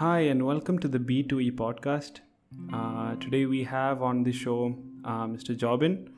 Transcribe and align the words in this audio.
Hi, 0.00 0.20
and 0.32 0.46
welcome 0.46 0.78
to 0.78 0.88
the 0.88 0.98
B2E 0.98 1.56
podcast. 1.56 2.20
Uh, 2.72 3.16
today 3.16 3.44
we 3.44 3.64
have 3.64 4.00
on 4.00 4.22
the 4.22 4.32
show 4.32 4.74
uh, 5.04 5.26
Mr. 5.26 5.54
Jobin. 5.54 6.08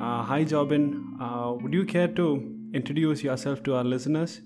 Uh, 0.00 0.22
hi, 0.22 0.42
Jobin. 0.42 1.20
Uh, 1.20 1.52
would 1.60 1.74
you 1.74 1.84
care 1.84 2.08
to 2.08 2.26
introduce 2.72 3.22
yourself 3.22 3.62
to 3.64 3.74
our 3.74 3.84
listeners? 3.84 4.40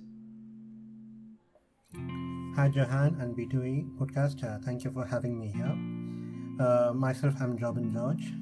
Hi, 2.57 2.67
Johan 2.75 3.17
and 3.21 3.37
B2E 3.37 3.97
podcast. 3.97 4.43
Uh, 4.43 4.59
thank 4.65 4.83
you 4.83 4.91
for 4.91 5.05
having 5.05 5.39
me 5.39 5.53
here. 5.55 5.77
Uh, 6.59 6.93
myself, 6.93 7.35
I'm 7.41 7.57
Jobin 7.57 7.93
George, 7.93 8.33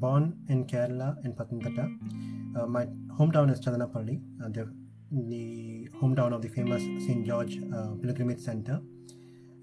born 0.00 0.38
in 0.48 0.64
Kerala 0.64 1.24
in 1.24 1.34
Pathanamthitta. 1.34 2.66
my 2.68 2.86
hometown 3.16 3.52
is 3.52 3.60
Chadanapalli, 3.60 4.20
the, 4.40 4.68
the 5.12 5.88
hometown 6.00 6.34
of 6.34 6.42
the 6.42 6.48
famous 6.48 6.82
St. 7.06 7.24
George 7.24 7.60
Pilgrimage 8.02 8.40
Center 8.40 8.80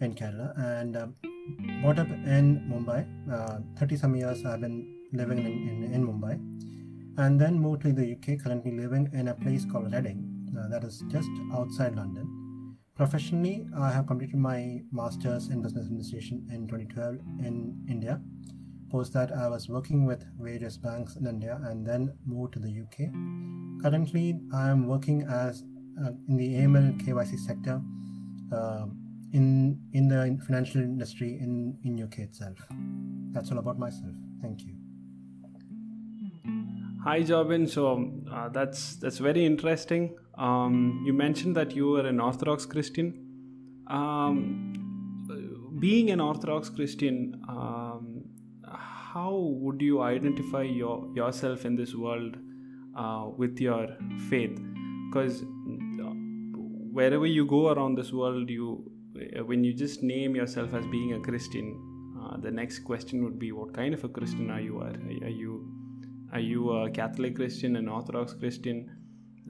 in 0.01 0.13
Kerala 0.13 0.57
and 0.57 0.95
uh, 0.95 1.07
brought 1.81 1.99
up 1.99 2.09
in 2.09 2.63
Mumbai. 2.71 3.07
Uh, 3.31 3.59
30 3.77 3.97
some 3.97 4.15
years 4.15 4.45
I've 4.45 4.61
been 4.61 4.95
living 5.13 5.39
in, 5.39 5.45
in, 5.45 5.93
in, 5.93 6.05
Mumbai 6.05 6.33
and 7.17 7.39
then 7.39 7.59
moved 7.59 7.81
to 7.81 7.91
the 7.91 8.13
UK, 8.13 8.43
currently 8.43 8.71
living 8.71 9.09
in 9.13 9.27
a 9.29 9.33
place 9.33 9.65
called 9.65 9.91
Reading, 9.91 10.19
uh, 10.57 10.67
that 10.69 10.83
is 10.83 11.03
just 11.09 11.29
outside 11.53 11.95
London. 11.95 12.75
Professionally, 12.95 13.65
I 13.77 13.91
have 13.91 14.07
completed 14.07 14.35
my 14.35 14.81
master's 14.91 15.47
in 15.47 15.61
business 15.61 15.85
administration 15.85 16.47
in 16.51 16.67
2012 16.67 17.15
in 17.45 17.85
India. 17.89 18.21
Post 18.91 19.13
that, 19.13 19.31
I 19.31 19.47
was 19.47 19.69
working 19.69 20.05
with 20.05 20.25
various 20.39 20.75
banks 20.75 21.15
in 21.15 21.25
India 21.27 21.59
and 21.63 21.85
then 21.85 22.13
moved 22.25 22.53
to 22.53 22.59
the 22.59 22.67
UK. 22.67 23.11
Currently, 23.81 24.39
I 24.53 24.69
am 24.69 24.87
working 24.87 25.23
as 25.23 25.63
uh, 26.03 26.11
in 26.27 26.37
the 26.37 26.55
AML 26.55 26.99
KYC 27.01 27.39
sector. 27.39 27.81
Uh, 28.51 28.87
in 29.33 29.79
in 29.93 30.07
the 30.07 30.39
financial 30.45 30.81
industry 30.81 31.37
in 31.39 31.77
in 31.83 32.01
UK 32.01 32.19
itself. 32.19 32.57
That's 33.31 33.51
all 33.51 33.59
about 33.59 33.79
myself. 33.79 34.13
Thank 34.41 34.61
you. 34.61 34.75
Hi, 37.03 37.21
Jobin. 37.21 37.69
So 37.69 38.11
uh, 38.31 38.49
that's 38.49 38.95
that's 38.97 39.19
very 39.19 39.45
interesting. 39.45 40.15
Um, 40.37 41.03
you 41.05 41.13
mentioned 41.13 41.55
that 41.55 41.75
you 41.75 41.87
were 41.87 42.05
an 42.05 42.19
Orthodox 42.19 42.65
Christian. 42.65 43.13
Um, 43.87 44.69
being 45.79 46.09
an 46.11 46.19
Orthodox 46.19 46.69
Christian, 46.69 47.41
um, 47.47 48.25
how 48.67 49.35
would 49.37 49.81
you 49.81 50.01
identify 50.01 50.63
your 50.63 51.07
yourself 51.15 51.65
in 51.65 51.75
this 51.75 51.95
world 51.95 52.35
uh, 52.95 53.29
with 53.37 53.59
your 53.59 53.87
faith? 54.29 54.59
Because 55.09 55.41
uh, 55.43 56.13
wherever 56.99 57.25
you 57.25 57.45
go 57.45 57.69
around 57.69 57.95
this 57.95 58.11
world, 58.11 58.49
you 58.49 58.91
when 59.45 59.63
you 59.63 59.73
just 59.73 60.03
name 60.03 60.35
yourself 60.35 60.73
as 60.73 60.85
being 60.87 61.13
a 61.13 61.19
Christian, 61.19 61.67
uh, 62.21 62.37
the 62.37 62.51
next 62.51 62.79
question 62.79 63.23
would 63.23 63.39
be, 63.39 63.51
what 63.51 63.73
kind 63.73 63.93
of 63.93 64.03
a 64.03 64.09
Christian 64.09 64.49
are 64.51 64.61
you? 64.61 64.79
Are, 64.79 64.93
are 65.23 65.29
you 65.29 65.71
are 66.31 66.39
you 66.39 66.69
a 66.71 66.89
Catholic 66.91 67.35
Christian, 67.35 67.75
an 67.75 67.89
Orthodox 67.89 68.33
Christian? 68.33 68.91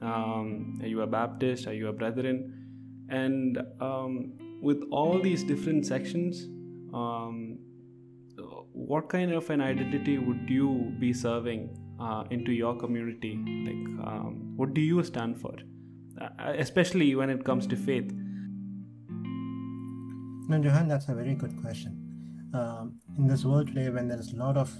Um, 0.00 0.78
are 0.80 0.86
you 0.86 1.02
a 1.02 1.06
Baptist? 1.06 1.66
Are 1.66 1.74
you 1.74 1.88
a 1.88 1.92
Brethren? 1.92 3.06
And 3.10 3.58
um, 3.80 4.32
with 4.62 4.82
all 4.90 5.20
these 5.20 5.44
different 5.44 5.84
sections, 5.84 6.44
um, 6.94 7.58
what 8.72 9.10
kind 9.10 9.32
of 9.32 9.50
an 9.50 9.60
identity 9.60 10.16
would 10.16 10.48
you 10.48 10.94
be 10.98 11.12
serving 11.12 11.76
uh, 12.00 12.24
into 12.30 12.52
your 12.52 12.74
community? 12.76 13.36
Like, 13.66 14.06
um, 14.06 14.54
what 14.56 14.72
do 14.72 14.80
you 14.80 15.04
stand 15.04 15.38
for? 15.38 15.54
Uh, 16.18 16.54
especially 16.56 17.14
when 17.14 17.28
it 17.28 17.44
comes 17.44 17.66
to 17.66 17.76
faith 17.76 18.10
no, 20.50 20.60
Johan, 20.60 20.88
that's 20.88 21.08
a 21.08 21.14
very 21.14 21.36
good 21.36 21.60
question. 21.60 22.50
Um, 22.52 22.98
in 23.16 23.28
this 23.28 23.44
world 23.44 23.68
today, 23.68 23.88
when 23.88 24.08
there's 24.08 24.32
a 24.32 24.36
lot 24.36 24.56
of 24.56 24.76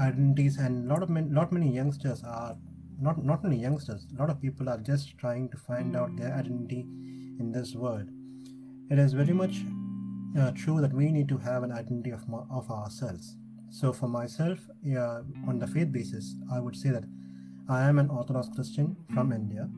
identities 0.00 0.56
and 0.58 0.88
lot 0.88 1.00
of 1.00 1.10
men, 1.10 1.32
lot 1.32 1.52
many 1.52 1.72
youngsters 1.72 2.24
are 2.24 2.56
not 3.00 3.24
not 3.24 3.44
only 3.44 3.56
youngsters, 3.56 4.04
a 4.12 4.20
lot 4.20 4.30
of 4.30 4.40
people 4.40 4.68
are 4.68 4.78
just 4.78 5.16
trying 5.16 5.48
to 5.50 5.56
find 5.58 5.94
out 5.94 6.16
their 6.16 6.34
identity 6.34 6.88
in 7.38 7.52
this 7.52 7.76
world. 7.76 8.08
It 8.90 8.98
is 8.98 9.12
very 9.12 9.32
much 9.32 9.60
uh, 10.36 10.50
true 10.50 10.80
that 10.80 10.92
we 10.92 11.12
need 11.12 11.28
to 11.28 11.38
have 11.38 11.62
an 11.62 11.70
identity 11.70 12.10
of 12.10 12.24
of 12.50 12.68
ourselves. 12.68 13.36
So 13.70 13.92
for 13.92 14.08
myself, 14.08 14.58
yeah, 14.82 15.20
on 15.46 15.60
the 15.60 15.68
faith 15.68 15.92
basis, 15.92 16.34
I 16.52 16.58
would 16.58 16.74
say 16.74 16.90
that 16.90 17.04
I 17.68 17.88
am 17.88 18.00
an 18.00 18.10
Orthodox 18.10 18.48
Christian 18.56 18.96
from 19.14 19.30
India. 19.30 19.68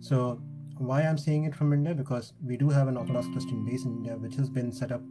So 0.00 0.42
why 0.78 1.02
I'm 1.02 1.18
saying 1.18 1.44
it 1.44 1.54
from 1.54 1.72
India 1.72 1.94
because 1.94 2.32
we 2.44 2.56
do 2.56 2.68
have 2.68 2.88
an 2.88 2.96
Orthodox 2.96 3.26
Christian 3.28 3.64
base 3.64 3.84
in 3.84 3.92
India 3.92 4.16
which 4.16 4.34
has 4.36 4.50
been 4.50 4.72
set 4.72 4.92
up 4.92 5.02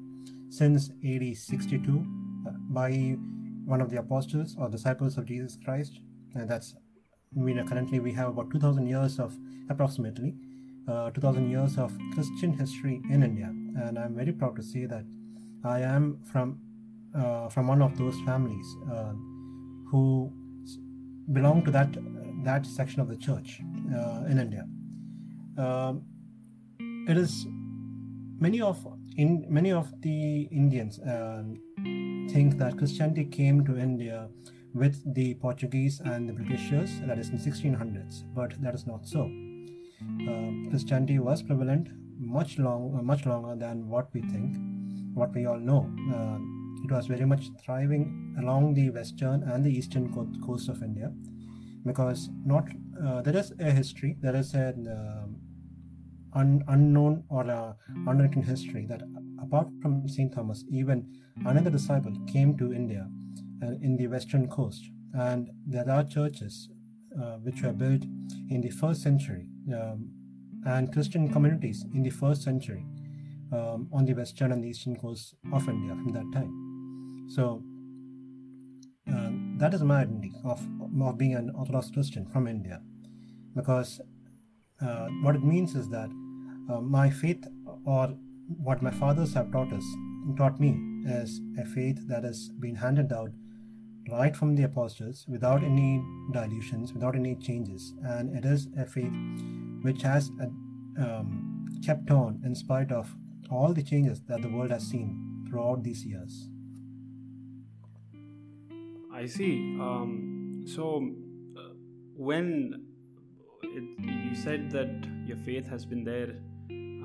since 0.49 0.89
AD 1.03 1.37
62 1.37 2.05
uh, 2.47 2.51
by 2.69 3.17
one 3.65 3.81
of 3.81 3.89
the 3.89 3.97
apostles 3.97 4.55
or 4.59 4.69
disciples 4.69 5.17
of 5.17 5.25
Jesus 5.25 5.57
Christ. 5.63 5.99
And 6.35 6.49
that's 6.49 6.75
we 7.33 7.53
know 7.53 7.65
currently 7.65 7.99
we 7.99 8.13
have 8.13 8.29
about 8.29 8.51
2,000 8.51 8.87
years 8.87 9.19
of 9.19 9.37
approximately 9.69 10.35
uh, 10.87 11.09
2,000 11.11 11.49
years 11.49 11.77
of 11.77 11.97
Christian 12.13 12.53
history 12.53 13.01
in 13.09 13.23
India, 13.23 13.47
and 13.47 13.97
I'm 13.97 14.15
very 14.15 14.31
proud 14.31 14.55
to 14.57 14.63
say 14.63 14.85
that 14.85 15.03
I 15.63 15.79
am 15.81 16.19
from 16.31 16.59
uh, 17.15 17.49
from 17.49 17.67
one 17.67 17.81
of 17.81 17.97
those 17.97 18.19
families 18.21 18.67
uh, 18.91 19.13
who 19.89 20.31
belong 21.33 21.63
to 21.65 21.71
that 21.71 21.97
that 22.43 22.65
section 22.65 23.01
of 23.01 23.07
the 23.07 23.17
church 23.17 23.61
uh, 23.93 24.25
in 24.29 24.39
India. 24.39 24.65
Um, 25.57 26.03
it 27.07 27.17
is 27.17 27.45
many 28.39 28.61
of 28.61 28.85
in 29.17 29.45
many 29.49 29.71
of 29.71 29.89
the 30.01 30.43
Indians 30.51 30.99
uh, 30.99 31.43
think 32.29 32.57
that 32.57 32.77
Christianity 32.77 33.25
came 33.25 33.63
to 33.65 33.77
India 33.77 34.27
with 34.73 35.01
the 35.15 35.35
Portuguese 35.35 36.01
and 36.03 36.27
the 36.27 36.33
Britishers, 36.33 36.99
that 37.07 37.17
is 37.17 37.29
in 37.29 37.37
1600s, 37.37 38.23
but 38.35 38.61
that 38.61 38.75
is 38.75 38.85
not 38.85 39.07
so. 39.07 39.21
Uh, 40.27 40.69
Christianity 40.69 41.17
was 41.17 41.41
prevalent 41.41 41.87
much 42.19 42.59
long, 42.59 42.93
uh, 42.97 43.01
much 43.01 43.25
longer 43.25 43.55
than 43.55 43.87
what 43.87 44.13
we 44.13 44.21
think, 44.21 44.57
what 45.13 45.33
we 45.33 45.45
all 45.45 45.57
know. 45.57 45.89
Uh, 46.13 46.37
it 46.83 46.91
was 46.91 47.07
very 47.07 47.25
much 47.25 47.49
thriving 47.63 48.35
along 48.39 48.73
the 48.73 48.89
western 48.89 49.43
and 49.43 49.63
the 49.63 49.71
eastern 49.71 50.13
coast 50.45 50.67
of 50.67 50.83
India, 50.83 51.11
because 51.85 52.29
not 52.45 52.67
uh, 53.01 53.21
there 53.21 53.37
is 53.37 53.53
a 53.59 53.71
history, 53.71 54.17
there 54.19 54.35
is 54.35 54.53
an 54.53 54.87
un- 56.35 56.63
unknown 56.67 57.23
or 57.29 57.49
uh, 57.49 57.73
unwritten 58.07 58.43
history 58.43 58.85
that 58.87 59.01
apart 59.41 59.67
from 59.81 60.07
St. 60.07 60.33
Thomas, 60.33 60.63
even 60.69 61.07
another 61.45 61.69
disciple 61.69 62.13
came 62.27 62.57
to 62.57 62.73
India 62.73 63.07
uh, 63.63 63.71
in 63.81 63.97
the 63.97 64.07
western 64.07 64.47
coast. 64.47 64.83
And 65.13 65.49
there 65.65 65.89
are 65.89 66.03
churches 66.03 66.69
uh, 67.17 67.37
which 67.37 67.61
were 67.61 67.73
built 67.73 68.03
in 68.49 68.61
the 68.61 68.69
first 68.69 69.01
century 69.01 69.47
um, 69.73 70.11
and 70.65 70.91
Christian 70.91 71.31
communities 71.31 71.85
in 71.93 72.03
the 72.03 72.09
first 72.09 72.43
century 72.43 72.85
um, 73.53 73.87
on 73.93 74.05
the 74.05 74.13
western 74.13 74.51
and 74.51 74.63
the 74.63 74.69
eastern 74.69 74.95
coast 74.95 75.35
of 75.53 75.67
India 75.69 75.95
from 75.95 76.11
that 76.13 76.29
time. 76.33 77.27
So 77.29 77.63
uh, 79.11 79.29
that 79.59 79.73
is 79.73 79.83
my 79.83 80.01
identity 80.01 80.33
of, 80.43 80.61
of 81.01 81.17
being 81.17 81.35
an 81.35 81.51
Orthodox 81.55 81.91
Christian 81.91 82.25
from 82.25 82.47
India 82.47 82.81
because 83.55 84.01
uh, 84.81 85.07
what 85.21 85.35
it 85.35 85.43
means 85.43 85.75
is 85.75 85.87
that 85.89 86.09
uh, 86.69 86.81
my 86.81 87.09
faith 87.09 87.45
or 87.85 88.15
what 88.61 88.81
my 88.81 88.91
fathers 88.91 89.33
have 89.33 89.51
taught 89.51 89.71
us 89.73 89.85
taught 90.37 90.59
me 90.59 90.77
is 91.05 91.39
a 91.59 91.65
faith 91.65 91.99
that 92.07 92.23
has 92.23 92.49
been 92.59 92.75
handed 92.75 93.09
down 93.09 93.33
right 94.11 94.35
from 94.35 94.55
the 94.55 94.63
apostles 94.63 95.25
without 95.27 95.63
any 95.63 96.03
dilutions 96.31 96.93
without 96.93 97.15
any 97.15 97.35
changes. 97.35 97.93
And 98.03 98.35
it 98.35 98.45
is 98.45 98.67
a 98.77 98.85
faith 98.85 99.13
which 99.81 100.01
has 100.01 100.31
uh, 100.41 100.45
um, 101.03 101.67
kept 101.85 102.11
on 102.11 102.41
in 102.45 102.55
spite 102.55 102.91
of 102.91 103.15
all 103.49 103.73
the 103.73 103.83
changes 103.83 104.21
that 104.27 104.41
the 104.41 104.49
world 104.49 104.71
has 104.71 104.83
seen 104.83 105.45
throughout 105.49 105.83
these 105.83 106.05
years. 106.05 106.49
I 109.13 109.25
see. 109.25 109.77
Um, 109.79 110.65
so 110.67 111.07
uh, 111.57 111.73
when 112.15 112.85
it, 113.63 113.83
you 113.99 114.35
said 114.35 114.71
that 114.71 115.07
your 115.25 115.37
faith 115.37 115.67
has 115.67 115.85
been 115.85 116.03
there 116.03 116.35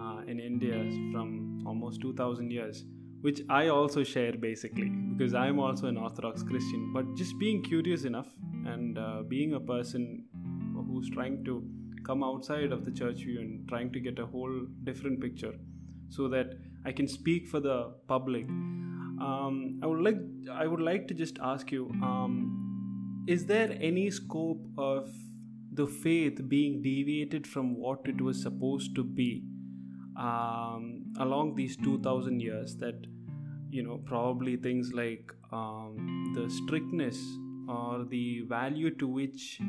uh, 0.01 0.21
in 0.27 0.41
India 0.41 0.79
from 1.13 1.63
almost 1.67 2.01
2000 2.01 2.51
years, 2.51 2.85
which 3.21 3.43
I 3.49 3.69
also 3.69 4.03
share 4.03 4.33
basically 4.33 4.89
because 4.89 5.35
I'm 5.35 5.59
also 5.59 5.87
an 5.87 5.97
Orthodox 5.97 6.43
Christian. 6.43 6.93
But 6.93 7.15
just 7.15 7.39
being 7.39 7.63
curious 7.63 8.05
enough 8.05 8.29
and 8.67 8.99
uh, 8.99 9.23
being 9.29 9.55
a 9.55 9.61
person 9.61 10.25
who's 10.75 11.11
trying 11.11 11.45
to 11.45 11.63
come 12.05 12.25
outside 12.25 12.73
of 12.73 12.85
the 12.85 12.91
church 12.91 13.19
view 13.25 13.41
and 13.41 13.69
trying 13.69 13.93
to 13.93 14.01
get 14.01 14.19
a 14.19 14.27
whole 14.27 14.67
different 14.85 15.21
picture 15.21 15.55
so 16.09 16.29
that 16.29 16.55
I 16.85 16.93
can 16.93 17.07
speak 17.07 17.49
for 17.49 17.61
the 17.61 17.93
public. 18.09 18.49
Um, 18.49 19.81
I 19.83 19.87
would 19.87 20.01
like 20.01 20.17
I 20.51 20.67
would 20.67 20.81
like 20.81 21.09
to 21.09 21.15
just 21.15 21.39
ask 21.43 21.71
you: 21.71 21.91
um, 22.03 23.25
Is 23.29 23.45
there 23.47 23.77
any 23.81 24.11
scope 24.11 24.65
of 24.79 25.11
the 25.73 25.87
faith 25.87 26.49
being 26.49 26.83
deviated 26.83 27.47
from 27.47 27.77
what 27.79 28.01
it 28.07 28.21
was 28.21 28.43
supposed 28.43 28.95
to 28.97 29.05
be 29.05 29.45
um, 30.17 31.05
along 31.19 31.55
these 31.55 31.77
2000 31.77 32.41
years 32.41 32.77
that 32.77 33.07
you 33.71 33.83
know 33.83 33.99
probably 34.05 34.57
things 34.57 34.93
like 34.93 35.33
um, 35.53 36.33
the 36.35 36.49
strictness 36.51 37.19
or 37.69 38.05
the 38.05 38.41
value 38.49 38.91
to 38.97 39.07
which 39.07 39.61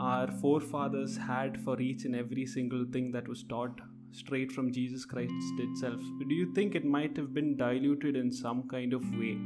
our 0.00 0.30
forefathers 0.40 1.16
had 1.16 1.60
for 1.62 1.80
each 1.80 2.04
and 2.04 2.14
every 2.16 2.46
single 2.46 2.84
thing 2.92 3.12
that 3.12 3.28
was 3.28 3.44
taught 3.44 3.80
straight 4.12 4.50
from 4.50 4.72
Jesus 4.72 5.04
Christ 5.04 5.32
itself. 5.58 6.00
Do 6.28 6.34
you 6.34 6.52
think 6.54 6.74
it 6.74 6.84
might 6.84 7.16
have 7.16 7.34
been 7.34 7.56
diluted 7.56 8.16
in 8.16 8.32
some 8.32 8.68
kind 8.68 8.92
of 8.92 9.02
way 9.18 9.38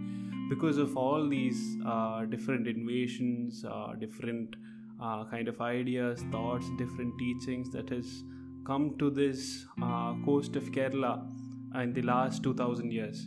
because 0.48 0.78
of 0.78 0.96
all 0.96 1.28
these 1.28 1.76
uh, 1.86 2.24
different 2.26 2.66
invasions, 2.66 3.64
uh, 3.64 3.94
different 3.98 4.54
uh, 5.02 5.24
kind 5.24 5.48
of 5.48 5.60
ideas, 5.60 6.22
thoughts, 6.30 6.66
different 6.78 7.18
teachings 7.18 7.70
that 7.70 7.88
has 7.90 8.24
come 8.66 8.96
to 8.98 9.10
this 9.10 9.66
uh, 9.82 10.14
coast 10.24 10.56
of 10.56 10.64
Kerala 10.72 11.26
in 11.74 11.92
the 11.92 12.02
last 12.02 12.42
2000 12.42 12.92
years? 12.92 13.26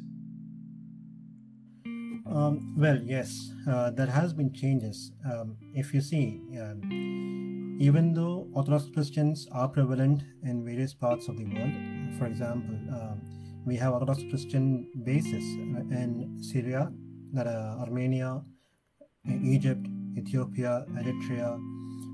Um, 2.27 2.73
well, 2.77 2.99
yes, 3.03 3.51
uh, 3.69 3.91
there 3.91 4.07
has 4.07 4.33
been 4.33 4.51
changes. 4.51 5.11
Um, 5.31 5.57
if 5.73 5.93
you 5.93 6.01
see, 6.01 6.41
um, 6.59 7.77
even 7.79 8.13
though 8.13 8.47
Orthodox 8.53 8.89
Christians 8.93 9.47
are 9.51 9.67
prevalent 9.67 10.23
in 10.43 10.65
various 10.65 10.93
parts 10.93 11.27
of 11.27 11.37
the 11.37 11.45
world, 11.45 12.17
for 12.17 12.25
example, 12.25 12.75
um, 12.91 13.21
we 13.65 13.75
have 13.77 13.93
Orthodox 13.93 14.23
Christian 14.29 14.89
bases 15.03 15.43
in 15.91 16.37
Syria, 16.41 16.91
that 17.33 17.47
are 17.47 17.79
Armenia, 17.79 18.41
Egypt, 19.43 19.87
Ethiopia, 20.17 20.85
Eritrea. 20.97 21.59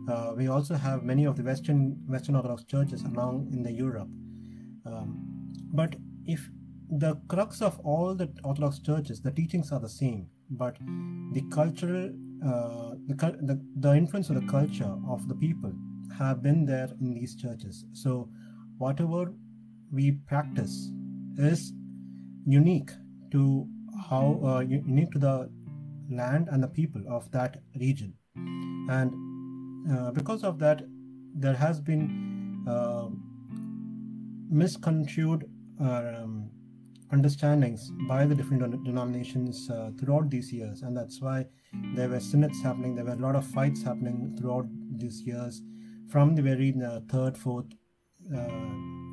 Uh, 0.10 0.34
we 0.36 0.48
also 0.48 0.76
have 0.76 1.04
many 1.04 1.26
of 1.26 1.36
the 1.36 1.44
Western 1.44 1.96
Western 2.08 2.36
Orthodox 2.36 2.64
churches 2.64 3.04
along 3.04 3.50
in 3.52 3.62
the 3.64 3.72
Europe. 3.72 4.10
Um, 4.86 5.54
but 5.74 5.96
if 6.26 6.50
the 6.90 7.16
crux 7.28 7.62
of 7.62 7.80
all 7.80 8.16
the 8.16 8.30
Orthodox 8.44 8.80
churches, 8.80 9.22
the 9.22 9.32
teachings 9.32 9.72
are 9.72 9.80
the 9.80 9.90
same, 9.90 10.28
but 10.50 10.78
the 11.34 11.44
cultural, 11.52 12.10
uh, 12.46 12.96
the, 13.08 13.16
the, 13.42 13.62
the 13.80 13.94
influence 13.94 14.30
of 14.30 14.36
the 14.36 14.48
culture 14.48 14.94
of 15.08 15.28
the 15.28 15.36
people 15.36 15.72
have 16.18 16.44
been 16.44 16.66
there 16.66 16.90
in 17.00 17.14
these 17.14 17.36
churches. 17.36 17.86
So, 17.94 18.30
whatever 18.78 19.34
we 19.92 20.12
practice 20.28 20.92
is 21.38 21.74
unique 22.46 22.92
to 23.32 23.68
how 24.10 24.40
uh, 24.44 24.60
unique 24.60 25.12
to 25.12 25.20
the 25.20 25.50
land 26.10 26.50
and 26.52 26.62
the 26.62 26.68
people 26.68 27.04
of 27.10 27.32
that 27.32 27.62
region, 27.80 28.14
and 28.90 29.14
uh, 29.90 30.12
because 30.12 30.44
of 30.44 30.60
that, 30.60 30.84
there 31.34 31.56
has 31.56 31.80
been 31.80 32.66
uh, 32.68 33.10
misconstrued. 34.50 35.50
Um, 35.80 36.52
understandings 37.12 37.92
by 38.08 38.26
the 38.26 38.34
different 38.34 38.84
denominations 38.86 39.70
uh, 39.70 39.92
throughout 40.00 40.30
these 40.30 40.52
years, 40.54 40.82
and 40.82 40.96
that's 40.96 41.22
why 41.22 41.46
there 41.96 42.08
were 42.08 42.20
synods 42.20 42.62
happening. 42.62 42.96
There 42.96 43.06
were 43.06 43.12
a 43.12 43.16
lot 43.28 43.36
of 43.36 43.46
fights 43.46 43.84
happening 43.84 44.36
throughout 44.40 44.66
these 44.96 45.22
years, 45.22 45.62
from 46.10 46.36
the 46.36 46.42
very 46.42 46.74
uh, 46.82 47.02
third, 47.10 47.38
fourth, 47.38 47.66
uh, 48.34 48.48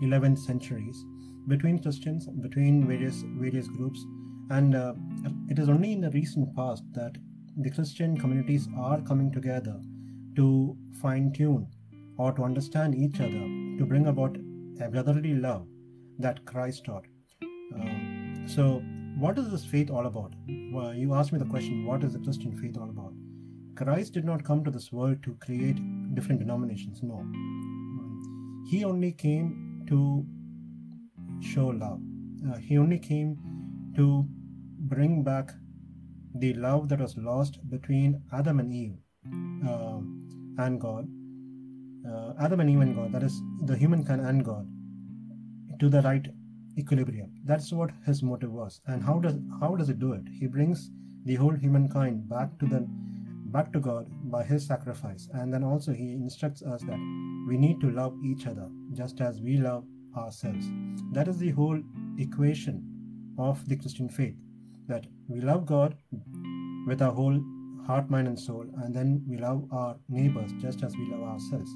eleventh 0.03 0.38
centuries, 0.38 1.05
between 1.49 1.81
Christians, 1.81 2.29
between 2.29 2.87
various 2.87 3.25
various 3.41 3.69
groups, 3.69 4.00
and 4.50 4.75
uh, 4.75 4.94
it 5.49 5.59
is 5.59 5.69
only 5.69 5.93
in 5.93 6.00
the 6.00 6.11
recent 6.11 6.55
past 6.55 6.85
that 6.93 7.17
the 7.56 7.70
Christian 7.70 8.17
communities 8.17 8.69
are 8.76 9.00
coming 9.00 9.32
together 9.32 9.81
to 10.38 10.76
fine 11.02 11.32
tune 11.32 11.67
or 12.17 12.32
to 12.32 12.44
understand 12.44 12.94
each 12.94 13.20
other 13.20 13.44
to 13.79 13.87
bring 13.93 14.06
about 14.06 14.37
a 14.81 14.88
brotherly 14.88 15.35
love 15.35 15.67
that 16.19 16.44
Christ 16.44 16.85
taught. 16.85 17.06
Um, 17.75 18.44
so, 18.46 18.82
what 19.19 19.37
is 19.37 19.50
this 19.50 19.64
faith 19.64 19.90
all 19.90 20.06
about? 20.06 20.35
Well, 20.73 20.94
you 20.94 21.14
asked 21.14 21.32
me 21.32 21.40
the 21.40 21.52
question, 21.55 21.85
what 21.85 22.05
is 22.05 22.12
the 22.12 22.20
Christian 22.20 22.56
faith 22.56 22.79
all 22.79 22.88
about? 22.88 23.14
Christ 23.75 24.12
did 24.12 24.25
not 24.25 24.44
come 24.44 24.62
to 24.64 24.70
this 24.70 24.93
world 24.93 25.23
to 25.25 25.35
create 25.46 25.81
different 26.14 26.41
denominations, 26.41 27.02
no. 27.02 27.25
He 28.70 28.84
only 28.84 29.12
came 29.12 29.84
to 29.88 30.25
show 31.41 31.67
love. 31.67 32.00
Uh, 32.49 32.58
he 32.58 32.79
only 32.79 32.99
came 32.99 33.37
to 33.96 34.25
bring 34.79 35.25
back 35.25 35.50
the 36.34 36.55
love 36.55 36.88
that 36.91 37.00
was 37.00 37.17
lost 37.17 37.58
between 37.69 38.23
Adam 38.32 38.61
and 38.61 38.73
Eve 38.73 38.99
uh, 39.67 39.99
and 40.58 40.81
God. 40.81 41.06
Uh, 42.08 42.32
Adam 42.40 42.60
and 42.60 42.70
Eve 42.70 42.81
and 42.81 42.94
God, 42.96 43.12
that 43.12 43.22
is, 43.22 43.40
the 43.64 43.76
humankind 43.76 44.20
and 44.20 44.44
God, 44.44 44.66
to 45.81 45.88
the 45.88 46.02
right 46.02 46.26
equilibrium. 46.78 47.32
That's 47.44 47.72
what 47.72 47.90
his 48.06 48.22
motive 48.22 48.52
was. 48.52 48.81
And 48.87 49.02
how 49.02 49.19
does 49.19 49.37
how 49.60 49.75
does 49.75 49.88
it 49.88 49.99
do 49.99 50.12
it? 50.12 50.22
He 50.38 50.46
brings 50.46 50.90
the 51.25 51.34
whole 51.34 51.55
humankind 51.55 52.28
back 52.28 52.58
to 52.60 52.66
the 52.66 52.87
back 53.56 53.72
to 53.72 53.81
God 53.81 54.06
by 54.31 54.44
his 54.44 54.66
sacrifice. 54.66 55.28
And 55.32 55.52
then 55.52 55.64
also 55.64 55.93
he 55.93 56.12
instructs 56.12 56.62
us 56.62 56.82
that 56.82 57.00
we 57.49 57.56
need 57.56 57.81
to 57.81 57.90
love 57.90 58.14
each 58.25 58.46
other 58.46 58.69
just 58.93 59.20
as 59.20 59.40
we 59.40 59.56
love 59.56 59.84
ourselves. 60.16 60.66
That 61.12 61.28
is 61.28 61.38
the 61.38 61.50
whole 61.50 61.81
equation 62.19 62.82
of 63.38 63.66
the 63.69 63.76
Christian 63.76 64.08
faith. 64.08 64.37
That 64.88 65.06
we 65.28 65.40
love 65.40 65.66
God 65.66 65.96
with 66.87 67.02
our 67.02 67.12
whole 67.12 67.40
heart, 67.88 68.11
mind, 68.11 68.29
and 68.29 68.38
soul, 68.38 68.67
and 68.82 68.94
then 68.94 69.25
we 69.26 69.38
love 69.38 69.67
our 69.73 69.96
neighbors 70.08 70.52
just 70.61 70.85
as 70.85 70.94
we 70.94 71.11
love 71.11 71.23
ourselves. 71.23 71.70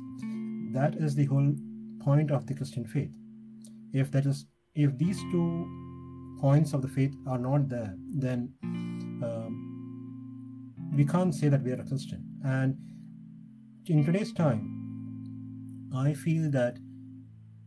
That 0.72 0.94
is 0.96 1.14
the 1.14 1.24
whole 1.24 1.54
point 2.00 2.30
of 2.30 2.46
the 2.46 2.54
Christian 2.54 2.86
faith. 2.86 3.10
If 3.92 4.10
that 4.10 4.26
is 4.26 4.46
if 4.74 4.96
these 4.98 5.18
two 5.32 5.66
points 6.40 6.74
of 6.74 6.82
the 6.82 6.88
faith 6.88 7.14
are 7.26 7.38
not 7.38 7.68
there, 7.68 7.94
then 8.26 8.52
um, 8.62 9.72
we 10.94 11.04
can't 11.04 11.34
say 11.34 11.48
that 11.48 11.62
we 11.62 11.72
are 11.72 11.80
a 11.80 11.86
Christian. 11.86 12.24
And 12.44 12.76
in 13.86 14.04
today's 14.04 14.32
time, 14.32 15.90
I 15.94 16.12
feel 16.12 16.50
that 16.50 16.78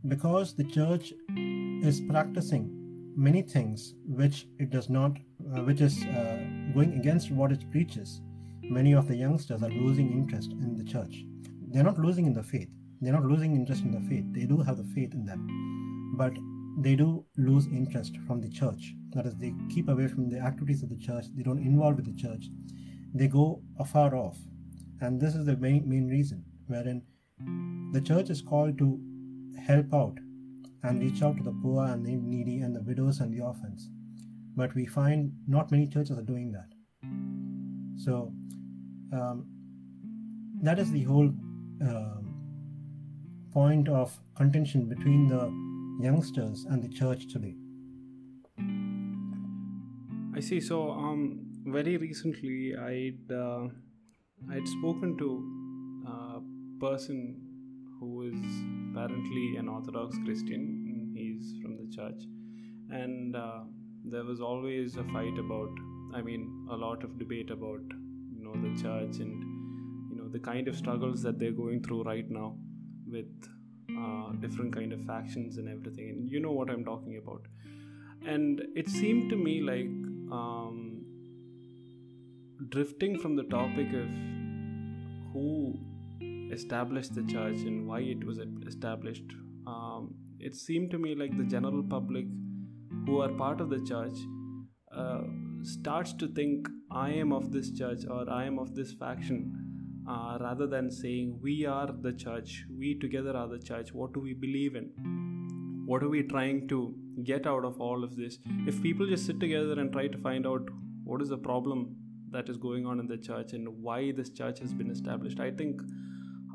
because 0.07 0.55
the 0.55 0.63
church 0.63 1.13
is 1.35 2.01
practicing 2.01 2.69
many 3.15 3.41
things 3.41 3.95
which 4.07 4.47
it 4.59 4.69
does 4.69 4.89
not, 4.89 5.17
uh, 5.55 5.63
which 5.63 5.81
is 5.81 6.03
uh, 6.05 6.43
going 6.73 6.93
against 6.93 7.31
what 7.31 7.51
it 7.51 7.69
preaches, 7.71 8.21
many 8.69 8.93
of 8.93 9.07
the 9.07 9.15
youngsters 9.15 9.63
are 9.63 9.69
losing 9.69 10.11
interest 10.11 10.51
in 10.51 10.75
the 10.75 10.83
church. 10.83 11.23
They're 11.69 11.83
not 11.83 11.99
losing 11.99 12.25
in 12.25 12.33
the 12.33 12.43
faith. 12.43 12.69
They're 13.01 13.13
not 13.13 13.25
losing 13.25 13.55
interest 13.55 13.83
in 13.83 13.91
the 13.91 13.99
faith. 14.01 14.25
They 14.31 14.45
do 14.45 14.61
have 14.61 14.77
the 14.77 14.83
faith 14.95 15.13
in 15.13 15.25
them. 15.25 16.13
But 16.17 16.33
they 16.77 16.95
do 16.95 17.25
lose 17.37 17.67
interest 17.67 18.17
from 18.27 18.41
the 18.41 18.49
church. 18.49 18.93
That 19.13 19.25
is, 19.25 19.35
they 19.35 19.53
keep 19.69 19.87
away 19.89 20.07
from 20.07 20.29
the 20.29 20.39
activities 20.39 20.83
of 20.83 20.89
the 20.89 20.97
church, 20.97 21.25
they 21.35 21.43
don't 21.43 21.59
involve 21.59 21.95
with 21.95 22.05
the 22.05 22.21
church, 22.21 22.49
they 23.13 23.27
go 23.27 23.61
afar 23.79 24.15
off. 24.15 24.37
And 25.01 25.19
this 25.19 25.35
is 25.35 25.45
the 25.45 25.55
main, 25.57 25.87
main 25.87 26.07
reason 26.07 26.43
wherein 26.67 27.01
the 27.93 28.01
church 28.01 28.29
is 28.29 28.41
called 28.41 28.77
to 28.79 28.99
help 29.65 29.93
out 29.93 30.17
and 30.83 30.99
reach 30.99 31.21
out 31.21 31.37
to 31.37 31.43
the 31.43 31.55
poor 31.63 31.85
and 31.85 32.05
the 32.05 32.15
needy 32.15 32.59
and 32.59 32.75
the 32.75 32.81
widows 32.81 33.19
and 33.19 33.33
the 33.33 33.41
orphans. 33.41 33.89
But 34.55 34.73
we 34.75 34.85
find 34.85 35.33
not 35.47 35.71
many 35.71 35.87
churches 35.87 36.17
are 36.17 36.23
doing 36.23 36.51
that. 36.51 36.69
So 37.97 38.33
um, 39.13 39.45
that 40.61 40.79
is 40.79 40.91
the 40.91 41.03
whole 41.03 41.31
uh, 41.85 42.21
point 43.53 43.87
of 43.87 44.17
contention 44.35 44.87
between 44.87 45.27
the 45.27 45.51
youngsters 46.03 46.65
and 46.69 46.83
the 46.83 46.89
church 46.89 47.27
today? 47.31 47.55
I 50.35 50.41
see. 50.41 50.59
So, 50.59 50.91
um, 50.91 51.45
very 51.65 51.97
recently, 51.97 52.75
I'd 52.75 53.31
uh, 53.31 53.67
I'd 54.51 54.67
spoken 54.67 55.17
to 55.17 55.29
a 56.07 56.41
person 56.79 57.41
who 57.99 58.23
is 58.23 58.35
apparently 58.91 59.55
an 59.57 59.69
Orthodox 59.69 60.17
Christian. 60.25 61.13
He's 61.15 61.53
from 61.61 61.77
the 61.77 61.87
church, 61.95 62.21
and 62.89 63.35
uh, 63.35 63.61
there 64.03 64.25
was 64.25 64.41
always 64.41 64.97
a 64.97 65.03
fight 65.05 65.37
about. 65.39 65.69
I 66.13 66.21
mean, 66.21 66.67
a 66.69 66.75
lot 66.75 67.03
of 67.03 67.17
debate 67.17 67.49
about 67.49 67.81
the 68.61 68.81
church 68.81 69.19
and 69.19 69.43
you 70.09 70.17
know 70.17 70.27
the 70.29 70.39
kind 70.39 70.67
of 70.67 70.75
struggles 70.75 71.21
that 71.23 71.39
they're 71.39 71.59
going 71.63 71.81
through 71.83 72.03
right 72.03 72.29
now 72.29 72.57
with 73.07 73.31
uh, 73.97 74.31
different 74.39 74.73
kind 74.75 74.91
of 74.93 75.03
factions 75.05 75.57
and 75.57 75.69
everything. 75.69 76.09
And 76.09 76.29
you 76.29 76.39
know 76.39 76.51
what 76.51 76.69
i'm 76.69 76.83
talking 76.83 77.17
about. 77.21 77.41
And 78.25 78.61
it 78.75 78.89
seemed 78.89 79.29
to 79.29 79.35
me 79.35 79.61
like 79.61 79.91
um, 80.31 81.05
drifting 82.69 83.19
from 83.19 83.35
the 83.35 83.43
topic 83.43 83.87
of 83.93 84.09
who 85.31 85.77
established 86.51 87.13
the 87.13 87.23
church 87.23 87.57
and 87.57 87.87
why 87.87 87.99
it 87.99 88.23
was 88.25 88.39
established 88.65 89.25
um, 89.67 90.13
it 90.39 90.55
seemed 90.55 90.91
to 90.91 90.97
me 90.97 91.15
like 91.15 91.35
the 91.37 91.43
general 91.43 91.83
public 91.83 92.25
who 93.05 93.19
are 93.21 93.29
part 93.29 93.61
of 93.61 93.69
the 93.69 93.81
church 93.81 94.17
uh, 94.95 95.21
starts 95.63 96.13
to 96.13 96.27
think 96.27 96.67
i 96.95 97.09
am 97.11 97.31
of 97.31 97.51
this 97.51 97.71
church 97.79 98.05
or 98.09 98.23
i 98.29 98.43
am 98.45 98.59
of 98.59 98.73
this 98.75 98.93
faction 98.93 99.39
uh, 100.07 100.37
rather 100.39 100.67
than 100.67 100.91
saying 100.91 101.39
we 101.41 101.65
are 101.65 101.89
the 101.91 102.13
church, 102.13 102.63
we 102.77 102.93
together 102.99 103.35
are 103.35 103.47
the 103.47 103.57
church, 103.57 103.91
what 103.91 104.13
do 104.13 104.19
we 104.19 104.33
believe 104.35 104.75
in? 104.75 104.91
what 105.85 106.03
are 106.03 106.09
we 106.09 106.23
trying 106.23 106.67
to 106.67 106.77
get 107.23 107.47
out 107.47 107.63
of 107.63 107.79
all 107.79 108.03
of 108.03 108.15
this 108.15 108.39
if 108.71 108.81
people 108.81 109.07
just 109.07 109.25
sit 109.25 109.39
together 109.39 109.79
and 109.79 109.91
try 109.91 110.07
to 110.07 110.17
find 110.17 110.47
out 110.47 110.69
what 111.03 111.21
is 111.21 111.29
the 111.29 111.37
problem 111.37 111.95
that 112.31 112.49
is 112.49 112.57
going 112.57 112.85
on 112.85 112.99
in 112.99 113.07
the 113.07 113.17
church 113.17 113.53
and 113.53 113.67
why 113.87 114.11
this 114.11 114.29
church 114.29 114.59
has 114.59 114.73
been 114.73 114.89
established 114.89 115.39
i 115.39 115.51
think 115.51 115.81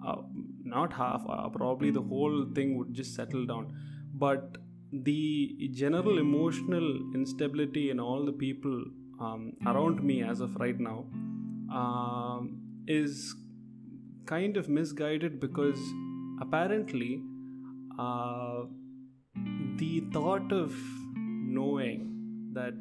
uh, 0.06 0.16
not 0.64 0.92
half 0.92 1.22
uh, 1.28 1.48
probably 1.48 1.90
the 1.90 2.02
whole 2.02 2.44
thing 2.54 2.76
would 2.76 2.92
just 2.92 3.14
settle 3.14 3.46
down 3.46 3.72
but 4.14 4.58
the 4.92 5.70
general 5.72 6.18
emotional 6.18 6.88
instability 7.14 7.90
in 7.90 8.00
all 8.00 8.24
the 8.24 8.32
people 8.32 8.84
um, 9.20 9.52
around 9.66 10.02
me 10.02 10.22
as 10.22 10.40
of 10.40 10.56
right 10.56 10.78
now 10.78 11.04
um, 11.72 12.60
is 12.86 13.34
kind 14.26 14.56
of 14.56 14.68
misguided 14.68 15.40
because 15.40 15.78
apparently 16.40 17.22
uh, 17.98 18.62
the 19.76 20.00
thought 20.12 20.52
of 20.52 20.74
knowing 21.16 22.52
that 22.52 22.74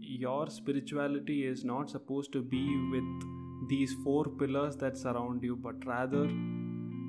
your 0.00 0.48
spirituality 0.48 1.46
is 1.46 1.64
not 1.64 1.90
supposed 1.90 2.32
to 2.32 2.42
be 2.42 2.64
with 2.90 3.68
these 3.68 3.94
four 4.04 4.24
pillars 4.24 4.76
that 4.76 4.96
surround 4.96 5.42
you, 5.42 5.56
but 5.56 5.74
rather 5.84 6.28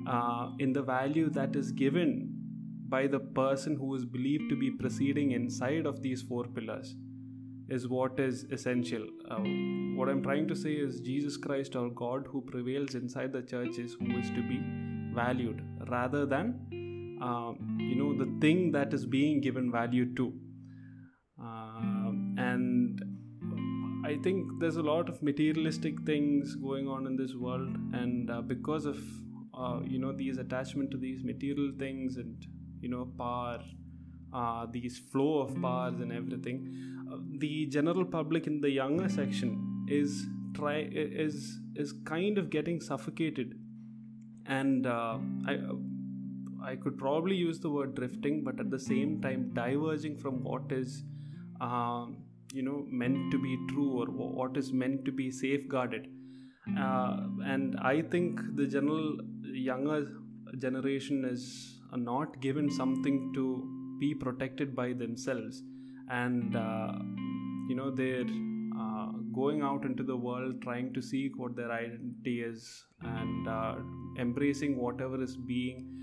uh, 0.08 0.50
in 0.58 0.72
the 0.72 0.82
value 0.82 1.28
that 1.30 1.54
is 1.54 1.72
given 1.72 2.34
by 2.88 3.06
the 3.06 3.20
person 3.20 3.76
who 3.76 3.94
is 3.94 4.04
believed 4.04 4.48
to 4.48 4.56
be 4.56 4.70
proceeding 4.70 5.32
inside 5.32 5.86
of 5.86 6.02
these 6.02 6.22
four 6.22 6.44
pillars 6.44 6.96
is 7.68 7.86
what 7.86 8.18
is 8.18 8.44
essential. 8.50 9.06
Uh, 9.30 9.40
what 9.96 10.08
I'm 10.08 10.22
trying 10.22 10.48
to 10.48 10.56
say 10.56 10.72
is 10.72 11.00
Jesus 11.00 11.36
Christ, 11.36 11.76
our 11.76 11.90
God, 11.90 12.26
who 12.30 12.40
prevails 12.40 12.94
inside 12.94 13.32
the 13.32 13.42
church, 13.42 13.78
is 13.78 13.94
who 13.94 14.18
is 14.18 14.30
to 14.30 14.42
be 14.42 14.60
valued 15.14 15.62
rather 15.88 16.24
than 16.24 17.18
um, 17.20 17.78
you 17.80 17.96
know 17.96 18.16
the 18.16 18.30
thing 18.40 18.72
that 18.72 18.94
is 18.94 19.04
being 19.04 19.40
given 19.40 19.70
value 19.70 20.14
to. 20.14 20.32
Uh, 21.42 22.10
and 22.38 23.02
I 24.04 24.16
think 24.22 24.60
there's 24.60 24.76
a 24.76 24.82
lot 24.82 25.08
of 25.08 25.22
materialistic 25.22 26.00
things 26.06 26.54
going 26.54 26.88
on 26.88 27.06
in 27.06 27.16
this 27.16 27.34
world, 27.34 27.68
and 27.92 28.30
uh, 28.30 28.40
because 28.40 28.86
of 28.86 28.98
uh, 29.58 29.80
you 29.84 29.98
know 29.98 30.12
these 30.12 30.38
attachment 30.38 30.90
to 30.92 30.96
these 30.96 31.24
material 31.24 31.72
things 31.78 32.16
and 32.16 32.46
you 32.80 32.88
know 32.88 33.08
power 33.18 33.58
uh, 34.32 34.66
these 34.70 34.98
flow 35.10 35.40
of 35.40 35.60
powers 35.60 36.00
and 36.00 36.12
everything 36.12 36.58
uh, 36.97 36.97
the 37.38 37.66
general 37.66 38.04
public 38.04 38.46
in 38.46 38.60
the 38.60 38.70
younger 38.70 39.08
section 39.08 39.86
is 39.88 40.26
try 40.54 40.88
is 40.92 41.58
is 41.76 41.92
kind 42.04 42.38
of 42.38 42.50
getting 42.50 42.80
suffocated. 42.80 43.54
And 44.46 44.86
uh, 44.86 45.18
i 45.46 45.58
i 46.70 46.74
could 46.76 46.96
probably 46.98 47.36
use 47.36 47.60
the 47.60 47.70
word 47.70 47.94
drifting 47.94 48.42
but 48.46 48.58
at 48.62 48.70
the 48.70 48.78
same 48.78 49.20
time 49.22 49.42
diverging 49.54 50.16
from 50.22 50.42
what 50.42 50.72
is 50.72 51.04
um, 51.60 52.16
you 52.52 52.62
know 52.62 52.84
meant 52.88 53.30
to 53.30 53.38
be 53.38 53.56
true 53.68 53.90
or 54.00 54.06
what 54.06 54.56
is 54.56 54.72
meant 54.72 55.04
to 55.04 55.12
be 55.12 55.30
safeguarded. 55.30 56.08
Uh, 56.78 57.16
and 57.52 57.76
i 57.80 58.02
think 58.02 58.40
the 58.56 58.66
general 58.66 59.16
younger 59.42 60.06
generation 60.58 61.24
is 61.24 61.80
not 61.96 62.40
given 62.40 62.70
something 62.70 63.32
to 63.34 63.44
be 64.00 64.14
protected 64.14 64.74
by 64.76 64.92
themselves 64.92 65.62
and 66.10 66.56
uh, 66.56 66.92
you 67.68 67.74
know 67.74 67.90
they're 67.90 68.30
uh, 68.80 69.08
going 69.34 69.62
out 69.62 69.84
into 69.84 70.02
the 70.02 70.16
world 70.16 70.60
trying 70.62 70.92
to 70.94 71.02
seek 71.02 71.38
what 71.38 71.54
their 71.56 71.70
identity 71.70 72.42
is 72.42 72.84
and 73.02 73.48
uh, 73.48 73.74
embracing 74.18 74.76
whatever 74.76 75.22
is 75.22 75.36
being 75.36 75.94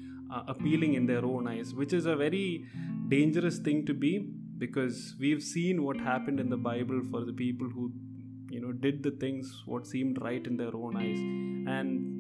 appealing 0.48 0.96
in 0.96 1.06
their 1.06 1.24
own 1.24 1.48
eyes 1.48 1.74
which 1.74 1.94
is 1.94 2.06
a 2.08 2.16
very 2.16 2.66
dangerous 3.08 3.60
thing 3.60 3.86
to 3.86 3.94
be 3.94 4.28
because 4.58 5.16
we've 5.20 5.42
seen 5.42 5.84
what 5.84 5.98
happened 5.98 6.40
in 6.40 6.50
the 6.50 6.58
bible 6.58 7.02
for 7.12 7.24
the 7.24 7.32
people 7.32 7.70
who 7.70 7.92
you 8.50 8.60
know 8.60 8.72
did 8.72 9.02
the 9.04 9.12
things 9.12 9.64
what 9.66 9.88
seemed 9.88 10.22
right 10.22 10.46
in 10.48 10.58
their 10.58 10.76
own 10.76 10.98
eyes 10.98 11.20
and 11.78 12.16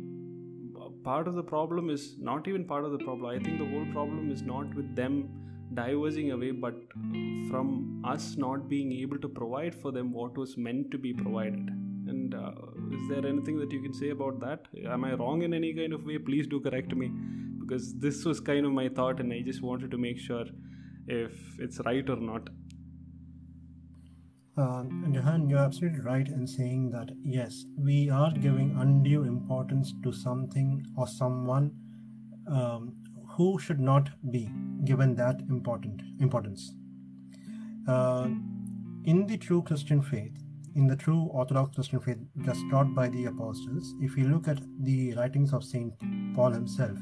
part 1.05 1.27
of 1.27 1.35
the 1.39 1.47
problem 1.55 1.89
is 1.95 2.03
not 2.17 2.47
even 2.47 2.65
part 2.65 2.83
of 2.83 2.91
the 2.91 2.97
problem. 2.97 3.27
I 3.33 3.39
think 3.41 3.59
the 3.59 3.69
whole 3.73 3.85
problem 3.93 4.31
is 4.31 4.41
not 4.41 4.73
with 4.73 4.95
them 4.95 5.15
diverging 5.73 6.31
away, 6.31 6.51
but 6.51 6.75
from 7.49 8.01
us 8.05 8.35
not 8.37 8.69
being 8.69 8.91
able 8.93 9.17
to 9.19 9.27
provide 9.27 9.75
for 9.75 9.91
them 9.91 10.13
what 10.13 10.37
was 10.37 10.57
meant 10.57 10.91
to 10.91 10.97
be 10.97 11.13
provided. 11.13 11.69
And 12.07 12.35
uh, 12.35 12.51
is 12.91 13.09
there 13.09 13.25
anything 13.25 13.57
that 13.59 13.71
you 13.71 13.81
can 13.81 13.93
say 13.93 14.09
about 14.09 14.39
that? 14.41 14.67
Am 14.87 15.03
I 15.05 15.13
wrong 15.13 15.41
in 15.41 15.53
any 15.53 15.73
kind 15.73 15.93
of 15.93 16.05
way? 16.05 16.17
Please 16.17 16.47
do 16.47 16.59
correct 16.59 16.95
me 16.95 17.11
because 17.59 17.95
this 17.95 18.23
was 18.25 18.39
kind 18.39 18.65
of 18.65 18.71
my 18.71 18.89
thought, 18.89 19.19
and 19.19 19.33
I 19.33 19.41
just 19.41 19.61
wanted 19.61 19.91
to 19.91 19.97
make 19.97 20.19
sure 20.19 20.45
if 21.07 21.31
it's 21.59 21.79
right 21.85 22.07
or 22.09 22.17
not. 22.17 22.49
Uh, 24.57 24.83
Jahan, 25.11 25.49
you're 25.49 25.59
absolutely 25.59 25.99
right 25.99 26.27
in 26.27 26.47
saying 26.47 26.91
that 26.91 27.09
yes, 27.21 27.65
we 27.77 28.09
are 28.09 28.31
giving 28.31 28.75
undue 28.77 29.23
importance 29.23 29.93
to 30.03 30.13
something 30.13 30.85
or 30.95 31.07
someone 31.07 31.71
um, 32.47 32.93
who 33.35 33.59
should 33.59 33.79
not 33.79 34.09
be 34.31 34.49
given 34.85 35.15
that 35.15 35.39
important 35.49 36.01
importance. 36.19 36.73
Uh, 37.87 38.29
in 39.03 39.27
the 39.27 39.37
true 39.37 39.61
Christian 39.61 40.01
faith, 40.01 40.37
in 40.75 40.87
the 40.87 40.95
true 40.95 41.29
Orthodox 41.31 41.75
Christian 41.75 41.99
faith 41.99 42.17
just 42.43 42.61
taught 42.69 42.93
by 42.93 43.07
the 43.09 43.25
apostles, 43.25 43.93
if 44.01 44.17
you 44.17 44.27
look 44.27 44.47
at 44.47 44.59
the 44.83 45.13
writings 45.13 45.53
of 45.53 45.63
Saint 45.63 45.93
Paul 46.35 46.51
himself, 46.51 46.97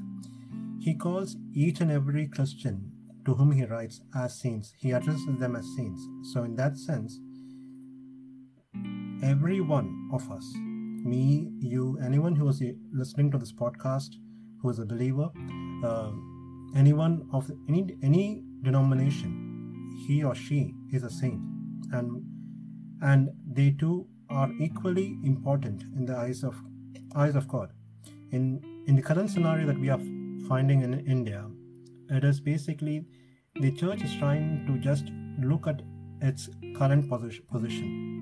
he 0.79 0.93
calls 0.93 1.37
each 1.53 1.81
and 1.81 1.91
every 1.91 2.27
Christian 2.27 2.91
to 3.25 3.33
whom 3.33 3.51
he 3.51 3.65
writes 3.65 4.01
as 4.15 4.39
saints. 4.39 4.73
He 4.77 4.91
addresses 4.91 5.37
them 5.39 5.55
as 5.55 5.65
saints. 5.75 6.05
So, 6.33 6.43
in 6.43 6.55
that 6.57 6.77
sense, 6.77 7.19
every 9.23 9.61
one 9.61 10.09
of 10.11 10.29
us, 10.29 10.45
me, 10.55 11.51
you, 11.59 11.97
anyone 12.03 12.35
who 12.35 12.49
is 12.49 12.61
listening 12.91 13.31
to 13.31 13.37
this 13.37 13.53
podcast, 13.53 14.09
who 14.61 14.69
is 14.69 14.79
a 14.79 14.85
believer, 14.85 15.29
uh, 15.83 16.11
anyone 16.75 17.27
of 17.31 17.49
any 17.67 17.97
any 18.03 18.43
denomination, 18.61 19.31
he 20.07 20.23
or 20.23 20.35
she 20.35 20.73
is 20.91 21.03
a 21.03 21.09
saint, 21.09 21.41
and 21.91 22.23
and 23.01 23.29
they 23.45 23.71
too 23.71 24.07
are 24.29 24.49
equally 24.59 25.17
important 25.23 25.83
in 25.95 26.05
the 26.05 26.15
eyes 26.15 26.43
of 26.43 26.55
eyes 27.15 27.35
of 27.35 27.47
God. 27.47 27.73
In 28.31 28.61
in 28.87 28.95
the 28.95 29.01
current 29.01 29.29
scenario 29.29 29.67
that 29.67 29.79
we 29.79 29.89
are 29.89 29.99
finding 30.47 30.81
in 30.81 30.93
India, 31.17 31.45
it 32.09 32.23
is 32.23 32.39
basically 32.39 33.05
the 33.55 33.71
church 33.71 34.01
is 34.01 34.15
trying 34.15 34.65
to 34.67 34.77
just 34.79 35.11
look 35.39 35.67
at 35.67 35.81
its 36.21 36.49
current 36.77 37.09
position 37.09 38.13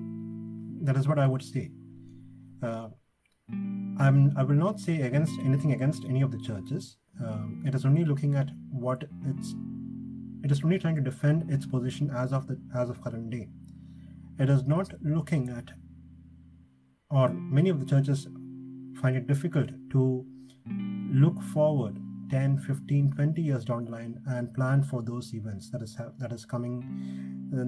that 0.82 0.96
is 0.96 1.08
what 1.08 1.18
I 1.18 1.26
would 1.26 1.42
say. 1.42 1.70
Uh, 2.62 2.88
I'm, 3.98 4.32
I 4.36 4.42
will 4.42 4.56
not 4.56 4.80
say 4.80 5.02
against 5.02 5.38
anything 5.40 5.72
against 5.72 6.04
any 6.04 6.22
of 6.22 6.32
the 6.32 6.38
churches. 6.38 6.96
Um, 7.24 7.62
it 7.66 7.74
is 7.74 7.84
only 7.84 8.04
looking 8.04 8.34
at 8.34 8.50
what 8.70 9.04
it's. 9.26 9.54
It 10.44 10.50
is 10.50 10.64
only 10.64 10.78
trying 10.78 10.96
to 10.96 11.00
defend 11.00 11.50
its 11.50 11.66
position 11.66 12.10
as 12.10 12.32
of 12.32 12.46
the 12.46 12.58
as 12.74 12.90
of 12.90 13.02
current 13.02 13.30
day. 13.30 13.48
It 14.38 14.50
is 14.50 14.64
not 14.64 14.92
looking 15.02 15.48
at, 15.50 15.70
or 17.10 17.28
many 17.28 17.70
of 17.70 17.80
the 17.80 17.86
churches 17.86 18.26
find 19.00 19.16
it 19.16 19.26
difficult 19.26 19.70
to 19.90 20.24
look 21.12 21.40
forward 21.42 21.98
10 22.30 22.58
15 22.58 23.12
20 23.12 23.42
years 23.42 23.64
down 23.64 23.84
the 23.84 23.90
line 23.90 24.18
and 24.26 24.54
plan 24.54 24.82
for 24.82 25.02
those 25.02 25.34
events 25.34 25.70
that 25.70 25.82
is 25.82 25.96
that 26.18 26.32
is 26.32 26.46
coming 26.46 26.78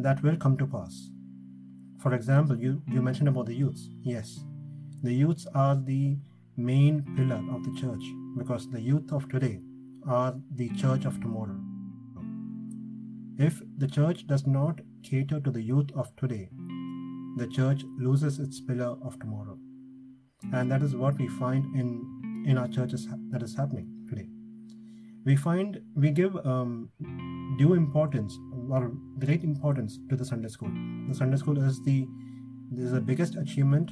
that 0.02 0.23
will 0.23 0.37
come 0.37 0.56
to 0.56 0.66
pass 0.66 1.11
for 2.04 2.12
example, 2.12 2.58
you, 2.58 2.82
you 2.87 3.00
mentioned 3.00 3.28
about 3.28 3.46
the 3.46 3.54
youths. 3.54 3.88
Yes, 4.02 4.44
the 5.02 5.14
youths 5.14 5.46
are 5.54 5.75
the 5.75 6.18
main 6.56 7.04
pillar 7.16 7.42
of 7.52 7.64
the 7.64 7.80
church 7.80 8.02
because 8.37 8.70
the 8.70 8.80
youth 8.80 9.12
of 9.12 9.28
today 9.28 9.61
are 10.06 10.34
the 10.54 10.68
church 10.70 11.04
of 11.04 11.20
tomorrow. 11.20 11.56
If 13.38 13.61
the 13.78 13.88
church 13.88 14.26
does 14.26 14.46
not 14.46 14.80
cater 15.02 15.40
to 15.40 15.50
the 15.50 15.62
youth 15.62 15.90
of 15.96 16.14
today, 16.16 16.49
the 17.37 17.49
church 17.49 17.82
loses 17.99 18.38
its 18.38 18.61
pillar 18.61 18.96
of 19.02 19.18
tomorrow. 19.18 19.58
And 20.52 20.70
that 20.70 20.82
is 20.82 20.94
what 20.94 21.18
we 21.18 21.26
find 21.26 21.75
in, 21.75 22.44
in 22.46 22.58
our 22.58 22.68
churches 22.68 23.08
that 23.30 23.42
is 23.42 23.56
happening 23.56 23.88
today. 24.08 24.28
We 25.25 25.37
find 25.37 25.80
we 25.96 26.11
give 26.11 26.37
um, 26.46 26.90
due 27.58 27.75
importance 27.75 28.38
or 28.70 28.92
great 29.18 29.42
importance 29.42 29.99
to 30.11 30.16
the 30.16 30.25
Sunday 30.25 30.49
school. 30.49 30.70
The 31.08 31.14
Sunday 31.14 31.38
school 31.38 31.58
is 31.58 31.82
the 31.82 32.06
is 32.76 32.92
the 32.92 33.00
biggest 33.00 33.37
achievement 33.37 33.90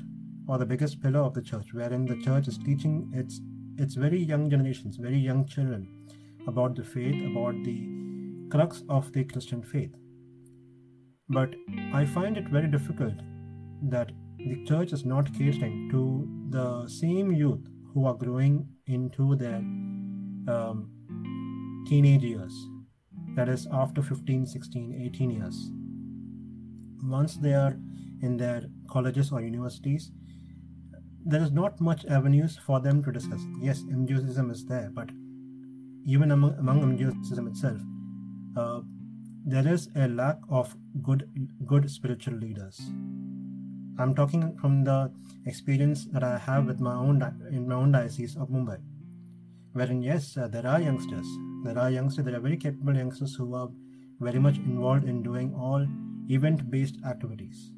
or 0.48 0.58
the 0.58 0.66
biggest 0.66 1.00
pillar 1.02 1.20
of 1.20 1.34
the 1.34 1.42
church, 1.42 1.72
wherein 1.72 2.04
the 2.06 2.20
church 2.22 2.48
is 2.48 2.58
teaching 2.58 3.10
its 3.14 3.40
its 3.78 3.94
very 3.94 4.18
young 4.18 4.50
generations, 4.50 4.96
very 4.96 5.16
young 5.16 5.46
children, 5.46 5.88
about 6.46 6.76
the 6.76 6.84
faith, 6.84 7.14
about 7.30 7.54
the 7.64 7.88
crux 8.50 8.82
of 8.88 9.12
the 9.12 9.24
Christian 9.24 9.62
faith. 9.62 9.94
But 11.28 11.54
I 11.94 12.04
find 12.04 12.36
it 12.36 12.48
very 12.48 12.68
difficult 12.68 13.14
that 13.84 14.12
the 14.38 14.64
church 14.66 14.92
is 14.92 15.04
not 15.04 15.32
catering 15.32 15.88
to 15.90 16.28
the 16.50 16.88
same 16.88 17.32
youth 17.32 17.66
who 17.94 18.06
are 18.06 18.14
growing 18.14 18.68
into 18.86 19.36
their 19.36 19.62
um, 20.48 20.90
teenage 21.88 22.22
years 22.22 22.52
that 23.36 23.48
is 23.48 23.66
after 23.72 24.02
15 24.02 24.46
16 24.46 25.02
18 25.06 25.30
years 25.30 25.70
once 27.02 27.36
they 27.36 27.54
are 27.54 27.76
in 28.20 28.36
their 28.36 28.64
colleges 28.90 29.32
or 29.32 29.40
universities 29.40 30.10
there 31.24 31.42
is 31.42 31.52
not 31.52 31.80
much 31.80 32.04
avenues 32.06 32.58
for 32.66 32.80
them 32.80 33.02
to 33.04 33.12
discuss. 33.12 33.40
Yes 33.60 33.82
mjuism 33.82 34.50
is 34.50 34.64
there 34.66 34.90
but 34.92 35.10
even 36.04 36.32
among, 36.32 36.54
among 36.58 36.80
mjuism 36.96 37.48
itself 37.48 37.80
uh, 38.56 38.80
there 39.44 39.66
is 39.66 39.88
a 39.96 40.08
lack 40.08 40.38
of 40.48 40.74
good 41.02 41.28
good 41.66 41.90
spiritual 41.90 42.34
leaders. 42.34 42.80
I'm 43.98 44.14
talking 44.14 44.56
from 44.58 44.84
the 44.84 45.12
experience 45.46 46.06
that 46.12 46.22
i 46.22 46.38
have 46.38 46.66
with 46.66 46.80
my 46.80 46.94
own 46.94 47.22
in 47.50 47.68
my 47.68 47.74
own 47.74 47.92
diocese 47.92 48.36
of 48.36 48.48
mumbai 48.48 48.78
wherein 49.72 50.02
yes 50.02 50.36
uh, 50.36 50.48
there 50.48 50.66
are 50.66 50.80
youngsters. 50.80 51.26
There 51.64 51.78
are 51.78 51.90
youngsters 51.90 52.24
there 52.24 52.36
are 52.36 52.40
very 52.40 52.56
capable 52.56 52.96
youngsters 52.96 53.34
who 53.34 53.54
are 53.54 53.68
very 54.20 54.38
much 54.38 54.56
involved 54.56 55.04
in 55.04 55.22
doing 55.22 55.54
all 55.54 55.86
event 56.28 56.70
based 56.70 56.96
activities. 57.04 57.70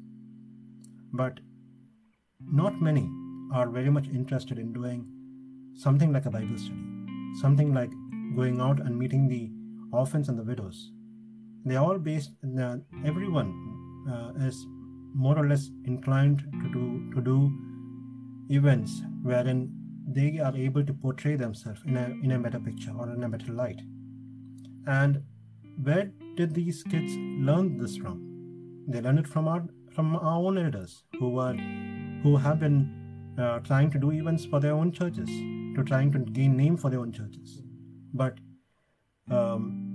But 1.13 1.39
not 2.51 2.81
many 2.81 3.09
are 3.53 3.69
very 3.69 3.89
much 3.89 4.07
interested 4.07 4.59
in 4.59 4.73
doing 4.73 5.05
something 5.75 6.11
like 6.11 6.25
a 6.25 6.31
bible 6.31 6.57
study 6.57 6.95
something 7.35 7.73
like 7.73 7.91
going 8.35 8.61
out 8.61 8.79
and 8.79 8.97
meeting 8.97 9.27
the 9.27 9.51
orphans 9.91 10.29
and 10.29 10.39
the 10.39 10.43
widows. 10.43 10.91
They 11.65 11.75
all 11.75 11.97
based 11.97 12.31
uh, 12.59 12.77
everyone 13.05 13.51
uh, 14.09 14.45
is 14.45 14.65
more 15.13 15.37
or 15.37 15.47
less 15.47 15.69
inclined 15.85 16.39
to 16.39 16.69
do 16.71 17.11
to 17.15 17.21
do 17.21 17.51
events 18.49 19.01
wherein 19.23 19.71
they 20.07 20.39
are 20.39 20.55
able 20.55 20.85
to 20.85 20.93
portray 20.93 21.35
themselves 21.35 21.81
in 21.85 21.97
a 21.97 22.05
in 22.23 22.33
a 22.33 22.39
better 22.39 22.59
picture 22.59 22.91
or 22.97 23.09
in 23.13 23.23
a 23.23 23.29
better 23.29 23.51
light. 23.51 23.81
And 24.87 25.23
where 25.81 26.11
did 26.35 26.53
these 26.53 26.83
kids 26.83 27.15
learn 27.49 27.77
this 27.77 27.97
from? 27.97 28.21
They 28.87 29.01
learned 29.01 29.19
it 29.19 29.27
from 29.27 29.47
our 29.47 29.63
from 29.95 30.15
our 30.15 30.37
own 30.45 30.57
elders 30.57 31.03
who 31.19 31.29
were 31.29 31.55
who 32.23 32.37
have 32.37 32.59
been 32.59 33.04
uh, 33.37 33.59
trying 33.59 33.89
to 33.91 33.99
do 33.99 34.11
events 34.11 34.45
for 34.45 34.59
their 34.59 34.73
own 34.73 34.91
churches 34.91 35.29
to 35.75 35.83
trying 35.85 36.11
to 36.11 36.19
gain 36.19 36.55
name 36.55 36.77
for 36.77 36.89
their 36.89 36.99
own 36.99 37.11
churches 37.11 37.61
but 38.13 38.37
um, 39.29 39.85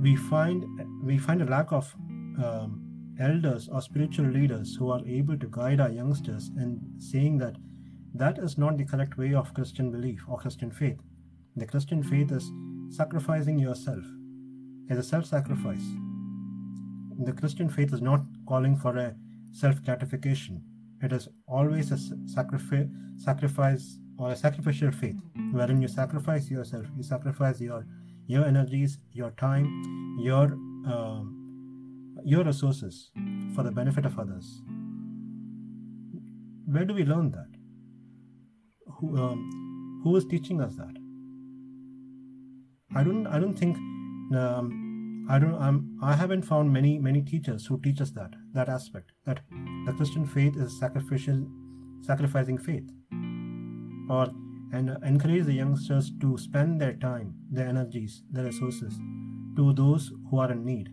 we 0.00 0.16
find 0.16 0.64
we 1.02 1.18
find 1.18 1.42
a 1.42 1.46
lack 1.46 1.72
of 1.72 1.94
um, 2.42 2.82
elders 3.18 3.68
or 3.68 3.80
spiritual 3.80 4.26
leaders 4.26 4.76
who 4.76 4.90
are 4.90 5.04
able 5.06 5.38
to 5.38 5.46
guide 5.50 5.80
our 5.80 5.90
youngsters 5.90 6.50
and 6.56 6.80
saying 6.98 7.38
that 7.38 7.56
that 8.14 8.38
is 8.38 8.58
not 8.58 8.76
the 8.76 8.84
correct 8.84 9.16
way 9.16 9.34
of 9.34 9.54
Christian 9.54 9.90
belief 9.90 10.24
or 10.28 10.38
Christian 10.38 10.70
faith. 10.70 10.98
The 11.54 11.66
Christian 11.66 12.02
faith 12.02 12.32
is 12.32 12.50
sacrificing 12.90 13.58
yourself, 13.58 14.04
is 14.90 14.98
a 14.98 15.02
self-sacrifice. 15.02 15.84
The 17.18 17.32
Christian 17.32 17.70
faith 17.70 17.92
is 17.92 18.02
not 18.02 18.20
calling 18.46 18.76
for 18.76 18.96
a 18.96 19.14
self-gratification. 19.52 20.62
It 21.02 21.12
is 21.12 21.28
always 21.46 21.92
a 21.92 21.98
sacrifice, 22.26 22.86
sacrifice 23.18 23.98
or 24.18 24.32
a 24.32 24.36
sacrificial 24.36 24.90
faith, 24.92 25.20
wherein 25.52 25.82
you 25.82 25.88
sacrifice 25.88 26.50
yourself, 26.50 26.86
you 26.96 27.02
sacrifice 27.02 27.60
your 27.60 27.86
your 28.26 28.44
energies, 28.44 28.98
your 29.12 29.30
time, 29.32 30.18
your 30.18 30.56
uh, 30.88 31.22
your 32.24 32.44
resources 32.44 33.10
for 33.54 33.62
the 33.62 33.70
benefit 33.70 34.06
of 34.06 34.18
others. 34.18 34.62
Where 36.66 36.84
do 36.84 36.94
we 36.94 37.04
learn 37.04 37.30
that? 37.30 37.48
Who, 38.98 39.16
um, 39.16 40.00
who 40.02 40.16
is 40.16 40.24
teaching 40.24 40.60
us 40.60 40.74
that? 40.76 40.94
I 42.96 43.04
don't. 43.04 43.26
I 43.26 43.38
don't 43.38 43.54
think. 43.54 43.76
Um, 44.34 45.26
I 45.28 45.38
don't. 45.38 45.54
I'm, 45.54 45.98
I 46.02 46.14
haven't 46.14 46.42
found 46.42 46.72
many 46.72 46.98
many 46.98 47.20
teachers 47.20 47.66
who 47.66 47.80
teach 47.80 48.00
us 48.00 48.10
that 48.12 48.30
that 48.54 48.68
aspect 48.68 49.12
that 49.26 49.40
the 49.86 49.92
Christian 49.92 50.26
faith 50.26 50.56
is 50.56 50.78
sacrificial, 50.78 51.46
sacrificing 52.02 52.58
faith, 52.58 52.90
or 54.10 54.28
and 54.72 54.90
encourage 55.04 55.44
the 55.46 55.52
youngsters 55.52 56.10
to 56.20 56.36
spend 56.36 56.80
their 56.80 56.94
time, 56.94 57.34
their 57.50 57.68
energies, 57.68 58.22
their 58.30 58.44
resources 58.44 58.98
to 59.56 59.72
those 59.72 60.12
who 60.28 60.38
are 60.38 60.50
in 60.52 60.64
need. 60.64 60.88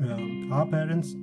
Um, 0.00 0.52
our 0.52 0.66
parents, 0.66 1.14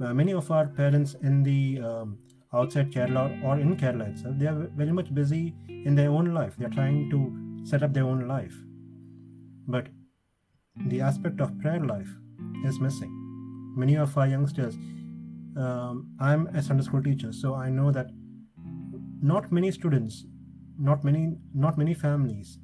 uh, 0.00 0.12
many 0.12 0.32
of 0.32 0.50
our 0.50 0.66
parents 0.66 1.16
in 1.22 1.42
the 1.42 1.80
um, 1.80 2.18
outside 2.52 2.92
Kerala 2.92 3.42
or 3.42 3.58
in 3.58 3.76
Kerala 3.76 4.10
itself, 4.12 4.34
they 4.38 4.46
are 4.46 4.70
very 4.76 4.92
much 4.92 5.14
busy 5.14 5.54
in 5.68 5.94
their 5.94 6.10
own 6.10 6.34
life. 6.34 6.54
They 6.58 6.66
are 6.66 6.76
trying 6.80 7.10
to 7.10 7.66
set 7.66 7.82
up 7.82 7.92
their 7.92 8.04
own 8.04 8.28
life. 8.28 8.54
But 9.66 9.88
the 10.86 11.00
aspect 11.00 11.40
of 11.40 11.58
prayer 11.58 11.80
life 11.80 12.10
is 12.64 12.78
missing. 12.78 13.25
Many 13.76 13.96
of 13.96 14.16
our 14.16 14.26
youngsters, 14.26 14.74
um, 15.56 16.08
I'm 16.18 16.46
a 16.48 16.62
Sunday 16.62 16.82
school 16.82 17.02
teacher, 17.02 17.32
so 17.32 17.54
I 17.54 17.70
know 17.70 17.90
that 17.92 18.10
not 19.22 19.52
many 19.52 19.70
students 19.70 20.24
not 20.78 21.04
many 21.04 21.36
not 21.54 21.78
many 21.78 21.94
families 21.94 22.58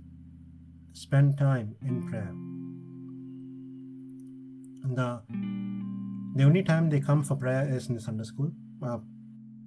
spend 0.93 1.39
time 1.39 1.75
in 1.81 2.07
prayer. 2.09 2.33
The 4.95 5.23
the 6.37 6.45
only 6.45 6.63
time 6.63 6.91
they 6.91 7.01
come 7.01 7.23
for 7.23 7.37
prayer 7.37 7.67
is 7.69 7.89
in 7.89 7.95
the 7.95 8.01
sunday 8.01 8.25
school 8.25 8.51
uh, 8.83 8.99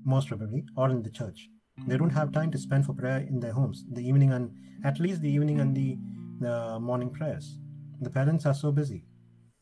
most 0.03 0.27
probably 0.27 0.65
or 0.75 0.89
in 0.89 1.01
the 1.01 1.09
church. 1.09 1.49
They 1.87 1.97
don't 1.97 2.11
have 2.11 2.31
time 2.31 2.51
to 2.51 2.57
spend 2.57 2.85
for 2.85 2.93
prayer 2.93 3.17
in 3.17 3.39
their 3.39 3.51
homes 3.53 3.83
the 3.91 4.07
evening 4.07 4.31
and 4.31 4.51
at 4.83 4.99
least 4.99 5.21
the 5.21 5.29
evening 5.29 5.59
and 5.59 5.75
the, 5.75 5.97
the 6.39 6.79
morning 6.79 7.09
prayers. 7.09 7.57
The 8.01 8.09
parents 8.09 8.45
are 8.45 8.53
so 8.53 8.71
busy 8.71 9.03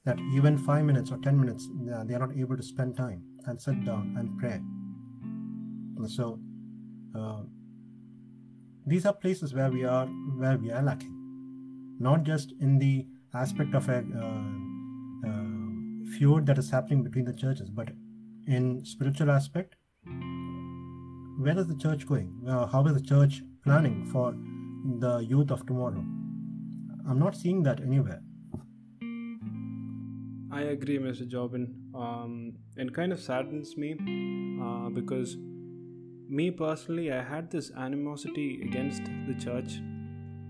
that 0.06 0.20
even 0.34 0.58
five 0.58 0.84
minutes 0.84 1.12
or 1.12 1.18
ten 1.18 1.40
minutes 1.40 1.68
uh, 1.94 2.04
they 2.04 2.14
are 2.14 2.20
not 2.20 2.36
able 2.36 2.58
to 2.58 2.64
spend 2.64 2.96
time 2.98 3.24
and 3.46 3.62
sit 3.62 3.84
down 3.86 4.16
and 4.18 4.38
pray. 4.40 4.60
So 6.08 6.40
uh, 7.16 7.44
these 8.86 9.06
are 9.06 9.14
places 9.14 9.54
where 9.54 9.72
we 9.72 9.86
are 9.86 10.08
where 10.08 10.58
we 10.58 10.72
are 10.72 10.82
lacking. 10.82 11.16
Not 12.00 12.24
just 12.24 12.54
in 12.60 12.80
the 12.80 13.08
aspect 13.34 13.74
of 13.76 13.88
a 13.90 13.98
uh, 13.98 15.30
uh, 15.30 16.18
feud 16.18 16.46
that 16.48 16.58
is 16.58 16.70
happening 16.70 17.04
between 17.04 17.26
the 17.26 17.34
churches 17.34 17.70
but 17.70 17.90
in 18.46 18.84
spiritual 18.86 19.32
aspect 19.32 19.76
where 21.40 21.58
is 21.58 21.68
the 21.68 21.76
church 21.76 22.08
going? 22.08 22.44
Uh, 22.48 22.68
how 22.68 22.86
is 22.86 22.94
the 22.94 23.02
church 23.02 23.42
planning 23.64 24.06
for 24.12 24.36
the 25.00 25.20
youth 25.20 25.52
of 25.52 25.66
tomorrow? 25.66 26.04
I'm 27.10 27.20
not 27.20 27.36
seeing 27.36 27.64
that 27.64 27.82
anywhere 27.82 28.22
i 30.60 30.62
agree 30.76 31.00
mr 31.08 31.26
jobin. 31.34 31.66
Um, 32.04 32.32
it 32.84 32.94
kind 32.94 33.12
of 33.16 33.20
saddens 33.20 33.76
me 33.78 33.90
uh, 34.66 34.90
because 34.90 35.36
me 36.30 36.50
personally, 36.52 37.12
I 37.12 37.22
had 37.22 37.52
this 37.52 37.72
animosity 37.78 38.62
against 38.64 39.04
the 39.28 39.36
church 39.40 39.74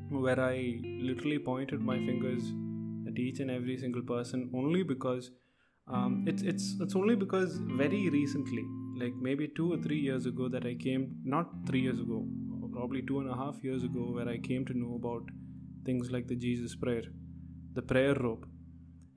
where 0.10 0.40
I 0.40 0.80
literally 0.84 1.40
pointed 1.40 1.82
my 1.82 1.98
fingers 1.98 2.44
at 3.08 3.18
each 3.18 3.40
and 3.40 3.52
every 3.52 3.78
single 3.78 4.04
person 4.04 4.50
only 4.56 4.84
because 4.84 5.32
um, 5.88 6.24
it's 6.28 6.44
it's 6.44 6.76
it's 6.80 6.96
only 6.96 7.16
because 7.16 7.58
very 7.84 8.10
recently, 8.10 8.64
like 8.98 9.14
maybe 9.30 9.50
two 9.58 9.74
or 9.74 9.78
three 9.78 10.00
years 10.00 10.26
ago, 10.26 10.48
that 10.48 10.66
I 10.66 10.76
came 10.76 11.18
not 11.26 11.52
three 11.68 11.82
years 11.82 12.00
ago, 12.00 12.26
probably 12.72 13.02
two 13.02 13.20
and 13.20 13.30
a 13.30 13.36
half 13.36 13.62
years 13.64 13.84
ago, 13.84 14.12
where 14.14 14.30
I 14.30 14.38
came 14.38 14.66
to 14.66 14.78
know 14.78 14.96
about 14.96 15.24
things 15.86 16.12
like 16.12 16.28
the 16.28 16.36
Jesus 16.36 16.76
prayer, 16.76 17.04
the 17.74 17.82
prayer 17.82 18.14
rope, 18.14 18.46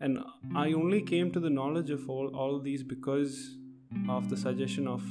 and 0.00 0.18
I 0.54 0.72
only 0.72 1.00
came 1.00 1.30
to 1.32 1.40
the 1.40 1.50
knowledge 1.50 1.90
of 1.90 2.08
all 2.10 2.28
all 2.36 2.60
these 2.60 2.82
because 2.82 3.56
of 4.08 4.28
the 4.28 4.36
suggestion 4.36 4.86
of 4.86 5.02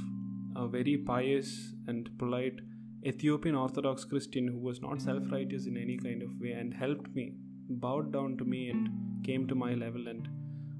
a 0.56 0.68
very 0.68 0.98
pious 0.98 1.74
and 1.88 2.10
polite 2.18 2.60
Ethiopian 3.06 3.56
Orthodox 3.56 4.04
Christian 4.04 4.48
who 4.48 4.58
was 4.58 4.82
not 4.82 5.02
self 5.02 5.32
righteous 5.32 5.68
in 5.68 5.78
any 5.78 5.98
kind 5.98 6.24
of 6.24 6.30
way 6.40 6.52
and 6.52 6.74
helped 6.74 7.14
me, 7.16 7.34
bowed 7.70 8.12
down 8.12 8.38
to 8.38 8.46
me, 8.46 8.70
and 8.70 8.90
came 9.24 9.48
to 9.48 9.56
my 9.56 9.74
level 9.74 10.08
and 10.08 10.28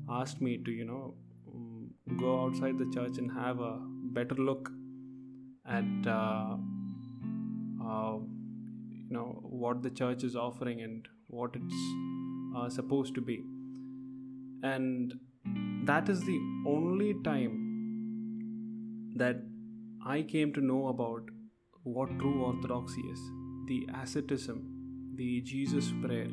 asked 0.10 0.42
me 0.42 0.58
to, 0.66 0.72
you 0.72 0.86
know, 0.86 1.14
mm, 1.56 2.20
go 2.20 2.44
outside 2.44 2.80
the 2.80 2.90
church 2.96 3.20
and 3.20 3.32
have 3.32 3.60
a 3.60 3.80
better 4.18 4.36
look 4.36 4.72
at, 5.68 6.08
uh, 6.08 6.56
uh, 7.84 8.18
you 8.18 9.12
know, 9.12 9.40
what 9.44 9.84
the 9.84 9.90
church 9.92 10.24
is 10.24 10.36
offering 10.36 10.82
and 10.82 11.08
what 11.28 11.52
it's 11.56 11.76
uh, 12.58 12.70
supposed 12.70 13.14
to 13.14 13.22
be. 13.22 13.44
And 14.74 15.14
that 15.86 16.10
is 16.10 16.22
the 16.26 16.40
only 16.68 17.14
time 17.24 17.56
that 19.24 19.42
I 20.06 20.22
came 20.22 20.54
to 20.54 20.62
know 20.62 20.88
about 20.88 21.30
what 21.84 22.10
true 22.20 22.44
orthodoxy 22.46 23.02
is 23.02 23.20
the 23.68 23.88
asceticism, 24.02 24.60
the 25.16 25.42
Jesus 25.42 25.92
prayer, 26.04 26.28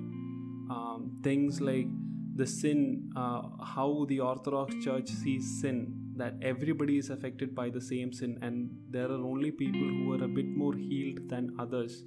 um, 0.77 1.18
things 1.25 1.61
like 1.61 1.87
the 2.35 2.47
sin, 2.47 3.11
uh, 3.16 3.42
how 3.75 4.07
the 4.09 4.21
Orthodox 4.21 4.75
Church 4.85 5.09
sees 5.09 5.61
sin, 5.61 5.79
that 6.16 6.35
everybody 6.42 6.99
is 6.99 7.09
affected 7.11 7.55
by 7.55 7.68
the 7.71 7.81
same 7.81 8.12
sin, 8.12 8.38
and 8.42 8.71
there 8.90 9.07
are 9.07 9.23
only 9.33 9.51
people 9.51 9.81
who 9.81 10.12
are 10.12 10.25
a 10.25 10.29
bit 10.29 10.47
more 10.62 10.75
healed 10.75 11.29
than 11.35 11.55
others. 11.66 12.03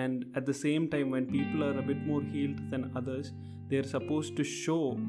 and 0.00 0.24
at 0.38 0.46
the 0.46 0.54
same 0.58 0.84
time 0.92 1.10
when 1.14 1.26
people 1.32 1.62
are 1.64 1.78
a 1.78 1.82
bit 1.88 1.98
more 2.10 2.22
healed 2.34 2.60
than 2.70 2.84
others 3.00 3.26
they're 3.72 3.82
supposed 3.82 4.36
to 4.36 4.44
show 4.44 5.00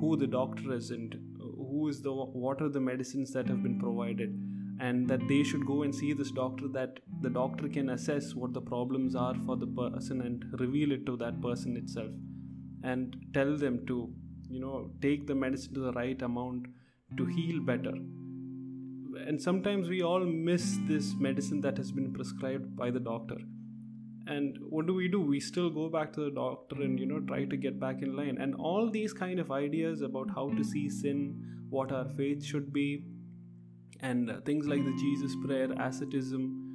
who 0.00 0.16
the 0.16 0.28
doctor 0.28 0.72
is 0.72 0.90
and 0.92 1.14
who 1.38 1.88
is 1.88 2.02
the 2.02 2.12
what 2.12 2.60
are 2.62 2.68
the 2.68 2.80
medicines 2.88 3.32
that 3.32 3.48
have 3.48 3.62
been 3.64 3.80
provided. 3.80 4.40
And 4.78 5.08
that 5.08 5.26
they 5.26 5.42
should 5.42 5.66
go 5.66 5.82
and 5.82 5.94
see 5.94 6.12
this 6.12 6.30
doctor 6.30 6.68
that 6.68 7.00
the 7.22 7.30
doctor 7.30 7.66
can 7.68 7.90
assess 7.90 8.34
what 8.34 8.52
the 8.52 8.60
problems 8.60 9.16
are 9.16 9.34
for 9.46 9.56
the 9.56 9.66
person 9.66 10.20
and 10.20 10.44
reveal 10.60 10.92
it 10.92 11.06
to 11.06 11.16
that 11.16 11.40
person 11.40 11.76
itself. 11.78 12.12
And 12.84 13.16
tell 13.34 13.56
them 13.56 13.84
to 13.86 14.12
you 14.48 14.60
know 14.60 14.90
take 15.02 15.26
the 15.26 15.34
medicine 15.34 15.74
to 15.74 15.80
the 15.80 15.92
right 15.92 16.22
amount 16.22 16.66
to 17.16 17.26
heal 17.26 17.60
better. 17.60 17.96
And 19.26 19.42
sometimes 19.42 19.88
we 19.88 20.02
all 20.02 20.24
miss 20.24 20.78
this 20.86 21.14
medicine 21.18 21.60
that 21.62 21.78
has 21.78 21.90
been 21.90 22.12
prescribed 22.12 22.76
by 22.76 22.90
the 22.90 23.00
doctor 23.00 23.38
and 24.26 24.58
what 24.68 24.86
do 24.86 24.94
we 24.94 25.08
do 25.08 25.20
we 25.20 25.38
still 25.38 25.70
go 25.70 25.88
back 25.88 26.12
to 26.12 26.20
the 26.20 26.30
doctor 26.30 26.76
and 26.82 26.98
you 26.98 27.06
know 27.06 27.20
try 27.20 27.44
to 27.44 27.56
get 27.56 27.78
back 27.78 28.02
in 28.02 28.16
line 28.16 28.38
and 28.40 28.54
all 28.56 28.90
these 28.90 29.12
kind 29.12 29.38
of 29.38 29.50
ideas 29.50 30.02
about 30.02 30.28
how 30.34 30.48
to 30.50 30.64
see 30.64 30.88
sin 30.88 31.20
what 31.70 31.92
our 31.92 32.08
faith 32.20 32.44
should 32.44 32.72
be 32.72 33.04
and 34.00 34.32
things 34.44 34.66
like 34.66 34.84
the 34.84 34.96
jesus 34.98 35.36
prayer 35.44 35.68
asceticism 35.80 36.66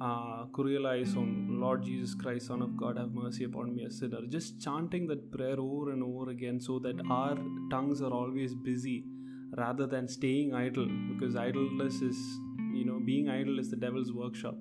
uh, 0.00 0.46
on 0.56 1.58
Lord 1.60 1.82
Jesus 1.82 2.14
Christ, 2.14 2.46
Son 2.46 2.62
of 2.62 2.76
God, 2.76 2.96
have 2.96 3.12
mercy 3.12 3.44
upon 3.44 3.74
me, 3.74 3.84
a 3.84 3.90
sinner. 3.90 4.20
Just 4.28 4.60
chanting 4.60 5.06
that 5.08 5.30
prayer 5.30 5.56
over 5.58 5.92
and 5.92 6.02
over 6.02 6.30
again 6.30 6.60
so 6.60 6.78
that 6.78 6.96
our 7.10 7.36
tongues 7.70 8.00
are 8.00 8.12
always 8.12 8.54
busy 8.54 9.04
rather 9.56 9.86
than 9.86 10.08
staying 10.08 10.54
idle 10.54 10.88
because 11.12 11.36
idleness 11.36 12.00
is, 12.00 12.16
you 12.72 12.84
know, 12.86 13.00
being 13.04 13.28
idle 13.28 13.58
is 13.58 13.70
the 13.70 13.76
devil's 13.76 14.12
workshop. 14.12 14.54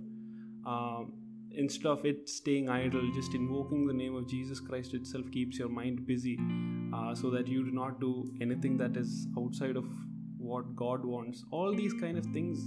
Um, 0.66 1.14
instead 1.52 1.88
of 1.88 2.06
it 2.06 2.30
staying 2.30 2.70
idle, 2.70 3.12
just 3.14 3.34
invoking 3.34 3.88
the 3.88 3.94
name 3.94 4.16
of 4.16 4.28
Jesus 4.28 4.60
Christ 4.60 4.94
itself 4.94 5.26
keeps 5.32 5.58
your 5.58 5.70
mind 5.70 6.06
busy 6.06 6.38
uh, 6.94 7.16
so 7.16 7.30
that 7.32 7.48
you 7.48 7.64
do 7.64 7.72
not 7.72 8.00
do 8.00 8.32
anything 8.42 8.78
that 8.78 8.98
is 8.98 9.28
outside 9.38 9.76
of 9.76 9.86
what 10.38 10.76
God 10.76 11.06
wants. 11.06 11.44
All 11.52 11.76
these 11.76 11.94
kind 11.94 12.18
of 12.18 12.26
things, 12.28 12.60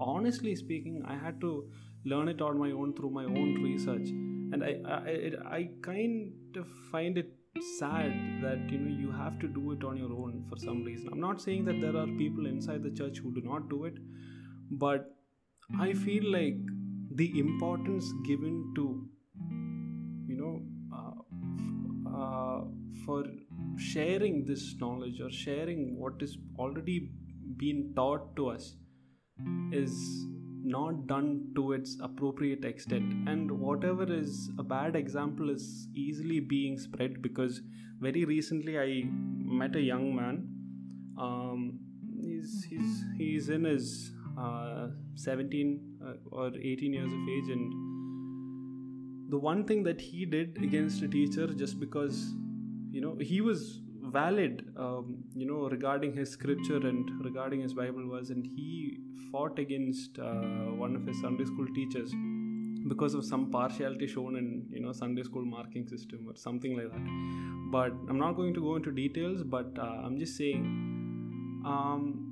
honestly 0.00 0.54
speaking, 0.54 1.02
I 1.06 1.16
had 1.16 1.40
to 1.40 1.68
learn 2.04 2.28
it 2.28 2.40
on 2.40 2.58
my 2.58 2.70
own 2.70 2.94
through 2.94 3.10
my 3.10 3.24
own 3.24 3.62
research. 3.62 4.08
And 4.08 4.62
I, 4.62 4.76
I, 4.86 5.56
I 5.56 5.68
kind 5.82 6.32
of 6.56 6.66
find 6.90 7.18
it 7.18 7.32
sad 7.78 8.12
that 8.42 8.70
you 8.70 8.78
know 8.78 8.94
you 8.94 9.10
have 9.10 9.38
to 9.38 9.48
do 9.48 9.72
it 9.72 9.82
on 9.82 9.96
your 9.96 10.12
own 10.12 10.44
for 10.48 10.58
some 10.58 10.84
reason 10.84 11.08
i'm 11.10 11.20
not 11.20 11.40
saying 11.40 11.64
that 11.64 11.80
there 11.80 11.96
are 11.96 12.06
people 12.18 12.46
inside 12.46 12.82
the 12.82 12.90
church 12.90 13.16
who 13.18 13.32
do 13.32 13.40
not 13.40 13.70
do 13.70 13.84
it 13.84 13.94
but 14.70 15.16
i 15.80 15.92
feel 15.94 16.30
like 16.30 16.58
the 17.16 17.38
importance 17.38 18.12
given 18.26 18.72
to 18.76 18.86
you 20.28 20.36
know 20.40 20.54
uh, 20.96 21.16
uh, 22.16 22.60
for 23.04 23.24
sharing 23.76 24.44
this 24.44 24.74
knowledge 24.80 25.20
or 25.20 25.30
sharing 25.30 25.98
what 25.98 26.20
is 26.20 26.38
already 26.58 27.10
been 27.56 27.92
taught 27.94 28.34
to 28.36 28.48
us 28.48 28.76
is 29.72 29.94
not 30.66 31.06
done 31.06 31.52
to 31.54 31.72
its 31.72 31.96
appropriate 32.02 32.64
extent. 32.64 33.28
And 33.28 33.50
whatever 33.50 34.04
is 34.12 34.50
a 34.58 34.62
bad 34.62 34.96
example 34.96 35.50
is 35.50 35.88
easily 35.94 36.40
being 36.40 36.78
spread 36.78 37.22
because 37.22 37.60
very 38.00 38.24
recently 38.24 38.78
i 38.78 39.04
met 39.60 39.76
a 39.76 39.80
young 39.80 40.14
man. 40.14 40.48
Um, 41.18 41.78
he's 42.20 42.66
he's 42.68 43.04
he's 43.16 43.48
in 43.48 43.64
his 43.64 44.12
uh, 44.38 44.88
17 45.14 45.95
uh, 45.95 45.95
or 46.30 46.48
18 46.48 46.92
years 46.92 47.12
of 47.12 47.28
age 47.28 47.48
and 47.48 47.72
the 49.30 49.38
one 49.38 49.64
thing 49.64 49.82
that 49.82 50.00
he 50.00 50.24
did 50.24 50.56
against 50.62 51.02
a 51.02 51.08
teacher 51.08 51.46
just 51.48 51.80
because 51.80 52.34
you 52.90 53.00
know 53.00 53.16
he 53.20 53.40
was 53.40 53.80
valid 54.02 54.64
um, 54.76 55.16
you 55.34 55.46
know 55.46 55.68
regarding 55.68 56.12
his 56.14 56.30
scripture 56.30 56.76
and 56.76 57.10
regarding 57.24 57.60
his 57.60 57.74
bible 57.74 58.08
verse 58.08 58.30
and 58.30 58.46
he 58.46 58.98
fought 59.30 59.58
against 59.58 60.18
uh, 60.18 60.66
one 60.84 60.94
of 60.94 61.04
his 61.06 61.20
sunday 61.20 61.44
school 61.44 61.66
teachers 61.74 62.12
because 62.88 63.14
of 63.14 63.24
some 63.24 63.50
partiality 63.50 64.06
shown 64.06 64.36
in 64.36 64.64
you 64.70 64.80
know 64.80 64.92
sunday 64.92 65.24
school 65.24 65.44
marking 65.44 65.86
system 65.86 66.24
or 66.28 66.36
something 66.36 66.76
like 66.76 66.90
that. 66.92 67.06
But 67.70 67.92
i'm 68.08 68.18
not 68.18 68.36
going 68.36 68.54
to 68.54 68.60
go 68.60 68.76
into 68.76 68.92
details 68.92 69.42
but 69.42 69.76
uh, 69.78 70.04
i'm 70.04 70.18
just 70.18 70.36
saying 70.36 70.64
um, 71.66 72.25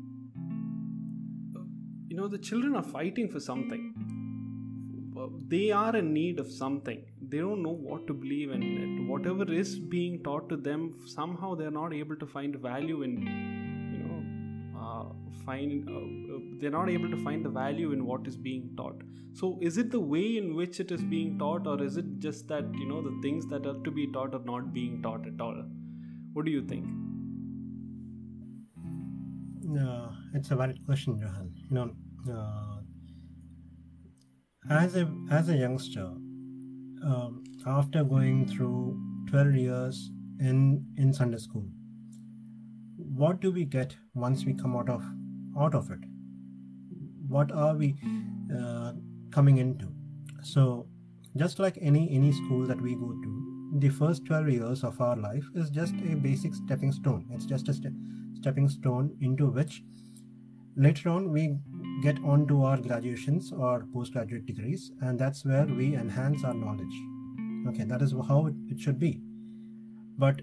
you 2.14 2.20
know 2.20 2.28
the 2.28 2.42
children 2.48 2.76
are 2.76 2.88
fighting 2.96 3.28
for 3.28 3.40
something. 3.40 3.84
They 5.52 5.70
are 5.72 5.96
in 5.96 6.12
need 6.12 6.38
of 6.42 6.50
something. 6.50 7.00
They 7.30 7.38
don't 7.38 7.62
know 7.62 7.76
what 7.86 8.06
to 8.06 8.14
believe 8.14 8.52
in 8.52 9.08
whatever 9.08 9.44
is 9.52 9.72
being 9.94 10.22
taught 10.22 10.48
to 10.50 10.56
them 10.56 10.84
somehow 11.06 11.56
they're 11.56 11.76
not 11.78 11.92
able 11.92 12.18
to 12.22 12.26
find 12.34 12.54
value 12.66 13.02
in 13.06 13.16
you 13.94 14.02
know 14.04 14.20
uh, 14.82 15.04
find 15.46 15.90
uh, 15.96 16.04
uh, 16.36 16.38
they're 16.60 16.76
not 16.76 16.88
able 16.88 17.10
to 17.16 17.20
find 17.24 17.44
the 17.48 17.54
value 17.58 17.90
in 17.96 18.06
what 18.10 18.28
is 18.28 18.36
being 18.36 18.70
taught. 18.76 19.02
So 19.40 19.58
is 19.70 19.76
it 19.84 19.90
the 19.90 20.04
way 20.14 20.24
in 20.36 20.54
which 20.54 20.78
it 20.86 20.92
is 20.98 21.02
being 21.16 21.36
taught 21.36 21.66
or 21.66 21.82
is 21.82 21.96
it 21.96 22.14
just 22.28 22.46
that 22.54 22.80
you 22.84 22.88
know 22.92 23.02
the 23.08 23.16
things 23.26 23.50
that 23.54 23.66
are 23.72 23.78
to 23.88 23.96
be 24.00 24.06
taught 24.18 24.38
are 24.40 24.46
not 24.52 24.72
being 24.72 25.02
taught 25.02 25.26
at 25.34 25.44
all? 25.48 25.60
What 26.32 26.44
do 26.44 26.52
you 26.52 26.62
think? 26.62 26.86
Uh, 29.82 30.10
it's 30.34 30.50
a 30.52 30.56
valid 30.56 30.84
question 30.86 31.18
johan. 31.18 31.52
You 31.68 31.76
know 31.76 31.90
uh, 32.30 32.78
as 34.70 34.96
a 34.96 35.10
as 35.30 35.48
a 35.48 35.56
youngster, 35.56 36.06
um, 37.04 37.42
after 37.66 38.04
going 38.04 38.46
through 38.48 38.98
twelve 39.28 39.54
years 39.54 40.10
in 40.40 40.84
in 40.96 41.12
Sunday 41.12 41.38
school, 41.38 41.66
what 42.96 43.40
do 43.40 43.52
we 43.52 43.64
get 43.64 43.96
once 44.14 44.44
we 44.44 44.54
come 44.54 44.76
out 44.76 44.88
of 44.88 45.02
out 45.58 45.74
of 45.74 45.90
it? 45.90 46.00
What 47.28 47.52
are 47.52 47.74
we 47.76 47.96
uh, 48.56 48.92
coming 49.30 49.58
into? 49.58 49.88
So, 50.42 50.86
just 51.36 51.58
like 51.58 51.78
any 51.80 52.10
any 52.10 52.32
school 52.32 52.66
that 52.66 52.80
we 52.80 52.94
go 52.94 53.12
to, 53.22 53.78
the 53.78 53.88
first 53.88 54.24
twelve 54.24 54.48
years 54.48 54.84
of 54.84 55.00
our 55.00 55.16
life 55.16 55.44
is 55.54 55.70
just 55.70 55.94
a 56.10 56.14
basic 56.14 56.54
stepping 56.54 56.92
stone. 56.92 57.26
It's 57.32 57.46
just 57.46 57.68
a 57.68 57.74
stepping 58.34 58.68
stone 58.68 59.16
into 59.20 59.46
which 59.46 59.82
later 60.76 61.08
on 61.08 61.30
we 61.30 61.56
get 62.02 62.18
on 62.24 62.46
to 62.48 62.64
our 62.64 62.76
graduations 62.76 63.52
or 63.52 63.86
postgraduate 63.92 64.46
degrees 64.46 64.92
and 65.00 65.18
that's 65.18 65.44
where 65.44 65.66
we 65.66 65.94
enhance 65.94 66.44
our 66.44 66.54
knowledge. 66.54 66.96
Okay 67.68 67.84
that 67.84 68.02
is 68.02 68.14
how 68.28 68.46
it, 68.46 68.80
should 68.80 68.98
be. 68.98 69.20
But 70.18 70.42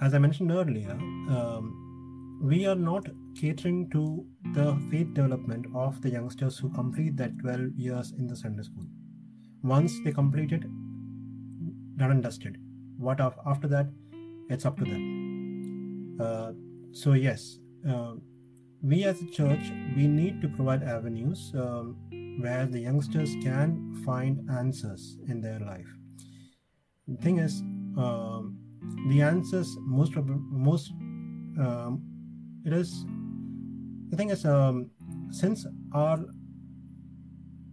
as 0.00 0.14
i 0.14 0.18
mentioned 0.18 0.50
earlier 0.50 0.92
um, 1.36 2.38
we 2.42 2.66
are 2.66 2.74
not 2.74 3.06
catering 3.38 3.88
to 3.90 4.24
the 4.54 4.66
faith 4.90 5.12
development 5.14 5.66
of 5.74 6.00
the 6.00 6.10
youngsters 6.10 6.58
who 6.58 6.70
complete 6.70 7.16
that 7.16 7.38
12 7.40 7.74
years 7.76 8.12
in 8.18 8.26
the 8.26 8.36
sunday 8.36 8.62
school. 8.62 8.86
Once 9.62 9.92
they 10.04 10.12
complete 10.12 10.52
it 10.52 10.62
done 11.96 12.12
and 12.12 12.22
dusted. 12.22 12.56
What 12.96 13.20
after 13.20 13.68
that 13.68 13.88
it's 14.48 14.64
up 14.64 14.78
to 14.78 14.84
them. 14.84 16.16
Uh, 16.20 16.52
so 16.92 17.12
yes 17.12 17.58
uh, 17.88 18.14
we 18.82 19.04
as 19.04 19.20
a 19.20 19.26
church 19.26 19.72
we 19.96 20.06
need 20.06 20.40
to 20.40 20.48
provide 20.48 20.82
avenues 20.82 21.52
um, 21.54 21.96
where 22.40 22.66
the 22.66 22.80
youngsters 22.80 23.34
can 23.42 24.02
find 24.04 24.48
answers 24.50 25.18
in 25.28 25.40
their 25.40 25.60
life. 25.60 25.88
The 27.06 27.16
thing 27.16 27.38
is 27.38 27.60
um, 27.96 28.58
the 29.08 29.20
answers 29.20 29.76
most 29.80 30.16
most 30.16 30.92
um, 31.58 32.02
it 32.64 32.72
is 32.72 33.04
the 34.08 34.16
thing 34.16 34.30
is 34.30 34.44
um, 34.44 34.90
since 35.30 35.66
our 35.92 36.18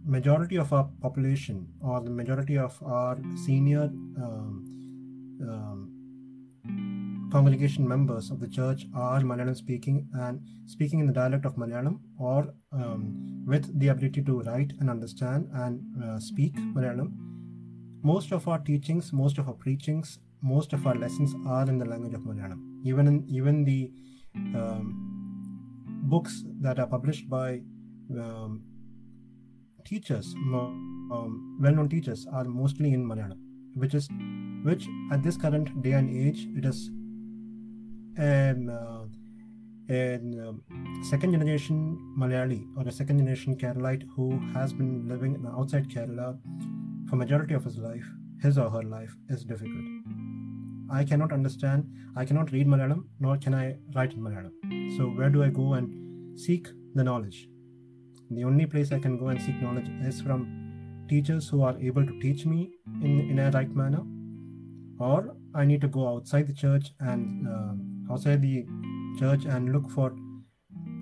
majority 0.04 0.56
of 0.56 0.72
our 0.72 0.88
population 1.00 1.68
or 1.80 2.00
the 2.00 2.10
majority 2.10 2.56
of 2.56 2.80
our 2.82 3.18
senior 3.44 3.84
um, 4.16 4.64
um, 5.42 5.97
congregation 7.30 7.86
members 7.86 8.30
of 8.30 8.40
the 8.40 8.48
church 8.48 8.86
are 8.94 9.20
Malayalam 9.20 9.56
speaking 9.56 10.08
and 10.14 10.40
speaking 10.66 11.00
in 11.00 11.06
the 11.06 11.12
dialect 11.12 11.44
of 11.44 11.56
Malayalam 11.56 11.98
or 12.18 12.54
um, 12.72 13.44
with 13.46 13.78
the 13.78 13.88
ability 13.88 14.22
to 14.22 14.40
write 14.42 14.72
and 14.80 14.88
understand 14.88 15.48
and 15.52 15.80
uh, 16.02 16.18
speak 16.18 16.54
Malayalam. 16.56 17.12
Most 18.02 18.32
of 18.32 18.48
our 18.48 18.58
teachings, 18.58 19.12
most 19.12 19.38
of 19.38 19.48
our 19.48 19.54
preachings, 19.54 20.18
most 20.40 20.72
of 20.72 20.86
our 20.86 20.94
lessons 20.94 21.34
are 21.46 21.68
in 21.68 21.78
the 21.78 21.84
language 21.84 22.14
of 22.14 22.20
Malayalam. 22.20 22.60
Even 22.84 23.06
in 23.06 23.24
even 23.28 23.64
the 23.64 23.90
um, 24.56 24.94
books 26.04 26.44
that 26.60 26.78
are 26.78 26.86
published 26.86 27.28
by 27.28 27.60
um, 28.12 28.62
teachers, 29.84 30.34
um, 30.54 31.58
well-known 31.60 31.88
teachers, 31.88 32.26
are 32.32 32.44
mostly 32.44 32.92
in 32.92 33.04
Malayalam, 33.04 33.38
which 33.74 33.94
is 33.94 34.08
which 34.62 34.88
at 35.12 35.22
this 35.22 35.36
current 35.36 35.82
day 35.82 35.92
and 35.92 36.08
age 36.10 36.46
it 36.56 36.64
is 36.64 36.90
and 38.18 38.70
uh, 38.70 39.04
and 39.88 40.40
um, 40.40 40.62
second 41.02 41.32
generation 41.32 41.98
Malayali 42.18 42.66
or 42.76 42.86
a 42.86 42.92
second 42.92 43.18
generation 43.18 43.56
Keralite 43.56 44.06
who 44.14 44.38
has 44.52 44.72
been 44.72 45.08
living 45.08 45.42
outside 45.56 45.88
Kerala 45.88 46.38
for 47.08 47.16
majority 47.16 47.54
of 47.54 47.64
his 47.64 47.78
life, 47.78 48.04
his 48.42 48.58
or 48.58 48.68
her 48.70 48.82
life 48.82 49.16
is 49.30 49.44
difficult. 49.44 49.84
I 50.90 51.04
cannot 51.04 51.32
understand, 51.32 51.88
I 52.16 52.24
cannot 52.24 52.52
read 52.52 52.66
Malayalam, 52.66 53.04
nor 53.20 53.36
can 53.38 53.54
I 53.54 53.76
write 53.94 54.12
in 54.12 54.20
Malayalam. 54.20 54.96
So 54.96 55.06
where 55.06 55.30
do 55.30 55.42
I 55.42 55.48
go 55.48 55.74
and 55.74 56.38
seek 56.38 56.68
the 56.94 57.04
knowledge? 57.04 57.48
The 58.30 58.44
only 58.44 58.66
place 58.66 58.92
I 58.92 58.98
can 58.98 59.18
go 59.18 59.28
and 59.28 59.40
seek 59.40 59.60
knowledge 59.62 59.88
is 60.02 60.20
from 60.20 61.06
teachers 61.08 61.48
who 61.48 61.62
are 61.62 61.78
able 61.78 62.04
to 62.06 62.20
teach 62.20 62.44
me 62.44 62.72
in, 63.02 63.20
in 63.30 63.38
a 63.38 63.50
right 63.52 63.74
manner, 63.74 64.02
or 64.98 65.36
I 65.54 65.64
need 65.64 65.80
to 65.82 65.88
go 65.88 66.08
outside 66.08 66.46
the 66.46 66.52
church 66.52 66.90
and 67.00 67.48
uh, 67.48 67.74
outside 68.10 68.42
the 68.42 68.66
church 69.18 69.44
and 69.44 69.72
look 69.72 69.90
for 69.90 70.14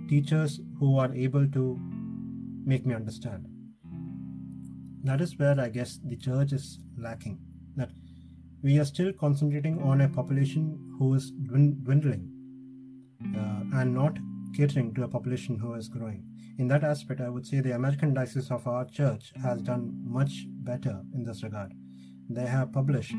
teachers 0.08 0.60
who 0.78 0.98
are 0.98 1.12
able 1.14 1.46
to 1.48 1.78
make 2.64 2.86
me 2.86 2.94
understand. 2.94 3.46
That 5.04 5.20
is 5.20 5.38
where 5.38 5.58
I 5.60 5.68
guess 5.68 5.98
the 6.04 6.16
church 6.16 6.52
is 6.52 6.78
lacking. 6.98 7.38
That 7.76 7.90
we 8.62 8.78
are 8.78 8.84
still 8.84 9.12
concentrating 9.12 9.80
on 9.82 10.00
a 10.00 10.08
population 10.08 10.96
who 10.98 11.14
is 11.14 11.30
dwindling 11.30 12.30
uh, 13.36 13.78
and 13.80 13.94
not 13.94 14.18
catering 14.56 14.94
to 14.94 15.04
a 15.04 15.08
population 15.08 15.58
who 15.58 15.74
is 15.74 15.88
growing. 15.88 16.24
In 16.58 16.68
that 16.68 16.84
aspect, 16.84 17.20
I 17.20 17.28
would 17.28 17.46
say 17.46 17.60
the 17.60 17.74
American 17.74 18.14
Diocese 18.14 18.50
of 18.50 18.66
our 18.66 18.84
church 18.86 19.32
has 19.42 19.60
done 19.60 19.92
much 20.04 20.46
better 20.48 21.02
in 21.14 21.22
this 21.22 21.42
regard. 21.42 21.72
They 22.30 22.46
have 22.46 22.72
published, 22.72 23.14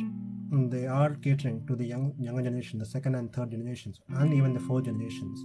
they 0.51 0.88
are 0.88 1.15
catering 1.15 1.65
to 1.67 1.75
the 1.75 1.86
young, 1.86 2.13
younger 2.19 2.43
generation, 2.43 2.79
the 2.79 2.86
second 2.86 3.15
and 3.15 3.33
third 3.33 3.51
generations, 3.51 3.99
and 4.10 4.33
even 4.33 4.53
the 4.53 4.60
fourth 4.60 4.86
generations 4.86 5.43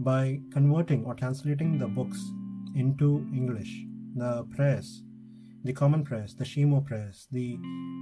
by 0.00 0.40
converting 0.52 1.04
or 1.04 1.14
translating 1.14 1.78
the 1.78 1.88
books 1.88 2.18
into 2.76 3.26
English, 3.34 3.84
the 4.14 4.44
prayers, 4.54 5.02
the 5.64 5.72
common 5.72 6.04
prayers, 6.04 6.34
the 6.36 6.44
Shehimo 6.44 6.84
prayers, 6.86 7.26
the 7.32 7.54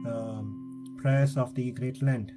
um, 0.07 0.99
prayers 1.01 1.37
of 1.37 1.55
the 1.55 1.71
Great 1.73 2.03
Lent, 2.03 2.33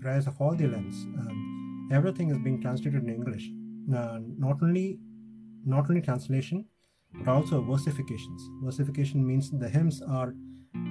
prayers 0.00 0.26
of 0.26 0.40
all 0.40 0.54
the 0.54 0.66
lands. 0.66 0.96
Um, 1.20 1.88
everything 1.92 2.30
is 2.30 2.38
being 2.38 2.60
translated 2.60 3.04
in 3.04 3.10
English. 3.10 3.50
Uh, 3.94 4.18
not 4.38 4.62
only 4.62 4.98
not 5.66 5.88
only 5.88 6.00
translation, 6.00 6.66
but 7.14 7.28
also 7.28 7.62
versifications. 7.62 8.40
Versification 8.62 9.26
means 9.26 9.50
the 9.50 9.68
hymns 9.68 10.02
are 10.02 10.34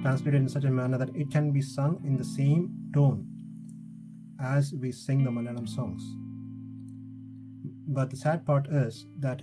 translated 0.02 0.40
in 0.40 0.48
such 0.48 0.64
a 0.64 0.70
manner 0.70 0.98
that 0.98 1.14
it 1.14 1.30
can 1.30 1.50
be 1.50 1.62
sung 1.62 2.00
in 2.04 2.16
the 2.16 2.24
same 2.24 2.70
tone 2.92 3.26
as 4.40 4.72
we 4.74 4.92
sing 4.92 5.24
the 5.24 5.30
Malayalam 5.30 5.68
songs. 5.68 6.02
But 7.86 8.10
the 8.10 8.16
sad 8.16 8.44
part 8.44 8.66
is 8.68 9.06
that 9.18 9.42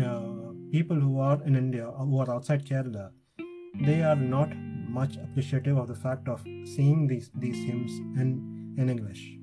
uh, 0.00 0.52
people 0.70 0.98
who 1.00 1.20
are 1.20 1.42
in 1.44 1.56
India, 1.56 1.86
or 1.86 2.06
who 2.06 2.18
are 2.20 2.30
outside 2.30 2.64
Kerala, 2.64 3.10
they 3.80 4.02
are 4.02 4.16
not 4.16 4.50
much 4.88 5.16
appreciative 5.16 5.76
of 5.76 5.88
the 5.88 5.94
fact 5.94 6.28
of 6.28 6.42
seeing 6.64 7.06
these, 7.06 7.30
these 7.34 7.56
hymns 7.64 7.92
in, 8.20 8.74
in 8.78 8.88
English. 8.88 9.38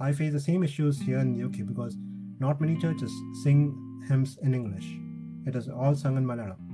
I 0.00 0.12
face 0.12 0.32
the 0.32 0.40
same 0.40 0.62
issues 0.62 1.00
here 1.00 1.18
in 1.18 1.36
the 1.36 1.44
UK 1.44 1.66
because 1.66 1.96
not 2.38 2.60
many 2.60 2.76
churches 2.76 3.12
sing 3.42 4.02
hymns 4.08 4.38
in 4.42 4.54
English. 4.54 4.86
It 5.46 5.54
is 5.54 5.68
all 5.68 5.94
sung 5.94 6.16
in 6.16 6.24
Malayalam. 6.24 6.71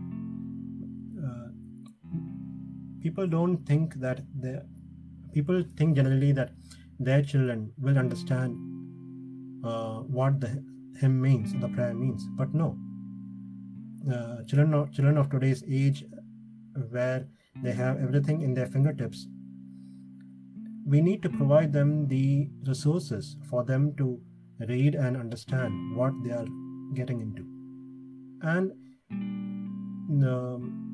People 3.02 3.26
don't 3.26 3.58
think 3.58 3.94
that 3.94 4.20
the 4.40 4.64
people 5.32 5.62
think 5.76 5.96
generally 5.96 6.32
that 6.32 6.52
their 6.98 7.22
children 7.22 7.72
will 7.78 7.98
understand 7.98 8.56
uh, 9.64 9.98
what 10.00 10.40
the 10.40 10.62
hymn 11.00 11.20
means, 11.20 11.52
the 11.61 11.68
prayer 11.68 11.94
means. 11.94 12.26
But 12.37 12.54
no, 12.54 12.76
uh, 14.12 14.42
children 14.44 14.74
of, 14.74 14.92
children 14.92 15.16
of 15.16 15.30
today's 15.30 15.62
age, 15.68 16.04
where 16.90 17.26
they 17.62 17.72
have 17.72 18.00
everything 18.00 18.40
in 18.40 18.54
their 18.54 18.66
fingertips, 18.66 19.26
we 20.87 21.00
need 21.00 21.22
to 21.22 21.28
provide 21.28 21.72
them 21.72 22.08
the 22.08 22.48
resources 22.66 23.37
for 23.48 23.64
them 23.64 23.94
to 23.96 24.20
read 24.68 24.94
and 24.94 25.16
understand 25.16 25.96
what 25.96 26.12
they 26.24 26.30
are 26.30 26.46
getting 26.94 27.20
into. 27.20 27.44
And 28.42 28.72
um, 30.24 30.88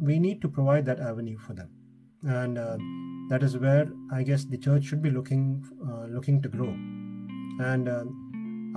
we 0.00 0.18
need 0.18 0.40
to 0.42 0.48
provide 0.48 0.84
that 0.86 1.00
avenue 1.00 1.38
for 1.38 1.54
them. 1.54 1.70
And 2.22 2.58
uh, 2.58 2.76
that 3.30 3.42
is 3.42 3.56
where 3.56 3.88
I 4.12 4.22
guess 4.22 4.44
the 4.44 4.58
church 4.58 4.84
should 4.84 5.02
be 5.02 5.10
looking 5.10 5.64
uh, 5.86 6.06
looking 6.06 6.42
to 6.42 6.48
grow 6.48 6.74
and 7.58 7.88
uh, 7.88 8.04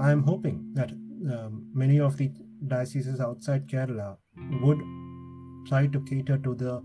I 0.01 0.12
am 0.12 0.23
hoping 0.23 0.71
that 0.73 0.91
um, 0.91 1.69
many 1.73 1.99
of 1.99 2.17
the 2.17 2.32
dioceses 2.67 3.19
outside 3.19 3.67
Kerala 3.67 4.17
would 4.62 4.79
try 5.67 5.88
to 5.88 5.99
cater 6.01 6.38
to 6.38 6.55
the 6.55 6.75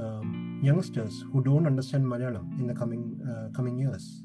um, 0.00 0.60
youngsters 0.62 1.24
who 1.32 1.42
don't 1.42 1.66
understand 1.66 2.04
Malayalam 2.04 2.58
in 2.58 2.66
the 2.66 2.74
coming 2.74 3.20
uh, 3.28 3.54
coming 3.54 3.78
years. 3.78 4.22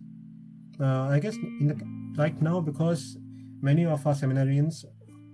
Uh, 0.80 1.10
I 1.10 1.20
guess 1.20 1.36
the 1.36 1.76
right 2.18 2.42
now 2.42 2.62
because 2.62 3.18
many 3.62 3.86
of 3.86 4.08
our 4.08 4.14
seminarians 4.14 4.86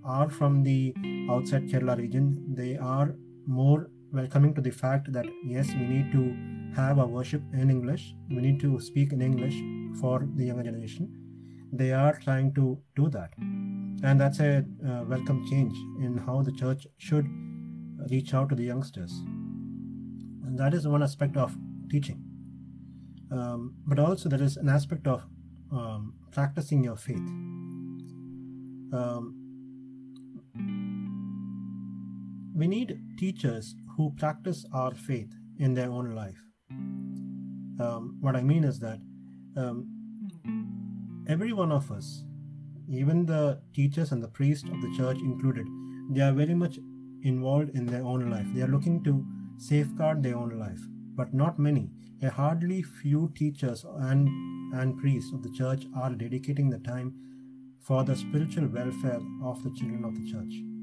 are 0.04 0.30
from 0.30 0.64
the 0.64 0.96
outside 1.30 1.68
Kerala 1.68 1.98
region, 1.98 2.56
they 2.56 2.78
are 2.78 3.16
more 3.46 3.90
welcoming 4.12 4.54
to 4.56 4.62
the 4.62 4.72
fact 4.72 5.12
that 5.12 5.26
yes, 5.46 5.68
we 5.70 5.86
need 5.86 6.12
to 6.12 6.36
have 6.76 7.00
our 7.00 7.08
worship 7.08 7.42
in 7.54 7.70
English, 7.70 8.16
we 8.30 8.38
need 8.38 8.60
to 8.62 8.80
speak 8.80 9.14
in 9.14 9.22
English 9.22 9.56
for 10.00 10.28
the 10.36 10.46
younger 10.46 10.64
generation 10.64 11.26
they 11.78 11.92
are 11.92 12.14
trying 12.14 12.54
to 12.54 12.80
do 12.96 13.10
that. 13.10 13.32
And 13.38 14.20
that's 14.20 14.40
a 14.40 14.66
uh, 14.88 15.04
welcome 15.08 15.48
change 15.50 15.76
in 16.04 16.18
how 16.26 16.42
the 16.42 16.52
church 16.52 16.88
should 16.98 17.28
reach 18.10 18.34
out 18.34 18.50
to 18.50 18.56
the 18.56 18.64
youngsters. 18.64 19.12
And 20.46 20.58
that 20.60 20.74
is 20.74 20.88
one 20.88 21.04
aspect 21.04 21.38
of 21.38 21.56
teaching. 21.90 22.24
Um, 23.32 23.76
but 23.86 24.00
also, 24.00 24.30
there 24.30 24.42
is 24.42 24.58
an 24.58 24.70
aspect 24.70 25.08
of 25.08 25.26
um, 25.72 26.14
practicing 26.32 26.84
your 26.84 26.96
faith. 26.96 27.28
Um, 28.94 29.45
we 32.56 32.68
need 32.68 32.98
teachers 33.18 33.76
who 33.98 34.14
practice 34.18 34.66
our 34.74 34.94
faith 34.96 35.30
in 35.60 35.74
their 35.74 35.90
own 35.90 36.16
life. 36.16 36.40
Um, 36.72 38.18
what 38.22 38.38
I 38.38 38.42
mean 38.42 38.64
is 38.64 38.80
that 38.80 39.00
um, 39.58 39.90
every 41.28 41.52
one 41.52 41.74
of 41.74 41.92
us, 41.92 42.24
even 42.90 43.26
the 43.26 43.60
teachers 43.74 44.14
and 44.14 44.24
the 44.24 44.30
priests 44.30 44.70
of 44.70 44.82
the 44.82 44.94
church 44.96 45.18
included, 45.18 45.68
they 46.12 46.22
are 46.22 46.32
very 46.32 46.56
much 46.56 46.80
involved 47.24 47.72
in 47.72 47.86
their 47.86 48.04
own 48.04 48.30
life. 48.30 48.48
They 48.54 48.62
are 48.62 48.68
looking 48.68 49.04
to 49.04 49.26
safeguard 49.58 50.24
their 50.24 50.38
own 50.38 50.58
life, 50.58 50.80
but 51.16 51.34
not 51.34 51.60
many. 51.60 51.90
A 52.22 52.30
hardly 52.30 52.82
few 52.82 53.34
teachers 53.36 53.86
and, 53.98 54.30
and 54.74 54.98
priests 54.98 55.34
of 55.34 55.44
the 55.44 55.52
church 55.52 55.86
are 55.98 56.12
dedicating 56.12 56.70
the 56.70 56.80
time 56.80 57.14
for 57.82 58.06
the 58.06 58.16
spiritual 58.16 58.68
welfare 58.68 59.20
of 59.44 59.62
the 59.64 59.72
children 59.72 60.06
of 60.06 60.16
the 60.16 60.32
church. 60.32 60.75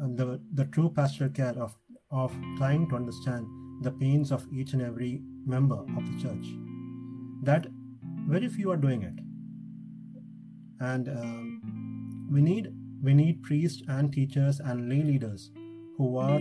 The, 0.00 0.40
the 0.54 0.64
true 0.66 0.90
pastoral 0.90 1.30
care 1.30 1.54
of, 1.56 1.74
of 2.10 2.32
trying 2.56 2.88
to 2.88 2.96
understand 2.96 3.46
the 3.82 3.90
pains 3.90 4.30
of 4.32 4.46
each 4.52 4.72
and 4.72 4.82
every 4.82 5.22
member 5.44 5.76
of 5.76 6.06
the 6.06 6.22
church. 6.22 6.46
That 7.42 7.66
very 8.28 8.48
few 8.48 8.70
are 8.70 8.76
doing 8.76 9.02
it. 9.02 9.18
And 10.80 11.08
um, 11.08 12.28
we 12.30 12.40
need 12.40 12.74
we 13.02 13.14
need 13.14 13.42
priests 13.42 13.82
and 13.88 14.12
teachers 14.12 14.60
and 14.60 14.88
lay 14.88 15.02
leaders 15.02 15.50
who 15.96 16.16
are 16.18 16.40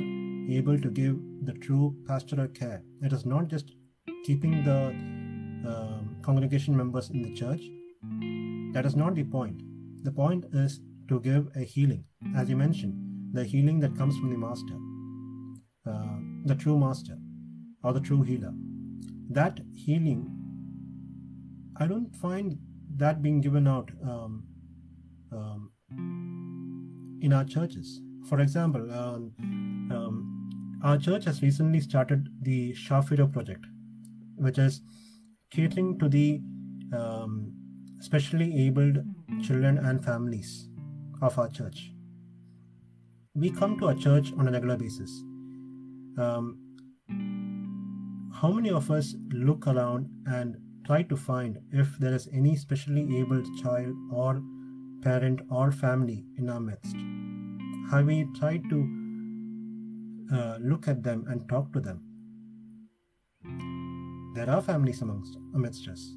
able 0.50 0.80
to 0.80 0.90
give 0.90 1.18
the 1.44 1.54
true 1.54 1.96
pastoral 2.08 2.48
care. 2.48 2.84
It 3.02 3.14
is 3.14 3.26
not 3.26 3.48
just 3.48 3.74
keeping 4.24 4.64
the 4.64 4.90
um, 5.68 6.16
congregation 6.22 6.78
members 6.78 7.10
in 7.10 7.24
the 7.24 7.34
church. 7.34 7.62
That 8.74 8.86
is 8.86 8.96
not 8.96 9.16
the 9.16 9.24
point. 9.24 9.64
The 10.04 10.12
point 10.12 10.46
is 10.54 10.80
to 11.10 11.20
give 11.20 11.50
a 11.56 11.62
healing. 11.62 12.06
As 12.36 12.50
you 12.50 12.56
mentioned 12.56 13.11
the 13.34 13.44
healing 13.44 13.80
that 13.80 13.96
comes 13.98 14.18
from 14.18 14.30
the 14.30 14.38
master 14.38 14.78
uh, 15.90 16.18
the 16.46 16.56
true 16.56 16.78
master 16.78 17.18
or 17.84 17.94
the 17.94 18.00
true 18.00 18.22
healer 18.22 18.54
that 19.30 19.60
healing 19.74 20.30
I 21.78 21.88
don't 21.88 22.16
find 22.16 22.60
that 22.98 23.22
being 23.22 23.42
given 23.42 23.68
out 23.68 23.90
um, 24.04 24.44
um, 25.32 25.72
in 27.22 27.34
our 27.34 27.44
churches. 27.44 28.02
For 28.30 28.40
example, 28.40 28.92
um, 28.92 29.32
um 29.92 30.80
our 30.84 30.98
church 30.98 31.26
has 31.26 31.42
recently 31.42 31.80
started 31.80 32.30
the 32.42 32.74
Shafiro 32.74 33.32
project, 33.32 33.66
which 34.36 34.58
is 34.58 34.82
catering 35.52 35.98
to 36.00 36.10
the 36.10 36.42
um, 36.92 37.54
specially 38.00 38.68
abled 38.68 38.98
children 39.44 39.78
and 39.78 40.04
families 40.04 40.70
of 41.22 41.38
our 41.38 41.50
church. 41.50 41.91
We 43.36 43.50
come 43.50 43.80
to 43.80 43.88
our 43.88 43.96
church 43.96 44.34
on 44.38 44.48
a 44.48 44.52
regular 44.52 44.78
basis. 44.78 45.24
Um, 46.18 46.58
how 48.34 48.52
many 48.52 48.70
of 48.70 48.92
us 48.92 49.16
look 49.32 49.68
around 49.68 50.10
and 50.26 50.58
try 50.86 51.04
to 51.04 51.16
find 51.16 51.60
if 51.72 51.98
there 52.00 52.14
is 52.14 52.28
any 52.34 52.56
specially 52.56 53.20
abled 53.20 53.48
child 53.62 53.96
or 54.12 54.42
parent 55.02 55.42
or 55.50 55.72
family 55.72 56.26
in 56.38 56.50
our 56.50 56.60
midst. 56.60 56.96
Have 57.92 58.06
we 58.06 58.28
tried 58.40 58.70
to 58.70 59.02
uh, 60.32 60.58
look 60.62 60.88
at 60.88 61.04
them 61.04 61.26
and 61.28 61.48
talk 61.50 61.74
to 61.74 61.80
them. 61.80 62.02
There 64.34 64.50
are 64.50 64.62
families 64.62 65.02
amongst 65.02 65.38
amidst 65.54 65.88
us. 65.90 66.16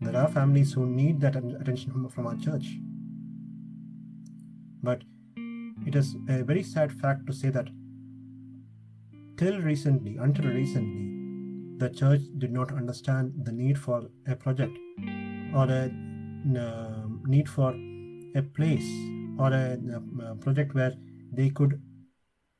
There 0.00 0.16
are 0.16 0.28
families 0.28 0.72
who 0.72 0.86
need 0.86 1.20
that 1.20 1.36
attention 1.36 2.08
from 2.08 2.26
our 2.26 2.36
church. 2.36 2.78
But 4.82 5.02
it 5.88 5.94
is 5.94 6.16
a 6.28 6.42
very 6.44 6.62
sad 6.62 6.92
fact 6.92 7.26
to 7.26 7.32
say 7.32 7.50
that 7.50 7.68
till 9.38 9.58
recently, 9.60 10.16
until 10.16 10.50
recently, 10.50 11.04
the 11.78 11.88
church 11.88 12.22
did 12.38 12.52
not 12.52 12.72
understand 12.72 13.32
the 13.44 13.52
need 13.52 13.78
for 13.78 13.98
a 14.26 14.34
project 14.36 14.76
or 15.54 15.64
a 15.64 15.84
uh, 16.62 17.06
need 17.34 17.48
for 17.48 17.70
a 18.34 18.42
place 18.56 18.88
or 19.38 19.52
a, 19.52 19.78
a 20.30 20.34
project 20.46 20.74
where 20.74 20.94
they 21.32 21.48
could 21.50 21.80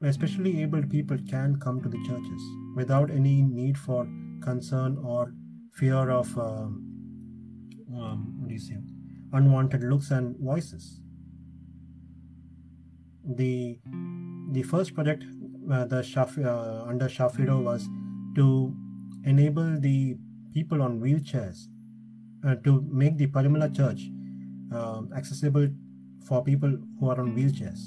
especially 0.03 0.63
abled 0.63 0.89
people 0.89 1.19
can 1.29 1.59
come 1.65 1.83
to 1.83 1.89
the 1.89 2.01
churches 2.07 2.43
without 2.77 3.11
any 3.11 3.43
need 3.43 3.77
for 3.77 4.07
concern 4.43 4.97
or 5.05 5.33
fear 5.73 6.11
of 6.11 6.39
um, 6.39 6.71
um, 7.97 8.37
what 8.39 8.49
do 8.49 8.55
you 8.55 8.61
say 8.61 8.77
unwanted 9.33 9.83
looks 9.83 10.13
and 10.13 10.37
voices 10.39 11.01
the 13.37 13.79
the 14.53 14.63
first 14.63 14.95
project 14.95 15.25
uh, 15.71 15.85
the 15.85 16.03
Shaf- 16.03 16.45
uh, 16.45 16.89
under 16.89 17.09
Shafido 17.09 17.63
was 17.63 17.89
to 18.35 18.75
enable 19.25 19.79
the 19.81 20.17
people 20.55 20.83
on 20.83 21.01
wheelchairs 21.01 21.67
uh, 22.47 22.55
to 22.65 22.83
make 22.91 23.19
the 23.19 23.27
Parumala 23.27 23.75
Church 23.75 24.09
um, 24.75 25.11
accessible 25.15 25.69
for 26.27 26.43
people 26.43 26.77
who 26.99 27.11
are 27.11 27.21
on 27.21 27.37
wheelchairs. 27.37 27.81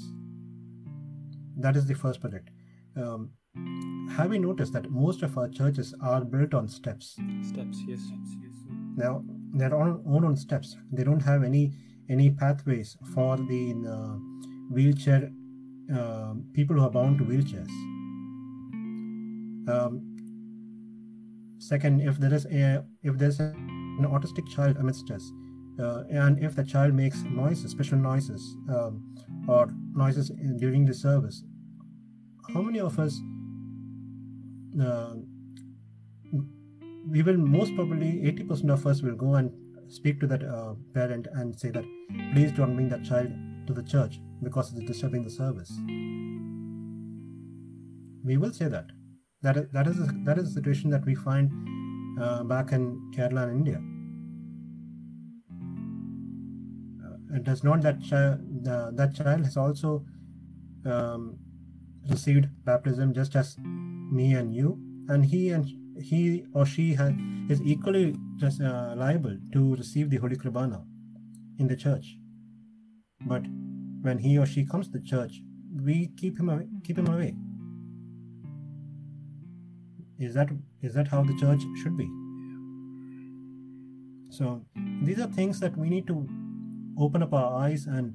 That 1.56 1.76
is 1.76 1.86
the 1.86 1.94
first 1.94 2.20
project. 2.20 2.50
Um, 2.96 3.30
have 4.16 4.30
we 4.30 4.38
noticed 4.38 4.72
that 4.72 4.90
most 4.90 5.22
of 5.22 5.36
our 5.36 5.48
churches 5.48 5.94
are 6.00 6.24
built 6.24 6.54
on 6.54 6.68
steps? 6.68 7.18
Steps, 7.42 7.78
yes, 7.86 8.00
yes, 8.10 8.36
yes. 8.42 8.52
Now 8.96 9.24
they're 9.54 9.74
all, 9.74 10.02
all 10.06 10.24
on 10.24 10.36
steps. 10.36 10.76
They 10.92 11.04
don't 11.04 11.20
have 11.20 11.42
any 11.42 11.72
any 12.08 12.30
pathways 12.30 12.96
for 13.14 13.36
the 13.36 13.74
uh, 13.88 14.31
wheelchair 14.72 15.30
uh, 15.94 16.34
people 16.54 16.76
who 16.76 16.82
are 16.82 16.90
bound 16.90 17.18
to 17.18 17.24
wheelchairs. 17.24 17.70
Um, 19.68 20.00
second, 21.58 22.00
if 22.00 22.18
there 22.18 22.32
is 22.32 22.46
a 22.46 22.84
if 23.02 23.18
there's 23.18 23.40
an 23.40 24.06
autistic 24.06 24.48
child 24.48 24.76
amidst 24.78 25.10
us, 25.10 25.30
uh, 25.78 26.04
and 26.10 26.42
if 26.42 26.54
the 26.54 26.64
child 26.64 26.94
makes 26.94 27.22
noises, 27.22 27.70
special 27.70 27.98
noises, 27.98 28.56
um, 28.68 29.02
or 29.48 29.72
noises 29.94 30.30
in, 30.30 30.56
during 30.56 30.84
the 30.84 30.94
service, 30.94 31.44
how 32.52 32.62
many 32.62 32.80
of 32.80 32.98
us 32.98 33.20
uh, 34.80 35.14
we 37.08 37.22
will 37.22 37.36
most 37.36 37.74
probably 37.74 38.12
80% 38.22 38.72
of 38.72 38.86
us 38.86 39.02
will 39.02 39.16
go 39.16 39.34
and 39.34 39.52
speak 39.88 40.20
to 40.20 40.26
that 40.28 40.42
uh, 40.42 40.74
parent 40.94 41.26
and 41.34 41.58
say 41.58 41.70
that 41.70 41.84
please 42.32 42.52
don't 42.52 42.74
bring 42.74 42.88
that 42.88 43.04
child 43.04 43.30
to 43.66 43.74
the 43.74 43.82
church 43.82 44.20
because 44.42 44.72
it's 44.72 44.84
disturbing 44.84 45.24
the 45.24 45.30
service. 45.30 45.72
We 48.24 48.36
will 48.36 48.52
say 48.52 48.68
that. 48.68 48.86
That 49.42 49.56
is, 49.56 49.66
that 49.72 49.86
is 49.86 49.98
a, 49.98 50.08
that 50.24 50.38
is 50.38 50.50
a 50.50 50.52
situation 50.52 50.90
that 50.90 51.04
we 51.04 51.14
find 51.14 51.50
uh, 52.20 52.44
back 52.44 52.72
in 52.72 53.10
kerala 53.14 53.44
and 53.48 53.52
india. 53.58 53.80
Uh, 57.04 57.36
it 57.36 57.44
does 57.44 57.64
not 57.64 57.82
that 57.82 57.96
uh, 58.12 58.90
that 58.92 59.14
child 59.16 59.44
has 59.44 59.56
also 59.56 60.04
um, 60.84 61.38
received 62.08 62.46
baptism 62.64 63.12
just 63.12 63.34
as 63.34 63.56
me 63.58 64.34
and 64.34 64.54
you 64.54 64.78
and 65.08 65.24
he 65.24 65.50
and 65.50 65.66
he 66.00 66.44
or 66.54 66.64
she 66.64 66.94
has, 66.94 67.12
is 67.48 67.60
equally 67.62 68.16
just, 68.36 68.60
uh, 68.60 68.94
liable 68.96 69.36
to 69.52 69.74
receive 69.76 70.10
the 70.10 70.16
holy 70.16 70.36
kurbana 70.36 70.84
in 71.58 71.68
the 71.68 71.76
church. 71.76 72.16
But 73.26 73.42
when 74.02 74.18
he 74.18 74.36
or 74.38 74.46
she 74.46 74.66
comes 74.66 74.90
to 74.90 75.00
church 75.00 75.40
we 75.80 76.08
keep 76.16 76.38
him 76.38 76.48
away, 76.48 76.66
keep 76.84 76.98
him 76.98 77.08
away. 77.08 77.34
Is 80.18 80.34
that 80.34 80.50
is 80.82 80.94
that 80.94 81.08
how 81.08 81.22
the 81.22 81.36
church 81.38 81.62
should 81.82 81.96
be? 81.96 82.08
So 84.30 84.64
these 85.02 85.20
are 85.20 85.26
things 85.26 85.60
that 85.60 85.76
we 85.76 85.88
need 85.88 86.06
to 86.06 86.28
open 86.98 87.22
up 87.22 87.32
our 87.32 87.62
eyes 87.64 87.86
and 87.86 88.14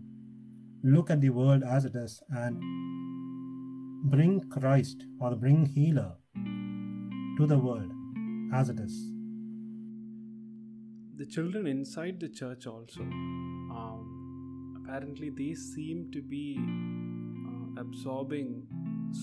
look 0.84 1.10
at 1.10 1.22
the 1.22 1.30
world 1.30 1.64
as 1.64 1.86
it 1.86 1.96
is 1.96 2.22
and 2.30 2.60
bring 4.10 4.48
Christ 4.50 5.06
or 5.20 5.36
bring 5.36 5.66
healer 5.66 6.14
to 6.36 7.46
the 7.46 7.58
world 7.58 7.92
as 8.54 8.70
it 8.70 8.80
is. 8.80 9.12
The 11.18 11.26
children 11.26 11.66
inside 11.66 12.20
the 12.20 12.30
church 12.30 12.68
also, 12.68 13.02
um, 13.02 14.27
apparently, 14.87 15.31
they 15.31 15.55
seem 15.55 16.11
to 16.13 16.23
be 16.23 16.59
uh, 16.59 17.81
absorbing 17.81 18.67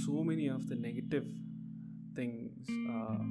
so 0.06 0.24
many 0.24 0.48
of 0.48 0.68
the 0.68 0.76
negative 0.76 1.28
things 2.16 2.70
uh, 2.70 3.24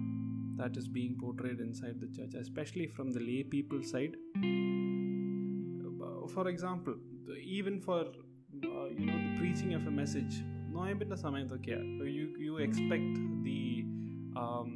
that 0.57 0.77
is 0.77 0.89
being 0.89 1.17
portrayed 1.21 1.61
inside 1.61 2.01
the 2.01 2.09
church, 2.17 2.35
especially 2.35 2.87
from 2.87 3.13
the 3.13 3.21
lay 3.21 3.43
people 3.43 3.83
side. 3.83 4.17
Uh, 4.37 6.27
for 6.29 6.49
example, 6.49 6.95
even 7.43 7.81
for 7.81 8.01
uh, 8.01 8.87
you 8.99 9.07
know 9.07 9.19
the 9.27 9.35
preaching 9.39 9.75
of 9.75 9.87
a 9.87 9.91
message 10.03 10.37
നോയമ്പിൻ്റെ 10.77 11.17
സമയത്തൊക്കെയാണ് 11.25 12.09
you 12.17 12.25
you 12.47 12.55
expect 12.67 13.15
the 13.47 13.61
um, 14.43 14.69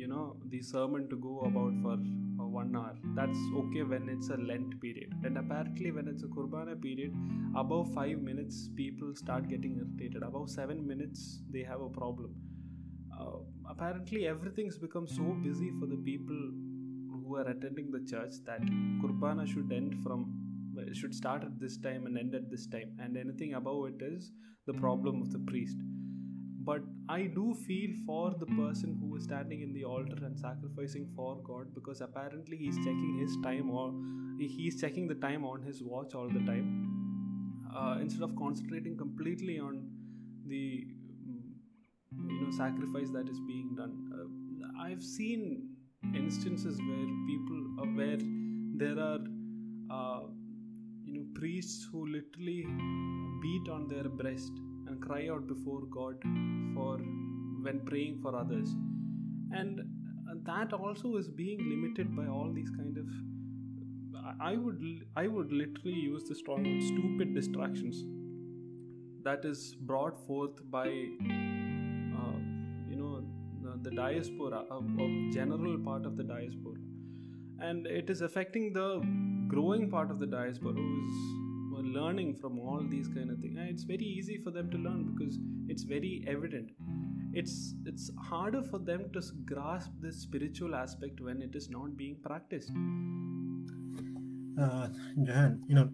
you 0.00 0.08
know 0.12 0.26
the 0.52 0.60
sermon 0.72 1.02
to 1.12 1.16
go 1.28 1.34
about 1.48 1.74
for 1.84 1.94
uh, 1.94 2.25
one 2.57 2.75
hour. 2.75 2.93
That's 3.19 3.39
okay 3.61 3.83
when 3.91 4.09
it's 4.13 4.29
a 4.29 4.37
lent 4.49 4.79
period. 4.81 5.13
And 5.23 5.37
apparently 5.37 5.91
when 5.91 6.07
it's 6.07 6.23
a 6.23 6.29
kurbana 6.35 6.75
period 6.85 7.13
above 7.63 7.93
five 7.93 8.19
minutes 8.29 8.69
people 8.81 9.13
start 9.23 9.47
getting 9.53 9.75
irritated. 9.81 10.23
Above 10.23 10.49
seven 10.49 10.85
minutes 10.91 11.41
they 11.51 11.63
have 11.71 11.81
a 11.81 11.89
problem. 11.89 12.33
Uh, 13.19 13.39
apparently 13.69 14.27
everything's 14.27 14.77
become 14.87 15.07
so 15.07 15.35
busy 15.47 15.71
for 15.79 15.87
the 15.93 16.01
people 16.09 16.41
who 17.27 17.35
are 17.35 17.47
attending 17.55 17.89
the 17.91 18.03
church 18.11 18.35
that 18.49 18.61
kurbana 19.01 19.47
should 19.53 19.71
end 19.81 19.95
from 20.03 20.27
should 20.93 21.13
start 21.13 21.43
at 21.43 21.59
this 21.59 21.77
time 21.77 22.05
and 22.05 22.17
end 22.17 22.35
at 22.35 22.49
this 22.49 22.67
time. 22.67 22.91
And 23.03 23.17
anything 23.17 23.53
above 23.55 23.87
it 23.87 24.01
is 24.01 24.31
the 24.67 24.73
problem 24.73 25.21
of 25.21 25.31
the 25.31 25.39
priest. 25.39 25.77
But 26.69 26.81
i 27.09 27.21
do 27.37 27.53
feel 27.65 27.91
for 28.05 28.33
the 28.39 28.45
person 28.45 28.97
who 29.01 29.15
is 29.15 29.23
standing 29.23 29.61
in 29.61 29.73
the 29.73 29.83
altar 29.83 30.17
and 30.25 30.37
sacrificing 30.37 31.07
for 31.15 31.37
god 31.49 31.73
because 31.73 32.01
apparently 32.01 32.57
he's 32.57 32.77
checking 32.77 33.17
his 33.19 33.37
time 33.43 33.69
or 33.69 33.91
he's 34.45 34.79
checking 34.79 35.07
the 35.07 35.15
time 35.15 35.45
on 35.45 35.61
his 35.61 35.81
watch 35.81 36.13
all 36.13 36.27
the 36.27 36.39
time. 36.45 36.93
Uh, 37.75 37.97
instead 38.01 38.23
of 38.23 38.35
concentrating 38.35 38.97
completely 38.97 39.59
on 39.59 39.87
the 40.47 40.85
you 42.29 42.41
know 42.41 42.51
sacrifice 42.51 43.09
that 43.09 43.27
is 43.29 43.39
being 43.41 43.75
done. 43.75 43.93
Uh, 44.13 44.83
i've 44.83 45.03
seen 45.03 45.69
instances 46.15 46.79
where 46.87 47.07
people 47.27 47.61
uh, 47.81 47.85
where 47.99 48.17
there 48.77 48.99
are 48.99 49.19
uh, 49.91 50.21
you 51.05 51.13
know 51.13 51.25
priests 51.35 51.87
who 51.91 52.05
literally 52.07 52.65
beat 53.41 53.69
on 53.69 53.87
their 53.87 54.09
breast 54.09 54.51
and 54.87 55.01
cry 55.01 55.27
out 55.29 55.47
before 55.47 55.81
god 55.99 56.15
for 56.75 56.97
when 57.61 57.81
praying 57.85 58.19
for 58.21 58.35
others. 58.35 58.75
And 59.51 59.81
that 60.45 60.73
also 60.73 61.15
is 61.17 61.29
being 61.29 61.59
limited 61.69 62.15
by 62.15 62.27
all 62.27 62.51
these 62.53 62.69
kind 62.69 62.97
of 62.97 63.07
i 64.41 64.55
would 64.55 64.81
i 65.15 65.25
would 65.25 65.51
literally 65.51 65.99
use 65.99 66.23
the 66.29 66.35
strong 66.35 66.63
word 66.63 66.83
stupid 66.83 67.33
distractions. 67.33 68.03
That 69.23 69.45
is 69.45 69.75
brought 69.75 70.25
forth 70.25 70.59
by 70.71 70.87
uh, 70.87 72.37
you 72.89 72.97
know 72.97 73.23
the, 73.63 73.89
the 73.89 73.95
diaspora 73.95 74.63
of, 74.69 74.85
of 75.05 75.33
general 75.33 75.77
part 75.79 76.05
of 76.05 76.17
the 76.17 76.23
diaspora. 76.23 76.75
And 77.59 77.87
it 77.87 78.09
is 78.09 78.21
affecting 78.21 78.71
the 78.73 79.01
growing 79.47 79.89
part 79.89 80.11
of 80.11 80.19
the 80.19 80.27
diaspora 80.27 80.73
who 80.73 81.07
is 81.07 81.36
learning 81.93 82.35
from 82.35 82.59
all 82.59 82.81
these 82.89 83.07
kind 83.07 83.31
of 83.31 83.39
things 83.39 83.57
and 83.57 83.69
it's 83.69 83.83
very 83.83 84.05
easy 84.05 84.37
for 84.37 84.51
them 84.51 84.69
to 84.71 84.77
learn 84.77 85.03
because 85.13 85.37
it's 85.67 85.83
very 85.83 86.23
evident. 86.27 86.71
It's 87.33 87.75
it's 87.85 88.09
harder 88.29 88.61
for 88.63 88.79
them 88.79 89.09
to 89.13 89.21
grasp 89.45 89.91
the 90.01 90.11
spiritual 90.11 90.75
aspect 90.75 91.21
when 91.21 91.41
it 91.41 91.55
is 91.55 91.69
not 91.69 91.97
being 91.97 92.17
practiced. 92.23 92.71
Uh, 94.59 94.87
Jahan, 95.23 95.61
you 95.67 95.75
know 95.75 95.89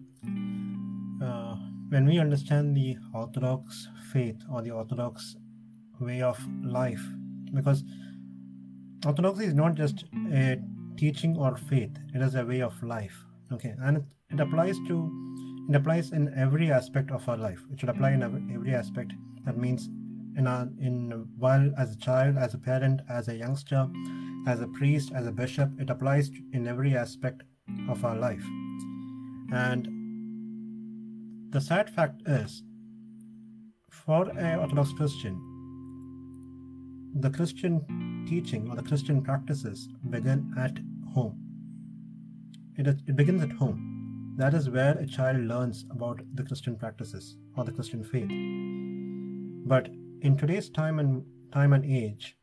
uh, 1.26 1.56
when 1.88 2.06
we 2.06 2.18
understand 2.18 2.76
the 2.76 2.96
orthodox 3.14 3.88
faith 4.12 4.42
or 4.50 4.62
the 4.62 4.70
orthodox 4.70 5.36
way 6.00 6.22
of 6.22 6.38
life 6.64 7.04
because 7.52 7.84
orthodoxy 9.06 9.44
is 9.44 9.54
not 9.54 9.74
just 9.74 10.04
a 10.32 10.58
teaching 10.96 11.36
or 11.36 11.56
faith 11.56 11.90
it 12.14 12.22
is 12.22 12.34
a 12.34 12.44
way 12.44 12.60
of 12.62 12.82
life 12.82 13.24
okay? 13.52 13.74
And 13.80 13.98
it, 13.98 14.04
it 14.30 14.40
applies 14.40 14.76
to 14.88 15.33
it 15.68 15.74
applies 15.74 16.12
in 16.12 16.32
every 16.34 16.70
aspect 16.70 17.10
of 17.10 17.28
our 17.28 17.36
life 17.36 17.62
it 17.72 17.80
should 17.80 17.88
apply 17.88 18.12
in 18.12 18.20
mm-hmm. 18.20 18.54
every 18.54 18.74
aspect 18.74 19.12
that 19.44 19.56
means 19.56 19.88
in 20.36 20.46
our 20.46 20.68
in 20.80 21.28
while 21.38 21.72
as 21.78 21.92
a 21.94 21.98
child, 21.98 22.36
as 22.36 22.54
a 22.54 22.58
parent, 22.58 23.00
as 23.08 23.28
a 23.28 23.36
youngster, 23.36 23.88
as 24.46 24.60
a 24.60 24.66
priest, 24.66 25.12
as 25.14 25.26
a 25.26 25.32
bishop. 25.32 25.70
It 25.78 25.90
applies 25.90 26.30
in 26.52 26.66
every 26.66 26.96
aspect 26.96 27.42
of 27.88 28.04
our 28.04 28.16
life. 28.16 28.44
And 29.52 29.88
the 31.52 31.60
sad 31.60 31.88
fact 31.88 32.22
is, 32.26 32.62
for 33.90 34.28
an 34.30 34.58
Orthodox 34.58 34.92
Christian, 34.92 35.40
the 37.14 37.30
Christian 37.30 38.26
teaching 38.28 38.68
or 38.68 38.76
the 38.76 38.82
Christian 38.82 39.22
practices 39.22 39.88
begin 40.10 40.52
at 40.58 40.78
home. 41.14 41.38
It, 42.76 42.88
it 42.88 43.14
begins 43.14 43.42
at 43.42 43.52
home. 43.52 43.93
That 44.36 44.52
is 44.52 44.68
where 44.68 44.98
a 44.98 45.06
child 45.06 45.38
learns 45.38 45.84
about 45.90 46.20
the 46.34 46.42
Christian 46.42 46.76
practices 46.76 47.36
or 47.56 47.64
the 47.64 47.70
Christian 47.70 48.02
faith. 48.02 48.28
But 49.66 49.88
in 50.22 50.36
today's 50.36 50.68
time 50.70 50.98
and 50.98 51.24
time 51.52 51.72
and 51.72 51.84
age, 51.84 52.36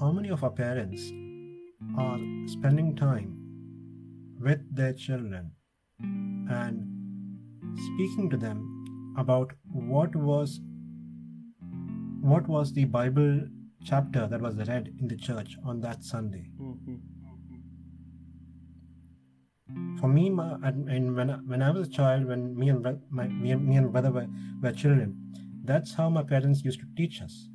how 0.00 0.10
many 0.10 0.30
of 0.30 0.42
our 0.42 0.50
parents 0.50 1.12
are 1.96 2.18
spending 2.46 2.96
time 2.96 3.36
with 4.40 4.60
their 4.74 4.92
children 4.92 5.52
and 6.00 6.86
speaking 7.76 8.28
to 8.30 8.36
them 8.36 9.14
about 9.16 9.52
what 9.72 10.14
was 10.16 10.60
what 12.20 12.46
was 12.48 12.72
the 12.72 12.84
Bible 12.84 13.40
chapter 13.84 14.26
that 14.26 14.40
was 14.40 14.56
read 14.68 14.92
in 15.00 15.08
the 15.08 15.16
church 15.16 15.56
on 15.64 15.80
that 15.80 16.04
Sunday. 16.04 16.50
Mm-hmm. 16.60 16.69
For 20.00 20.08
me, 20.08 20.30
my, 20.30 20.56
and 20.62 21.14
when 21.14 21.30
I, 21.30 21.34
when 21.46 21.62
I 21.62 21.70
was 21.70 21.88
a 21.88 21.90
child, 21.90 22.26
when 22.26 22.58
me 22.58 22.70
and 22.70 22.82
my 23.10 23.28
me 23.28 23.50
and, 23.52 23.66
me 23.66 23.76
and 23.76 23.92
brother 23.92 24.10
were, 24.10 24.26
were 24.62 24.72
children, 24.72 25.16
that's 25.64 25.94
how 25.94 26.08
my 26.08 26.22
parents 26.22 26.64
used 26.64 26.80
to 26.80 26.86
teach 26.96 27.20
us. 27.20 27.48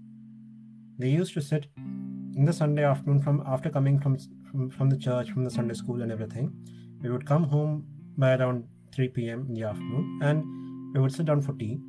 They 1.00 1.10
used 1.10 1.34
to 1.34 1.42
sit 1.42 1.68
in 1.76 2.46
the 2.46 2.54
Sunday 2.54 2.84
afternoon 2.84 3.22
from 3.22 3.44
after 3.48 3.70
coming 3.70 4.00
from 4.00 4.18
from, 4.52 4.70
from 4.70 4.90
the 4.90 4.98
church, 4.98 5.32
from 5.32 5.44
the 5.44 5.50
Sunday 5.50 5.74
school 5.74 6.02
and 6.02 6.12
everything. 6.12 6.54
We 7.02 7.10
would 7.10 7.26
come 7.26 7.44
home 7.44 7.86
by 8.18 8.36
around 8.36 8.66
3 8.94 9.08
p.m. 9.10 9.46
in 9.50 9.56
the 9.56 9.64
afternoon, 9.64 10.20
and 10.22 10.94
we 10.94 11.02
would 11.02 11.14
sit 11.14 11.26
down 11.26 11.42
for 11.42 11.54
tea, 11.54 11.80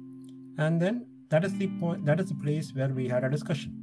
and 0.59 0.81
then 0.81 1.07
that 1.29 1.45
is 1.45 1.57
the 1.59 1.69
point 1.79 2.07
that 2.07 2.19
is 2.21 2.29
the 2.31 2.35
place 2.35 2.73
where 2.75 2.89
we 2.89 3.09
had 3.09 3.25
a 3.25 3.31
discussion 3.31 3.75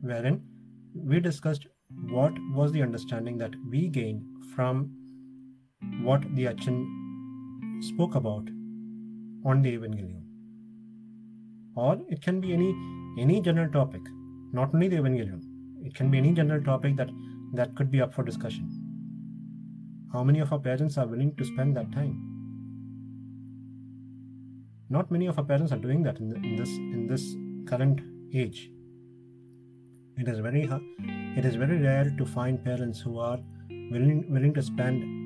wherein 0.00 0.42
we 0.94 1.20
discussed 1.20 1.66
what 2.08 2.32
was 2.52 2.72
the 2.72 2.82
understanding 2.82 3.36
that 3.38 3.52
we 3.68 3.88
gained 3.88 4.22
from 4.54 4.90
what 6.02 6.24
the 6.34 6.46
Achan 6.48 7.80
spoke 7.82 8.14
about 8.14 8.48
on 9.44 9.62
the 9.62 9.76
Evangelium. 9.76 10.22
Or 11.74 11.98
it 12.08 12.22
can 12.22 12.40
be 12.40 12.52
any 12.52 12.74
any 13.18 13.40
general 13.40 13.70
topic, 13.70 14.02
not 14.52 14.74
only 14.74 14.88
the 14.88 14.96
Evangelium. 14.96 15.42
It 15.84 15.94
can 15.94 16.10
be 16.10 16.18
any 16.18 16.32
general 16.32 16.62
topic 16.62 16.96
that 16.96 17.10
that 17.54 17.74
could 17.74 17.90
be 17.90 18.00
up 18.00 18.12
for 18.14 18.22
discussion. 18.22 18.68
How 20.12 20.24
many 20.24 20.40
of 20.40 20.52
our 20.52 20.58
parents 20.58 20.98
are 20.98 21.06
willing 21.06 21.34
to 21.36 21.44
spend 21.44 21.76
that 21.76 21.92
time? 21.92 22.30
not 24.90 25.10
many 25.10 25.26
of 25.26 25.38
our 25.38 25.44
parents 25.44 25.72
are 25.72 25.78
doing 25.78 26.02
that 26.02 26.18
in, 26.18 26.28
the, 26.28 26.36
in 26.36 26.56
this 26.56 26.68
in 26.76 27.06
this 27.06 27.36
current 27.64 28.00
age 28.34 28.70
it 30.18 30.28
is 30.28 30.40
very 30.40 30.68
it 31.38 31.44
is 31.44 31.54
very 31.54 31.78
rare 31.78 32.12
to 32.18 32.26
find 32.26 32.62
parents 32.64 33.00
who 33.00 33.18
are 33.18 33.38
willing 33.92 34.24
willing 34.28 34.52
to 34.52 34.62
spend 34.62 35.19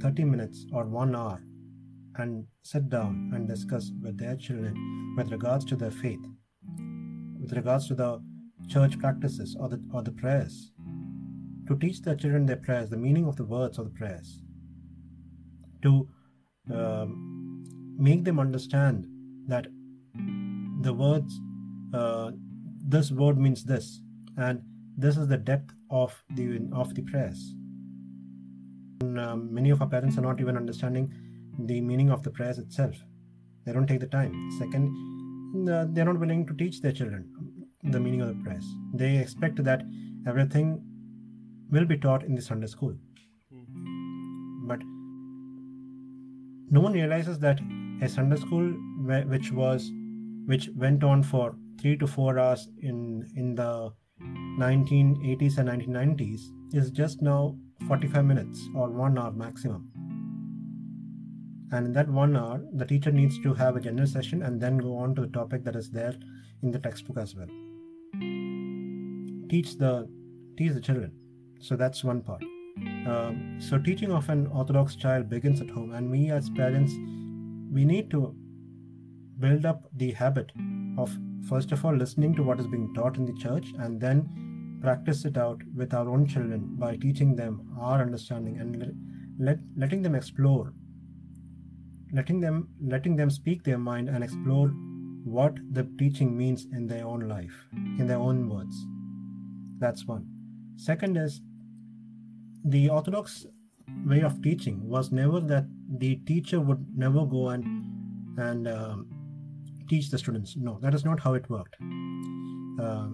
30 0.00 0.24
minutes 0.24 0.66
or 0.72 0.84
1 0.84 1.14
hour 1.14 1.42
and 2.16 2.46
sit 2.62 2.88
down 2.88 3.30
and 3.34 3.48
discuss 3.48 3.90
with 4.02 4.18
their 4.18 4.36
children 4.36 5.14
with 5.16 5.30
regards 5.30 5.64
to 5.66 5.76
their 5.76 5.90
faith 5.90 6.26
with 7.40 7.52
regards 7.52 7.88
to 7.88 7.94
the 7.94 8.22
church 8.68 8.98
practices 8.98 9.56
or 9.58 9.68
the 9.68 9.82
or 9.92 10.02
the 10.02 10.12
prayers. 10.12 10.72
To 11.68 11.76
teach 11.76 12.02
their 12.02 12.16
children 12.16 12.46
their 12.46 12.56
prayers 12.56 12.90
the 12.90 12.96
meaning 12.96 13.26
of 13.26 13.36
the 13.36 13.44
words 13.44 13.78
of 13.78 13.84
the 13.86 13.90
prayers. 13.90 14.42
To 15.82 16.08
um, 16.72 17.96
make 17.98 18.24
them 18.24 18.38
understand 18.38 19.06
that 19.46 19.66
the 20.82 20.92
words 20.92 21.40
uh, 21.94 22.30
this 22.86 23.10
word 23.10 23.38
means 23.38 23.64
this 23.64 24.00
and 24.36 24.62
this 24.96 25.16
is 25.16 25.28
the 25.28 25.36
depth 25.36 25.72
of 25.90 26.22
the 26.34 26.68
of 26.72 26.94
the 26.94 27.02
prayers 27.02 27.54
um, 29.02 29.52
many 29.52 29.70
of 29.70 29.80
our 29.80 29.88
parents 29.88 30.18
are 30.18 30.22
not 30.22 30.40
even 30.40 30.56
understanding 30.56 31.12
the 31.58 31.80
meaning 31.80 32.10
of 32.10 32.22
the 32.22 32.30
prayers 32.30 32.58
itself. 32.58 32.94
They 33.64 33.72
don't 33.72 33.86
take 33.86 34.00
the 34.00 34.06
time. 34.06 34.50
Second 34.58 35.68
uh, 35.68 35.86
they're 35.90 36.04
not 36.04 36.18
willing 36.18 36.46
to 36.46 36.54
teach 36.54 36.80
their 36.80 36.92
children 36.92 37.28
the 37.82 37.98
meaning 37.98 38.20
of 38.20 38.28
the 38.28 38.42
prayers. 38.44 38.64
They 38.94 39.16
expect 39.16 39.62
that 39.64 39.82
everything 40.26 40.82
will 41.70 41.86
be 41.86 41.96
taught 41.96 42.24
in 42.24 42.34
the 42.34 42.42
sunday 42.42 42.66
school. 42.66 42.94
But 44.66 44.80
no 46.70 46.80
one 46.80 46.92
realizes 46.92 47.38
that 47.40 47.58
a 48.02 48.08
Sunday 48.08 48.36
school 48.36 48.68
which 49.04 49.50
was 49.50 49.90
which 50.46 50.68
went 50.76 51.02
on 51.02 51.22
for 51.22 51.56
three 51.80 51.96
to 51.96 52.06
four 52.06 52.38
hours 52.38 52.68
in 52.80 53.28
in 53.36 53.54
the 53.54 53.92
1980s 54.58 55.58
and 55.58 55.68
1990s 55.68 56.42
is 56.72 56.90
just 56.90 57.22
now 57.22 57.56
45 57.86 58.24
minutes 58.24 58.68
or 58.74 58.90
one 58.90 59.18
hour 59.18 59.32
maximum. 59.32 59.90
And 61.72 61.86
in 61.86 61.92
that 61.92 62.08
one 62.08 62.36
hour, 62.36 62.60
the 62.72 62.84
teacher 62.84 63.12
needs 63.12 63.38
to 63.42 63.54
have 63.54 63.76
a 63.76 63.80
general 63.80 64.06
session 64.06 64.42
and 64.42 64.60
then 64.60 64.78
go 64.78 64.96
on 64.96 65.14
to 65.14 65.22
the 65.22 65.28
topic 65.28 65.64
that 65.64 65.76
is 65.76 65.90
there 65.90 66.14
in 66.62 66.70
the 66.70 66.78
textbook 66.78 67.18
as 67.18 67.34
well. 67.36 67.46
Teach 69.48 69.78
the 69.78 70.08
teach 70.56 70.72
the 70.72 70.80
children. 70.80 71.12
So 71.60 71.76
that's 71.76 72.02
one 72.02 72.22
part. 72.22 72.42
Um, 73.06 73.58
so 73.60 73.78
teaching 73.78 74.10
of 74.10 74.28
an 74.28 74.46
Orthodox 74.48 74.96
child 74.96 75.28
begins 75.28 75.60
at 75.60 75.70
home, 75.70 75.92
and 75.92 76.10
we 76.10 76.30
as 76.30 76.50
parents 76.50 76.92
we 77.72 77.84
need 77.84 78.10
to 78.10 78.34
build 79.38 79.64
up 79.64 79.88
the 79.96 80.12
habit 80.12 80.52
of 80.98 81.16
first 81.48 81.72
of 81.72 81.84
all 81.84 81.94
listening 81.94 82.34
to 82.34 82.42
what 82.42 82.60
is 82.60 82.66
being 82.66 82.92
taught 82.94 83.16
in 83.16 83.24
the 83.24 83.32
church 83.34 83.72
and 83.78 84.00
then 84.00 84.28
practice 84.80 85.24
it 85.24 85.36
out 85.36 85.60
with 85.74 85.94
our 85.94 86.08
own 86.08 86.26
children 86.26 86.62
by 86.78 86.96
teaching 86.96 87.36
them 87.36 87.76
our 87.80 88.00
understanding 88.00 88.58
and 88.58 88.78
let, 88.78 88.90
let, 89.38 89.58
letting 89.76 90.02
them 90.02 90.14
explore 90.14 90.72
letting 92.12 92.40
them 92.40 92.68
letting 92.82 93.16
them 93.16 93.30
speak 93.30 93.62
their 93.62 93.78
mind 93.78 94.08
and 94.08 94.24
explore 94.24 94.68
what 95.24 95.58
the 95.72 95.86
teaching 95.98 96.36
means 96.36 96.66
in 96.72 96.86
their 96.86 97.06
own 97.06 97.28
life 97.28 97.66
in 97.98 98.06
their 98.06 98.18
own 98.18 98.48
words 98.48 98.86
that's 99.78 100.06
one 100.06 100.26
second 100.76 101.16
is 101.16 101.42
the 102.64 102.88
orthodox 102.88 103.46
way 104.06 104.20
of 104.20 104.42
teaching 104.42 104.88
was 104.88 105.12
never 105.12 105.40
that 105.40 105.64
the 105.98 106.16
teacher 106.26 106.60
would 106.60 106.84
never 106.96 107.24
go 107.24 107.50
and 107.50 107.64
and 108.38 108.68
um, 108.68 109.06
teach 109.90 110.08
the 110.08 110.18
students. 110.18 110.56
No, 110.56 110.78
that 110.80 110.94
is 110.94 111.04
not 111.04 111.20
how 111.20 111.34
it 111.34 111.50
worked. 111.50 111.76
Uh, 112.80 113.08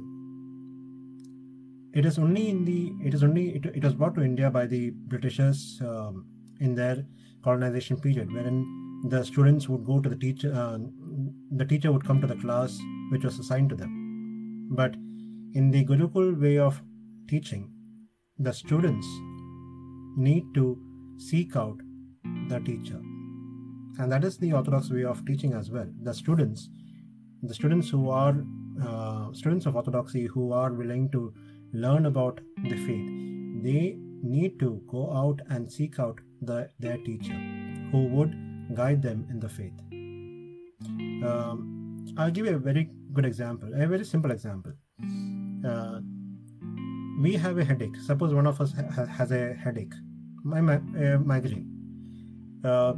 it 1.96 2.04
is 2.04 2.18
only 2.18 2.48
in 2.50 2.64
the 2.64 2.92
it 3.08 3.14
is 3.14 3.22
only 3.26 3.44
it, 3.56 3.66
it 3.74 3.82
was 3.82 3.94
brought 3.94 4.14
to 4.16 4.22
India 4.22 4.50
by 4.50 4.66
the 4.66 4.90
Britishers 5.12 5.80
um, 5.80 6.26
in 6.60 6.74
their 6.74 7.04
colonization 7.42 7.98
period, 7.98 8.32
wherein 8.32 8.58
the 9.08 9.24
students 9.24 9.68
would 9.68 9.84
go 9.84 10.00
to 10.00 10.08
the 10.08 10.16
teacher. 10.16 10.52
Uh, 10.54 10.78
the 11.52 11.64
teacher 11.64 11.92
would 11.92 12.04
come 12.04 12.20
to 12.20 12.26
the 12.26 12.36
class 12.36 12.78
which 13.10 13.24
was 13.24 13.38
assigned 13.38 13.70
to 13.70 13.76
them. 13.76 14.68
But 14.70 14.94
in 15.54 15.70
the 15.70 15.84
Gurukul 15.86 16.38
way 16.40 16.58
of 16.58 16.82
teaching, 17.28 17.70
the 18.38 18.52
students 18.52 19.06
need 20.18 20.44
to 20.54 20.78
seek 21.18 21.56
out 21.56 21.80
the 22.48 22.60
teacher. 22.60 23.00
And 23.98 24.12
that 24.12 24.24
is 24.24 24.36
the 24.36 24.52
Orthodox 24.52 24.90
way 24.90 25.04
of 25.04 25.24
teaching 25.24 25.54
as 25.54 25.70
well. 25.70 25.88
The 26.02 26.12
students, 26.12 26.68
the 27.42 27.54
students 27.54 27.88
who 27.88 28.10
are 28.10 28.36
uh, 28.84 29.32
students 29.32 29.64
of 29.64 29.76
Orthodoxy 29.76 30.26
who 30.26 30.52
are 30.52 30.72
willing 30.72 31.10
to 31.12 31.32
learn 31.72 32.06
about 32.06 32.40
the 32.62 32.76
faith, 32.76 33.10
they 33.62 33.96
need 34.22 34.58
to 34.60 34.82
go 34.86 35.12
out 35.12 35.40
and 35.50 35.70
seek 35.70 35.98
out 35.98 36.20
the, 36.42 36.70
their 36.78 36.98
teacher 36.98 37.34
who 37.92 38.06
would 38.08 38.34
guide 38.74 39.02
them 39.02 39.26
in 39.30 39.38
the 39.38 39.48
faith. 39.48 39.72
Um, 41.24 42.04
I'll 42.16 42.30
give 42.30 42.46
you 42.46 42.56
a 42.56 42.58
very 42.58 42.90
good 43.12 43.24
example, 43.24 43.68
a 43.74 43.86
very 43.86 44.04
simple 44.04 44.30
example. 44.30 44.72
Uh, 45.66 46.00
we 47.20 47.34
have 47.34 47.58
a 47.58 47.64
headache. 47.64 47.96
Suppose 47.96 48.34
one 48.34 48.46
of 48.46 48.60
us 48.60 48.72
ha- 48.72 49.06
has 49.06 49.32
a 49.32 49.54
headache, 49.54 49.94
my, 50.44 50.60
my 50.60 50.76
uh, 50.76 51.18
migraine 51.18 51.76
uh, 52.66 52.94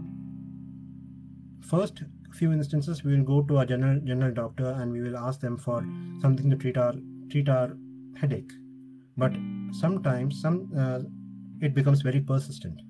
first 1.60 2.02
few 2.32 2.52
instances 2.52 3.02
we 3.04 3.16
will 3.16 3.24
go 3.24 3.42
to 3.42 3.58
a 3.58 3.66
general 3.66 4.00
general 4.00 4.32
doctor 4.32 4.70
and 4.78 4.92
we 4.92 5.00
will 5.00 5.16
ask 5.16 5.40
them 5.40 5.56
for 5.56 5.84
something 6.20 6.50
to 6.50 6.56
treat 6.56 6.76
our 6.76 6.94
treat 7.30 7.48
our 7.48 7.70
headache 8.20 8.52
but 9.16 9.36
sometimes 9.72 10.40
some 10.40 10.58
uh, 10.76 11.00
it 11.60 11.74
becomes 11.74 12.02
very 12.02 12.20
persistent 12.20 12.80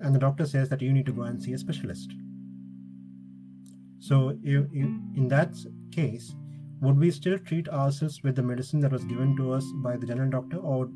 and 0.00 0.14
the 0.14 0.18
doctor 0.18 0.44
says 0.46 0.68
that 0.68 0.82
you 0.82 0.92
need 0.92 1.06
to 1.06 1.12
go 1.12 1.22
and 1.22 1.40
see 1.42 1.52
a 1.52 1.58
specialist 1.58 2.12
So, 4.00 4.30
in 4.30 5.28
that 5.28 5.54
case, 5.92 6.34
would 6.80 6.98
we 6.98 7.10
still 7.10 7.38
treat 7.38 7.68
ourselves 7.68 8.22
with 8.22 8.34
the 8.34 8.42
medicine 8.42 8.80
that 8.80 8.92
was 8.92 9.04
given 9.04 9.36
to 9.36 9.52
us 9.52 9.64
by 9.76 9.96
the 9.96 10.06
general 10.06 10.30
doctor, 10.30 10.56
or 10.56 10.88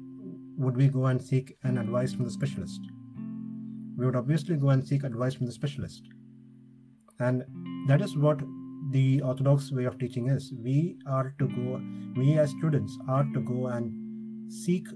would 0.56 0.76
we 0.76 0.88
go 0.88 1.06
and 1.06 1.22
seek 1.22 1.56
an 1.62 1.78
advice 1.78 2.14
from 2.14 2.24
the 2.24 2.30
specialist? 2.30 2.80
We 3.96 4.06
would 4.06 4.16
obviously 4.16 4.56
go 4.56 4.70
and 4.70 4.86
seek 4.86 5.04
advice 5.04 5.34
from 5.34 5.46
the 5.46 5.52
specialist. 5.52 6.08
And 7.18 7.44
that 7.88 8.00
is 8.00 8.16
what 8.16 8.40
the 8.90 9.22
orthodox 9.22 9.72
way 9.72 9.84
of 9.84 9.98
teaching 9.98 10.28
is. 10.28 10.52
We 10.62 10.96
are 11.06 11.34
to 11.38 11.48
go, 11.48 11.80
we 12.16 12.38
as 12.38 12.50
students 12.50 12.98
are 13.08 13.24
to 13.32 13.40
go 13.40 13.66
and 13.68 14.52
seek 14.52 14.86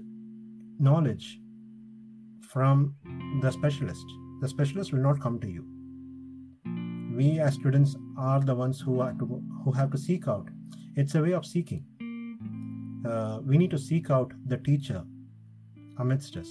knowledge 0.79 1.39
from 2.49 2.95
the 3.41 3.51
specialist. 3.51 4.05
The 4.41 4.47
specialist 4.47 4.93
will 4.93 5.01
not 5.01 5.19
come 5.19 5.39
to 5.39 5.49
you. 5.49 5.65
We 7.15 7.39
as 7.39 7.55
students 7.55 7.95
are 8.17 8.39
the 8.39 8.55
ones 8.55 8.79
who 8.79 9.01
are 9.01 9.13
to 9.13 9.43
who 9.63 9.71
have 9.73 9.91
to 9.91 9.97
seek 9.97 10.27
out. 10.27 10.47
It's 10.95 11.15
a 11.15 11.21
way 11.21 11.33
of 11.33 11.45
seeking. 11.45 11.83
Uh, 13.05 13.39
we 13.43 13.57
need 13.57 13.71
to 13.71 13.77
seek 13.77 14.09
out 14.09 14.33
the 14.45 14.57
teacher 14.57 15.03
amidst 15.97 16.37
us. 16.37 16.47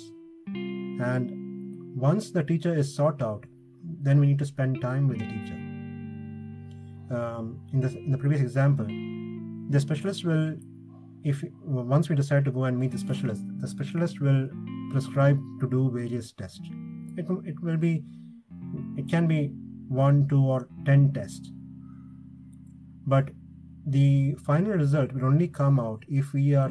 And 0.47 1.97
once 1.97 2.31
the 2.31 2.43
teacher 2.43 2.75
is 2.75 2.95
sought 2.95 3.23
out, 3.23 3.47
then 4.03 4.21
we 4.21 4.27
need 4.27 4.39
to 4.39 4.47
spend 4.47 4.81
time 4.81 5.09
with 5.09 5.19
the 5.19 5.27
teacher. 5.27 5.68
Um, 7.11 7.61
in, 7.73 7.81
the, 7.81 7.89
in 7.97 8.11
the 8.11 8.19
previous 8.19 8.41
example, 8.43 8.87
the 9.71 9.81
specialist 9.81 10.25
will, 10.25 10.57
if 11.25 11.43
once 11.63 12.09
we 12.09 12.17
decide 12.17 12.45
to 12.45 12.51
go 12.51 12.65
and 12.65 12.79
meet 12.79 12.93
the 12.93 12.99
specialist, 12.99 13.43
the 13.61 13.69
specialist 13.69 14.21
will 14.21 14.49
prescribe 14.91 15.39
to 15.61 15.69
do 15.69 15.91
various 15.91 16.33
tests. 16.33 16.61
It, 17.17 17.27
it 17.45 17.61
will 17.63 17.77
be, 17.77 18.05
it 18.97 19.09
can 19.09 19.27
be 19.27 19.51
one, 19.89 20.29
two, 20.29 20.45
or 20.45 20.69
ten 20.85 21.13
tests. 21.13 21.51
But 23.07 23.31
the 23.87 24.35
final 24.45 24.73
result 24.73 25.13
will 25.13 25.25
only 25.25 25.49
come 25.49 25.81
out 25.81 26.05
if 26.09 26.35
we 26.35 26.55
are 26.55 26.71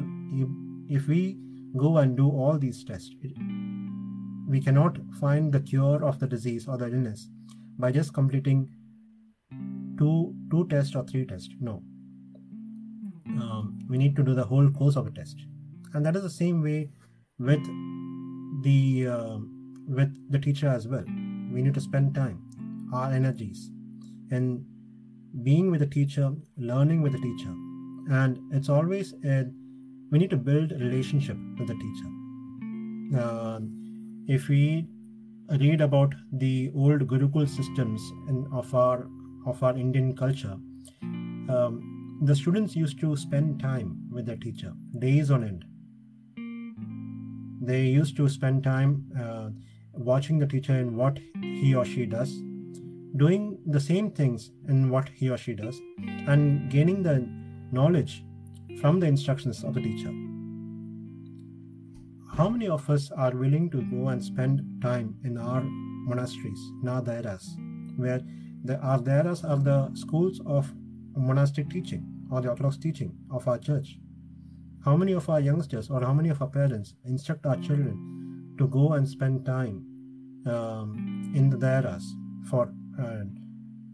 if, 0.88 1.08
we 1.08 1.36
go 1.76 1.98
and 1.98 2.16
do 2.16 2.30
all 2.30 2.58
these 2.58 2.84
tests. 2.84 3.10
It, 3.22 3.32
we 4.48 4.60
cannot 4.60 4.98
find 5.20 5.52
the 5.52 5.60
cure 5.60 6.04
of 6.04 6.20
the 6.20 6.26
disease 6.26 6.68
or 6.68 6.78
the 6.78 6.86
illness 6.86 7.28
by 7.76 7.90
just 7.92 8.14
completing 8.14 8.70
two 9.98 10.34
two 10.50 10.66
tests 10.68 10.94
or 10.94 11.04
three 11.04 11.26
tests. 11.26 11.54
No, 11.60 11.82
um, 13.26 13.78
we 13.88 13.98
need 13.98 14.16
to 14.16 14.22
do 14.22 14.34
the 14.34 14.44
whole 14.44 14.70
course 14.70 14.96
of 14.96 15.06
a 15.06 15.10
test, 15.10 15.36
and 15.94 16.04
that 16.06 16.16
is 16.16 16.22
the 16.22 16.30
same 16.30 16.62
way 16.62 16.90
with 17.38 17.64
the 18.62 19.06
uh, 19.08 19.38
with 19.86 20.12
the 20.30 20.38
teacher 20.38 20.68
as 20.68 20.88
well. 20.88 21.04
We 21.52 21.62
need 21.62 21.74
to 21.74 21.80
spend 21.80 22.14
time, 22.14 22.42
our 22.92 23.12
energies, 23.12 23.70
in 24.30 24.64
being 25.42 25.70
with 25.70 25.80
the 25.80 25.86
teacher, 25.86 26.32
learning 26.56 27.02
with 27.02 27.12
the 27.12 27.18
teacher, 27.18 27.54
and 28.10 28.38
it's 28.52 28.68
always 28.68 29.14
a, 29.24 29.46
we 30.10 30.18
need 30.18 30.30
to 30.30 30.36
build 30.36 30.72
a 30.72 30.78
relationship 30.78 31.36
with 31.58 31.68
the 31.68 31.74
teacher. 31.74 33.22
Uh, 33.22 33.60
if 34.26 34.48
we 34.48 34.86
read 35.60 35.80
about 35.80 36.14
the 36.32 36.70
old 36.74 37.06
Gurukul 37.08 37.48
systems 37.48 38.02
in, 38.28 38.46
of 38.52 38.74
our 38.74 39.06
of 39.46 39.62
our 39.62 39.76
Indian 39.76 40.16
culture, 40.16 40.56
um, 41.48 42.20
the 42.22 42.34
students 42.34 42.74
used 42.74 43.00
to 43.00 43.16
spend 43.16 43.60
time 43.60 43.96
with 44.10 44.26
their 44.26 44.36
teacher, 44.36 44.72
days 44.98 45.30
on 45.30 45.44
end. 45.44 45.64
They 47.60 47.86
used 47.86 48.16
to 48.16 48.28
spend 48.28 48.64
time 48.64 49.10
uh, 49.18 49.50
watching 49.92 50.38
the 50.38 50.46
teacher 50.46 50.74
in 50.74 50.96
what 50.96 51.18
he 51.40 51.74
or 51.74 51.84
she 51.84 52.06
does, 52.06 52.32
doing 53.16 53.58
the 53.66 53.80
same 53.80 54.10
things 54.10 54.50
in 54.68 54.90
what 54.90 55.08
he 55.08 55.30
or 55.30 55.36
she 55.36 55.54
does, 55.54 55.80
and 56.26 56.70
gaining 56.70 57.02
the 57.02 57.28
knowledge 57.72 58.24
from 58.80 59.00
the 59.00 59.06
instructions 59.06 59.64
of 59.64 59.74
the 59.74 59.80
teacher. 59.80 60.12
How 62.36 62.48
many 62.48 62.68
of 62.68 62.88
us 62.88 63.10
are 63.10 63.32
willing 63.32 63.70
to 63.70 63.82
go 63.82 64.08
and 64.08 64.22
spend 64.22 64.62
time 64.80 65.16
in 65.24 65.36
our 65.36 65.62
monasteries, 65.62 66.60
in 66.82 66.88
our 66.88 67.02
dairas, 67.02 67.44
where 67.96 68.20
the, 68.64 68.74
dairas 68.74 69.48
are 69.48 69.56
the 69.56 69.90
schools 69.94 70.40
of 70.46 70.72
monastic 71.16 71.68
teaching 71.70 72.04
or 72.30 72.40
the 72.40 72.48
orthodox 72.48 72.76
teaching 72.76 73.12
of 73.30 73.46
our 73.48 73.58
church? 73.58 73.98
How 74.84 74.96
many 74.96 75.12
of 75.12 75.28
our 75.28 75.40
youngsters 75.40 75.90
or 75.90 76.00
how 76.00 76.14
many 76.14 76.28
of 76.28 76.40
our 76.40 76.48
parents 76.48 76.94
instruct 77.04 77.46
our 77.46 77.56
children 77.56 78.54
to 78.58 78.68
go 78.68 78.92
and 78.92 79.08
spend 79.08 79.44
time 79.44 79.84
um, 80.46 81.32
in 81.34 81.50
the 81.50 81.56
dairas 81.56 82.04
for 82.48 82.72
uh, 83.00 83.24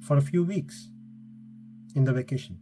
for 0.00 0.16
a 0.16 0.22
few 0.22 0.44
weeks 0.44 0.90
in 1.94 2.04
the 2.04 2.12
vacation? 2.12 2.58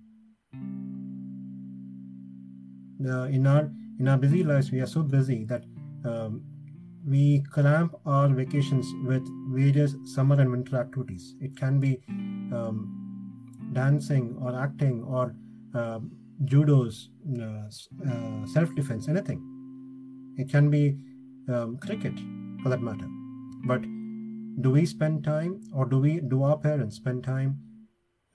Uh, 3.05 3.25
in 3.25 3.47
our 3.47 3.71
in 3.99 4.09
our 4.09 4.17
busy 4.17 4.43
lives, 4.45 4.71
we 4.71 4.81
are 4.81 4.87
so 4.87 5.03
busy 5.03 5.45
that 5.45 5.65
um, 6.05 6.43
we 7.07 7.43
clamp 7.53 7.95
our 8.07 8.29
vacations 8.29 8.87
with 9.05 9.27
various 9.53 9.95
summer 10.05 10.41
and 10.41 10.51
winter 10.51 10.77
activities. 10.77 11.35
It 11.41 11.57
can 11.57 11.81
be 11.81 12.01
um, 12.53 13.71
dancing 13.73 14.37
or 14.41 14.55
acting 14.55 15.03
or 15.03 15.35
uh, 15.75 16.01
judos, 16.45 17.09
uh, 17.41 17.69
uh, 18.09 18.47
self 18.47 18.75
defense, 18.75 19.09
anything. 19.09 19.41
It 20.39 20.51
can 20.51 20.71
be 20.71 20.99
um, 21.49 21.79
cricket 21.79 22.15
for 22.63 22.69
that 22.69 22.81
matter. 22.81 23.09
But 23.67 23.83
do 24.61 24.71
we 24.71 24.87
spend 24.87 25.25
time 25.25 25.61
or 25.75 25.87
do 25.87 25.99
we 25.99 26.21
do 26.21 26.43
our 26.43 26.59
parents 26.59 26.97
spend 26.97 27.25
time 27.25 27.59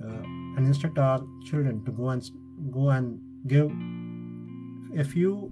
uh, 0.04 0.24
and 0.58 0.66
instruct 0.66 0.98
our 0.98 1.22
children 1.46 1.86
to 1.86 1.92
go 1.92 2.10
and 2.10 2.24
go 2.72 2.90
and 2.90 3.20
give 3.48 3.72
a 5.00 5.04
few 5.04 5.52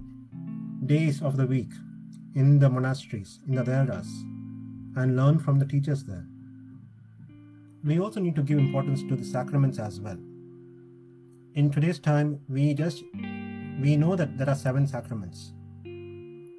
days 0.86 1.22
of 1.22 1.36
the 1.36 1.46
week 1.46 1.72
in 2.36 2.58
the 2.58 2.68
monasteries, 2.68 3.40
in 3.48 3.54
the 3.54 3.62
dairas, 3.62 4.08
and 4.94 5.16
learn 5.16 5.38
from 5.38 5.58
the 5.58 5.64
teachers 5.64 6.04
there. 6.04 6.26
We 7.82 7.98
also 7.98 8.20
need 8.20 8.36
to 8.36 8.42
give 8.42 8.58
importance 8.58 9.02
to 9.04 9.16
the 9.16 9.24
sacraments 9.24 9.78
as 9.78 10.00
well. 10.00 10.18
In 11.54 11.70
today's 11.70 11.98
time, 11.98 12.40
we 12.48 12.74
just 12.74 13.04
we 13.80 13.96
know 13.96 14.16
that 14.16 14.36
there 14.36 14.50
are 14.50 14.54
seven 14.54 14.86
sacraments. 14.86 15.52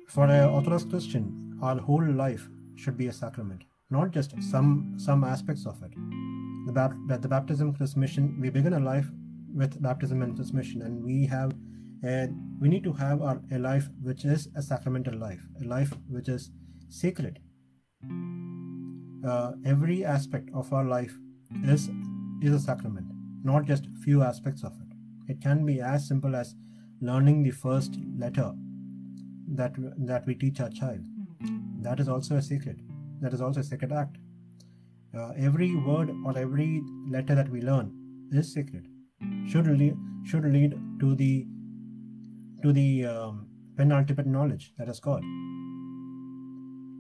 For 0.08 0.26
an 0.26 0.50
Orthodox 0.50 0.84
Christian, 0.84 1.60
our 1.62 1.78
whole 1.78 2.08
life 2.24 2.50
should 2.76 2.98
be 2.98 3.08
a 3.08 3.14
sacrament, 3.14 3.64
not 3.92 4.12
just 4.12 4.34
some 4.42 4.96
some 4.98 5.24
aspects 5.24 5.68
of 5.68 5.84
it. 5.84 5.94
The, 6.74 7.18
the 7.22 7.28
baptism, 7.28 7.74
chrismation, 7.76 8.42
we 8.42 8.50
begin 8.50 8.74
a 8.74 8.80
life 8.80 9.12
with 9.54 9.82
baptism 9.82 10.24
and 10.24 10.36
chrismation, 10.36 10.84
and 10.86 11.04
we 11.04 11.26
have 11.28 11.54
and 12.04 12.36
we 12.60 12.70
need 12.70 12.84
to 12.84 12.94
have 12.94 13.22
our, 13.22 13.42
a 13.52 13.58
life 13.58 13.90
which 14.02 14.26
is 14.26 14.48
a 14.56 14.62
sacramental 14.62 15.18
life, 15.18 15.42
a 15.62 15.66
life 15.66 15.94
which 16.10 16.30
is 16.30 16.52
sacred. 16.90 17.40
Uh, 19.26 19.54
every 19.66 20.06
aspect 20.06 20.50
of 20.54 20.72
our 20.72 20.86
life 20.86 21.18
is 21.64 21.90
is 22.42 22.54
a 22.54 22.60
sacrament, 22.60 23.08
not 23.44 23.66
just 23.66 23.88
few 24.04 24.22
aspects 24.22 24.64
of 24.64 24.74
it. 24.74 25.32
It 25.32 25.42
can 25.42 25.66
be 25.66 25.82
as 25.82 26.08
simple 26.08 26.36
as 26.36 26.56
learning 27.02 27.44
the 27.44 27.52
first 27.52 27.98
letter 28.18 28.54
that 29.56 29.74
that 29.98 30.26
we 30.26 30.36
teach 30.36 30.60
our 30.60 30.70
child. 30.70 31.02
That 31.82 32.00
is 32.00 32.08
also 32.08 32.36
a 32.36 32.42
sacred. 32.42 32.82
That 33.22 33.34
is 33.34 33.42
also 33.42 33.62
a 33.62 33.64
sacred 33.64 33.92
act. 33.92 34.18
Uh, 35.18 35.32
every 35.38 35.76
word 35.76 36.12
or 36.26 36.38
every 36.38 36.82
letter 37.10 37.34
that 37.34 37.50
we 37.50 37.62
learn 37.62 37.92
is 38.32 38.54
sacred. 38.54 38.88
Should 39.48 39.68
lead 39.68 39.98
should 40.24 40.46
lead 40.46 40.80
to 41.00 41.16
the 41.16 41.48
to 42.64 42.74
the 42.74 43.06
um, 43.06 43.48
penultimate 43.76 44.26
knowledge 44.26 44.74
that 44.78 44.90
is 44.90 45.00
God. 45.00 45.22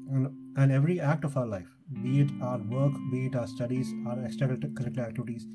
And, 0.09 0.29
and 0.55 0.71
every 0.71 0.99
act 0.99 1.25
of 1.25 1.35
our 1.35 1.45
life, 1.45 1.67
be 2.01 2.21
it 2.21 2.31
our 2.41 2.59
work, 2.59 2.93
be 3.11 3.25
it 3.27 3.35
our 3.35 3.47
studies, 3.47 3.93
our 4.07 4.15
extracurricular 4.17 5.07
activities, 5.07 5.47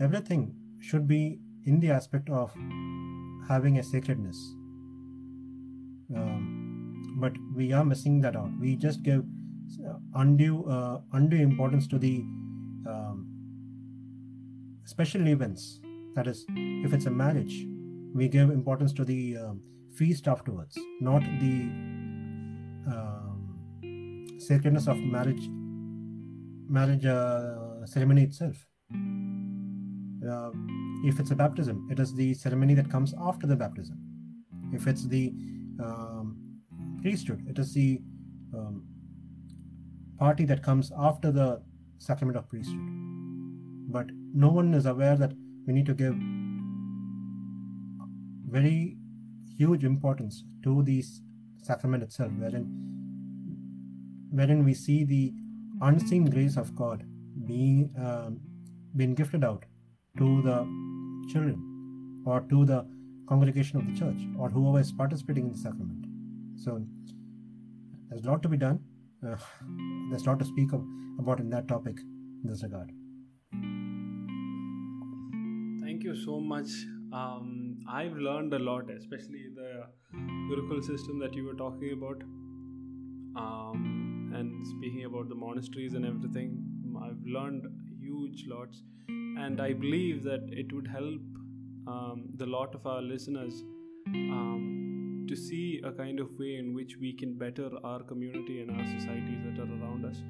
everything 0.00 0.54
should 0.80 1.06
be 1.06 1.40
in 1.64 1.80
the 1.80 1.90
aspect 1.90 2.30
of 2.30 2.52
having 3.48 3.78
a 3.78 3.82
sacredness. 3.82 4.36
Um, 6.14 7.16
but 7.18 7.32
we 7.54 7.72
are 7.72 7.84
missing 7.84 8.20
that 8.20 8.36
out. 8.36 8.50
We 8.60 8.76
just 8.76 9.02
give 9.02 9.24
uh, 9.84 9.94
undue 10.14 10.64
uh, 10.66 11.00
undue 11.12 11.38
importance 11.38 11.88
to 11.88 11.98
the 11.98 12.20
um, 12.86 13.26
special 14.84 15.26
events. 15.26 15.80
That 16.14 16.26
is, 16.26 16.44
if 16.48 16.92
it's 16.92 17.06
a 17.06 17.10
marriage, 17.10 17.66
we 18.14 18.28
give 18.28 18.50
importance 18.50 18.92
to 18.94 19.04
the 19.04 19.36
um, 19.36 19.60
feast 19.94 20.28
afterwards, 20.28 20.78
not 21.00 21.22
the 21.40 21.70
um, 22.92 24.36
sacredness 24.38 24.86
of 24.86 24.96
marriage 24.98 25.48
marriage 26.68 27.06
uh, 27.06 27.86
ceremony 27.86 28.24
itself. 28.24 28.66
Uh, 30.28 30.50
if 31.04 31.20
it's 31.20 31.30
a 31.30 31.34
baptism, 31.36 31.86
it 31.90 32.00
is 32.00 32.14
the 32.14 32.34
ceremony 32.34 32.74
that 32.74 32.90
comes 32.90 33.14
after 33.20 33.46
the 33.46 33.54
baptism. 33.54 33.96
If 34.72 34.86
it's 34.86 35.06
the 35.06 35.32
um, 35.80 36.36
priesthood, 37.00 37.46
it 37.48 37.58
is 37.58 37.72
the 37.72 38.00
um, 38.54 38.82
party 40.18 40.44
that 40.46 40.62
comes 40.62 40.90
after 40.98 41.30
the 41.30 41.62
sacrament 41.98 42.36
of 42.36 42.48
priesthood. 42.48 42.88
But 43.88 44.06
no 44.34 44.48
one 44.48 44.74
is 44.74 44.86
aware 44.86 45.16
that 45.16 45.32
we 45.66 45.72
need 45.72 45.86
to 45.86 45.94
give 45.94 46.16
very 48.48 48.96
huge 49.56 49.84
importance 49.84 50.44
to 50.62 50.82
the 50.82 51.02
sacrament 51.62 52.02
itself, 52.02 52.30
wherein 52.38 52.66
wherein 54.30 54.64
we 54.64 54.74
see 54.74 55.04
the 55.04 55.32
unseen 55.82 56.24
grace 56.26 56.56
of 56.56 56.74
God 56.74 57.04
being 57.46 57.90
um, 57.98 58.40
being 58.96 59.14
gifted 59.14 59.44
out 59.44 59.64
to 60.18 60.42
the 60.42 60.58
children 61.32 62.22
or 62.26 62.40
to 62.40 62.64
the 62.64 62.86
congregation 63.28 63.78
of 63.78 63.86
the 63.86 63.98
church 63.98 64.18
or 64.38 64.48
whoever 64.48 64.80
is 64.80 64.92
participating 64.92 65.46
in 65.46 65.52
the 65.52 65.58
sacrament. 65.58 66.06
So 66.56 66.82
there's 68.08 68.24
a 68.24 68.30
lot 68.30 68.42
to 68.42 68.48
be 68.48 68.56
done. 68.56 68.80
Uh, 69.26 69.36
there's 70.10 70.22
a 70.22 70.30
lot 70.30 70.38
to 70.38 70.44
speak 70.44 70.72
of, 70.72 70.84
about 71.18 71.40
in 71.40 71.50
that 71.50 71.68
topic 71.68 71.98
in 71.98 72.50
this 72.50 72.62
regard. 72.62 72.92
Thank 75.82 76.04
you 76.04 76.14
so 76.14 76.40
much. 76.40 76.68
Um, 77.16 77.78
I've 77.88 78.16
learned 78.16 78.52
a 78.52 78.58
lot, 78.58 78.90
especially 78.90 79.44
the 79.54 79.84
Gurukul 80.48 80.84
system 80.84 81.18
that 81.20 81.34
you 81.34 81.44
were 81.46 81.54
talking 81.54 81.92
about. 81.98 82.22
Um, 83.42 84.32
and 84.34 84.66
speaking 84.66 85.04
about 85.06 85.30
the 85.30 85.34
monasteries 85.34 85.94
and 85.94 86.04
everything, 86.04 86.62
I've 87.02 87.24
learned 87.24 87.64
huge 88.00 88.44
lots. 88.46 88.82
And 89.08 89.60
I 89.60 89.72
believe 89.72 90.24
that 90.24 90.46
it 90.50 90.72
would 90.74 90.88
help 90.88 91.22
um, 91.86 92.24
the 92.36 92.46
lot 92.46 92.74
of 92.74 92.86
our 92.86 93.00
listeners 93.00 93.62
um, 94.08 95.26
to 95.28 95.36
see 95.36 95.80
a 95.84 95.92
kind 95.92 96.20
of 96.20 96.28
way 96.38 96.56
in 96.56 96.74
which 96.74 96.96
we 97.00 97.14
can 97.14 97.38
better 97.38 97.70
our 97.82 98.02
community 98.02 98.60
and 98.60 98.70
our 98.70 98.86
societies 98.98 99.42
that 99.44 99.58
are 99.58 99.70
around 99.80 100.04
us. 100.04 100.22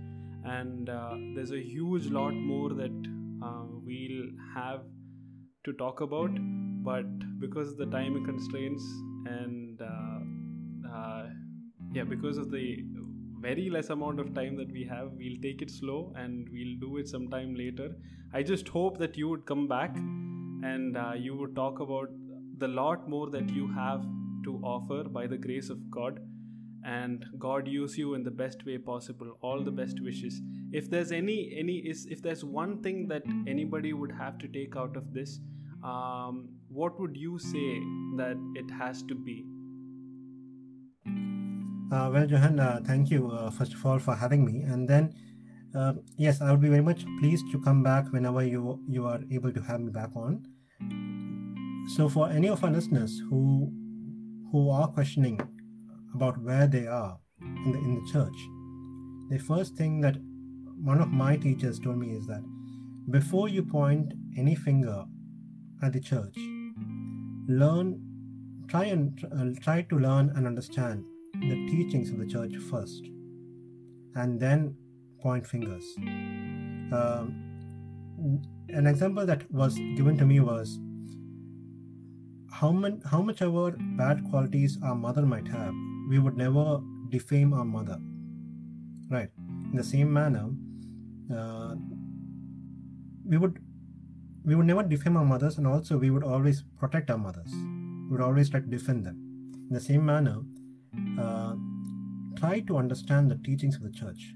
And 0.44 0.88
uh, 0.88 1.14
there's 1.34 1.50
a 1.52 1.62
huge 1.62 2.06
lot 2.06 2.34
more 2.34 2.70
that 2.74 3.08
uh, 3.44 3.64
we'll 3.84 4.30
have 4.54 4.82
to 5.64 5.72
talk 5.72 6.00
about, 6.00 6.30
but 6.86 7.06
because 7.40 7.70
of 7.72 7.78
the 7.78 7.86
time 7.86 8.24
constraints 8.24 8.84
and 9.26 9.80
uh, 9.82 10.20
uh, 10.96 11.26
yeah, 11.92 12.04
because 12.04 12.38
of 12.38 12.50
the 12.50 12.84
very 13.40 13.68
less 13.70 13.90
amount 13.90 14.20
of 14.20 14.32
time 14.34 14.56
that 14.56 14.70
we 14.70 14.84
have, 14.84 15.10
we'll 15.12 15.40
take 15.42 15.62
it 15.62 15.70
slow 15.70 16.12
and 16.16 16.48
we'll 16.52 16.76
do 16.80 16.98
it 16.98 17.08
sometime 17.08 17.54
later. 17.54 17.88
I 18.32 18.42
just 18.42 18.68
hope 18.68 18.98
that 18.98 19.16
you 19.16 19.28
would 19.28 19.44
come 19.46 19.66
back 19.66 19.96
and 19.96 20.96
uh, 20.96 21.14
you 21.16 21.36
would 21.36 21.56
talk 21.56 21.80
about 21.80 22.08
the 22.58 22.68
lot 22.68 23.08
more 23.08 23.30
that 23.30 23.50
you 23.50 23.66
have 23.72 24.06
to 24.44 24.60
offer 24.62 25.02
by 25.04 25.26
the 25.26 25.36
grace 25.36 25.70
of 25.70 25.90
God. 25.90 26.20
And 26.84 27.26
God 27.38 27.66
use 27.66 27.98
you 27.98 28.14
in 28.14 28.22
the 28.22 28.30
best 28.30 28.64
way 28.64 28.78
possible. 28.78 29.36
All 29.40 29.64
the 29.64 29.72
best 29.72 30.00
wishes. 30.00 30.40
If 30.72 30.88
there's 30.88 31.10
any 31.10 31.52
any 31.58 31.78
is 31.78 32.06
if 32.06 32.22
there's 32.22 32.44
one 32.44 32.80
thing 32.80 33.08
that 33.08 33.24
anybody 33.48 33.92
would 33.92 34.12
have 34.12 34.38
to 34.38 34.46
take 34.46 34.76
out 34.76 34.96
of 34.96 35.12
this 35.12 35.40
um, 35.86 36.48
what 36.68 36.98
would 37.00 37.16
you 37.16 37.38
say 37.38 37.80
that 38.16 38.36
it 38.54 38.70
has 38.70 39.02
to 39.04 39.14
be? 39.14 39.44
Uh, 41.92 42.10
well 42.12 42.26
Johan 42.28 42.58
uh, 42.58 42.80
thank 42.84 43.10
you 43.10 43.30
uh, 43.30 43.50
first 43.50 43.74
of 43.74 43.86
all 43.86 43.98
for 43.98 44.14
having 44.14 44.44
me. 44.44 44.62
And 44.62 44.88
then 44.88 45.14
uh, 45.74 45.92
yes 46.16 46.40
I 46.40 46.50
would 46.50 46.60
be 46.60 46.68
very 46.68 46.82
much 46.82 47.04
pleased 47.20 47.50
to 47.52 47.60
come 47.60 47.82
back 47.82 48.12
whenever 48.12 48.44
you 48.44 48.80
you 48.88 49.06
are 49.06 49.20
able 49.30 49.52
to 49.52 49.62
have 49.62 49.80
me 49.80 49.90
back 49.90 50.10
on. 50.16 50.44
So 51.94 52.08
for 52.08 52.28
any 52.28 52.48
of 52.48 52.64
our 52.64 52.70
listeners 52.70 53.22
who 53.30 53.72
who 54.50 54.70
are 54.70 54.88
questioning 54.88 55.40
about 56.14 56.42
where 56.42 56.66
they 56.66 56.86
are 56.86 57.18
in 57.40 57.72
the 57.72 57.78
in 57.78 57.94
the 57.94 58.12
church 58.12 58.46
the 59.28 59.38
first 59.38 59.76
thing 59.76 60.00
that 60.00 60.16
one 60.82 61.00
of 61.00 61.08
my 61.08 61.36
teachers 61.36 61.78
told 61.78 61.98
me 61.98 62.10
is 62.16 62.26
that 62.26 62.42
before 63.10 63.48
you 63.48 63.62
point 63.62 64.14
any 64.36 64.54
finger 64.54 65.04
at 65.82 65.92
the 65.92 66.00
church. 66.00 66.36
Learn 67.48 68.00
try 68.68 68.84
and 68.84 69.24
uh, 69.32 69.60
try 69.62 69.82
to 69.82 69.98
learn 69.98 70.32
and 70.36 70.46
understand 70.46 71.04
the 71.34 71.56
teachings 71.70 72.10
of 72.10 72.18
the 72.18 72.26
church 72.26 72.56
first 72.70 73.08
and 74.16 74.40
then 74.40 74.74
point 75.20 75.46
fingers. 75.46 75.84
Um, 76.92 77.42
an 78.68 78.86
example 78.86 79.26
that 79.26 79.50
was 79.52 79.76
given 79.96 80.16
to 80.18 80.26
me 80.26 80.40
was 80.40 80.78
how 82.50 82.70
much 82.72 82.94
how 83.10 83.20
much 83.20 83.42
ever 83.42 83.70
bad 84.02 84.22
qualities 84.30 84.78
our 84.82 84.94
mother 84.94 85.22
might 85.22 85.46
have 85.46 85.74
we 86.08 86.18
would 86.18 86.36
never 86.36 86.80
defame 87.10 87.52
our 87.52 87.64
mother. 87.64 87.98
Right. 89.08 89.30
In 89.70 89.76
the 89.76 89.84
same 89.84 90.12
manner 90.12 90.48
uh, 91.34 91.74
we 93.24 93.36
would 93.36 93.58
we 94.46 94.54
would 94.54 94.66
never 94.66 94.84
defame 94.84 95.16
our 95.16 95.24
mothers 95.24 95.58
and 95.58 95.66
also 95.66 95.98
we 95.98 96.10
would 96.10 96.22
always 96.22 96.62
protect 96.78 97.10
our 97.10 97.18
mothers. 97.18 97.52
We 97.52 98.12
would 98.12 98.20
always 98.20 98.48
try 98.48 98.60
to 98.60 98.66
defend 98.66 99.04
them. 99.04 99.52
In 99.68 99.74
the 99.74 99.80
same 99.80 100.06
manner 100.06 100.38
uh, 101.20 101.54
try 102.38 102.60
to 102.60 102.76
understand 102.76 103.28
the 103.28 103.38
teachings 103.38 103.74
of 103.74 103.82
the 103.82 103.90
church. 103.90 104.34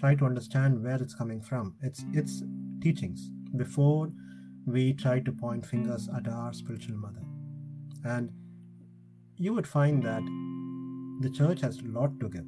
Try 0.00 0.14
to 0.14 0.24
understand 0.24 0.82
where 0.82 0.96
it's 0.96 1.14
coming 1.14 1.42
from 1.42 1.74
it's 1.82 2.04
its 2.14 2.42
teachings 2.80 3.30
before 3.56 4.08
we 4.66 4.94
try 4.94 5.20
to 5.20 5.32
point 5.32 5.66
fingers 5.66 6.08
at 6.16 6.26
our 6.28 6.54
spiritual 6.54 6.96
mother. 6.96 7.22
And 8.04 8.30
you 9.36 9.52
would 9.52 9.66
find 9.66 10.02
that 10.02 10.22
the 11.20 11.30
church 11.30 11.60
has 11.60 11.80
a 11.80 11.84
lot 11.84 12.18
to 12.20 12.30
give. 12.30 12.46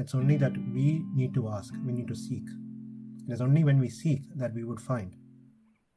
It's 0.00 0.16
only 0.16 0.36
that 0.38 0.52
we 0.74 1.04
need 1.14 1.32
to 1.34 1.48
ask 1.48 1.72
we 1.86 1.92
need 1.92 2.08
to 2.08 2.16
seek. 2.16 2.44
It 3.28 3.32
is 3.32 3.40
only 3.40 3.62
when 3.62 3.78
we 3.78 3.88
seek 3.88 4.22
that 4.34 4.52
we 4.52 4.64
would 4.64 4.80
find 4.80 5.14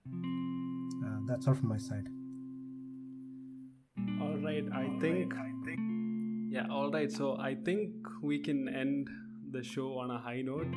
uh, 0.08 1.20
that's 1.28 1.48
all 1.48 1.54
from 1.54 1.70
my 1.70 1.78
side. 1.78 2.08
All 4.22 4.38
right 4.38 4.66
i 4.74 4.88
think 5.02 5.34
yeah 6.56 6.68
all 6.70 6.92
right 6.92 7.12
so 7.12 7.38
i 7.40 7.56
think 7.68 7.92
we 8.22 8.40
can 8.40 8.68
end 8.70 9.10
the 9.52 9.64
show 9.64 9.98
on 9.98 10.12
a 10.12 10.18
high 10.18 10.42
note 10.42 10.74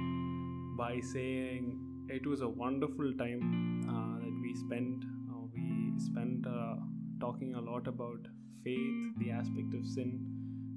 by 0.78 1.00
saying 1.12 1.78
it 2.08 2.26
was 2.26 2.40
a 2.40 2.48
wonderful 2.48 3.12
time 3.18 3.86
uh, 3.88 4.24
that 4.24 4.34
we 4.40 4.54
spent. 4.54 5.04
Uh, 5.30 5.44
we 5.52 5.92
spent 5.98 6.46
uh, 6.46 6.76
talking 7.20 7.54
a 7.54 7.60
lot 7.60 7.86
about 7.86 8.28
faith 8.64 9.18
the 9.18 9.30
aspect 9.30 9.74
of 9.74 9.84
sin 9.86 10.26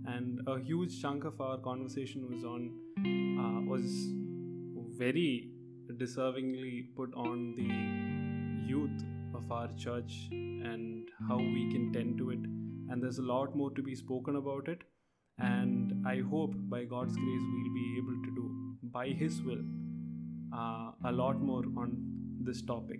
and 0.07 0.41
a 0.47 0.59
huge 0.59 1.01
chunk 1.01 1.23
of 1.23 1.39
our 1.39 1.57
conversation 1.57 2.27
was 2.29 2.43
on 2.43 2.71
uh, 3.43 3.61
was 3.69 4.09
very 4.97 5.51
deservingly 6.01 6.87
put 6.95 7.13
on 7.13 7.55
the 7.55 8.20
youth 8.71 9.03
of 9.39 9.51
our 9.51 9.69
church 9.85 10.17
and 10.31 11.09
how 11.27 11.37
we 11.37 11.63
can 11.71 11.91
tend 11.93 12.17
to 12.17 12.29
it. 12.31 12.39
And 12.89 13.01
there's 13.01 13.19
a 13.19 13.27
lot 13.33 13.55
more 13.55 13.71
to 13.71 13.81
be 13.81 13.95
spoken 13.95 14.35
about 14.35 14.67
it. 14.67 14.83
And 15.49 16.07
i 16.09 16.17
hope 16.31 16.55
by 16.71 16.79
god's 16.89 17.15
grace 17.19 17.45
we'll 17.51 17.73
be 17.75 17.85
able 17.99 18.17
to 18.25 18.33
do 18.39 18.43
by 18.95 19.05
his 19.21 19.37
will 19.47 19.63
uh, 20.53 20.91
a 21.05 21.11
lot 21.11 21.39
more 21.41 21.63
on 21.83 21.95
this 22.43 22.61
topic. 22.61 22.99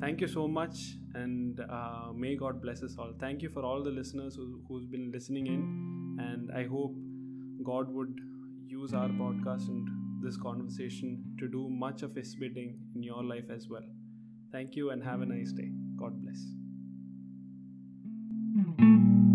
Thank 0.00 0.20
you 0.20 0.28
so 0.28 0.46
much 0.46 0.76
and 1.14 1.60
uh, 1.60 2.12
may 2.14 2.36
god 2.36 2.60
bless 2.60 2.82
us 2.82 2.96
all. 2.98 3.12
Thank 3.18 3.42
you 3.42 3.48
for 3.48 3.64
all 3.64 3.82
the 3.82 3.90
listeners 3.90 4.36
who, 4.36 4.60
who's 4.68 4.86
been 4.86 5.10
listening 5.12 5.46
in 5.46 5.62
and 6.18 6.50
i 6.52 6.64
hope 6.64 6.94
god 7.64 7.88
would 7.88 8.20
use 8.66 8.94
our 8.94 9.08
podcast 9.08 9.68
and 9.68 9.88
this 10.22 10.36
conversation 10.36 11.24
to 11.38 11.48
do 11.48 11.68
much 11.68 12.02
of 12.02 12.14
his 12.14 12.34
bidding 12.36 12.78
in 12.94 13.02
your 13.02 13.22
life 13.22 13.50
as 13.50 13.68
well 13.68 13.86
Thank 14.54 14.76
you 14.76 14.90
and 14.90 15.02
have 15.02 15.20
a 15.20 15.26
nice 15.26 15.50
day. 15.50 15.68
God 15.98 16.22
bless. 16.22 16.38
Hmm. 18.54 19.33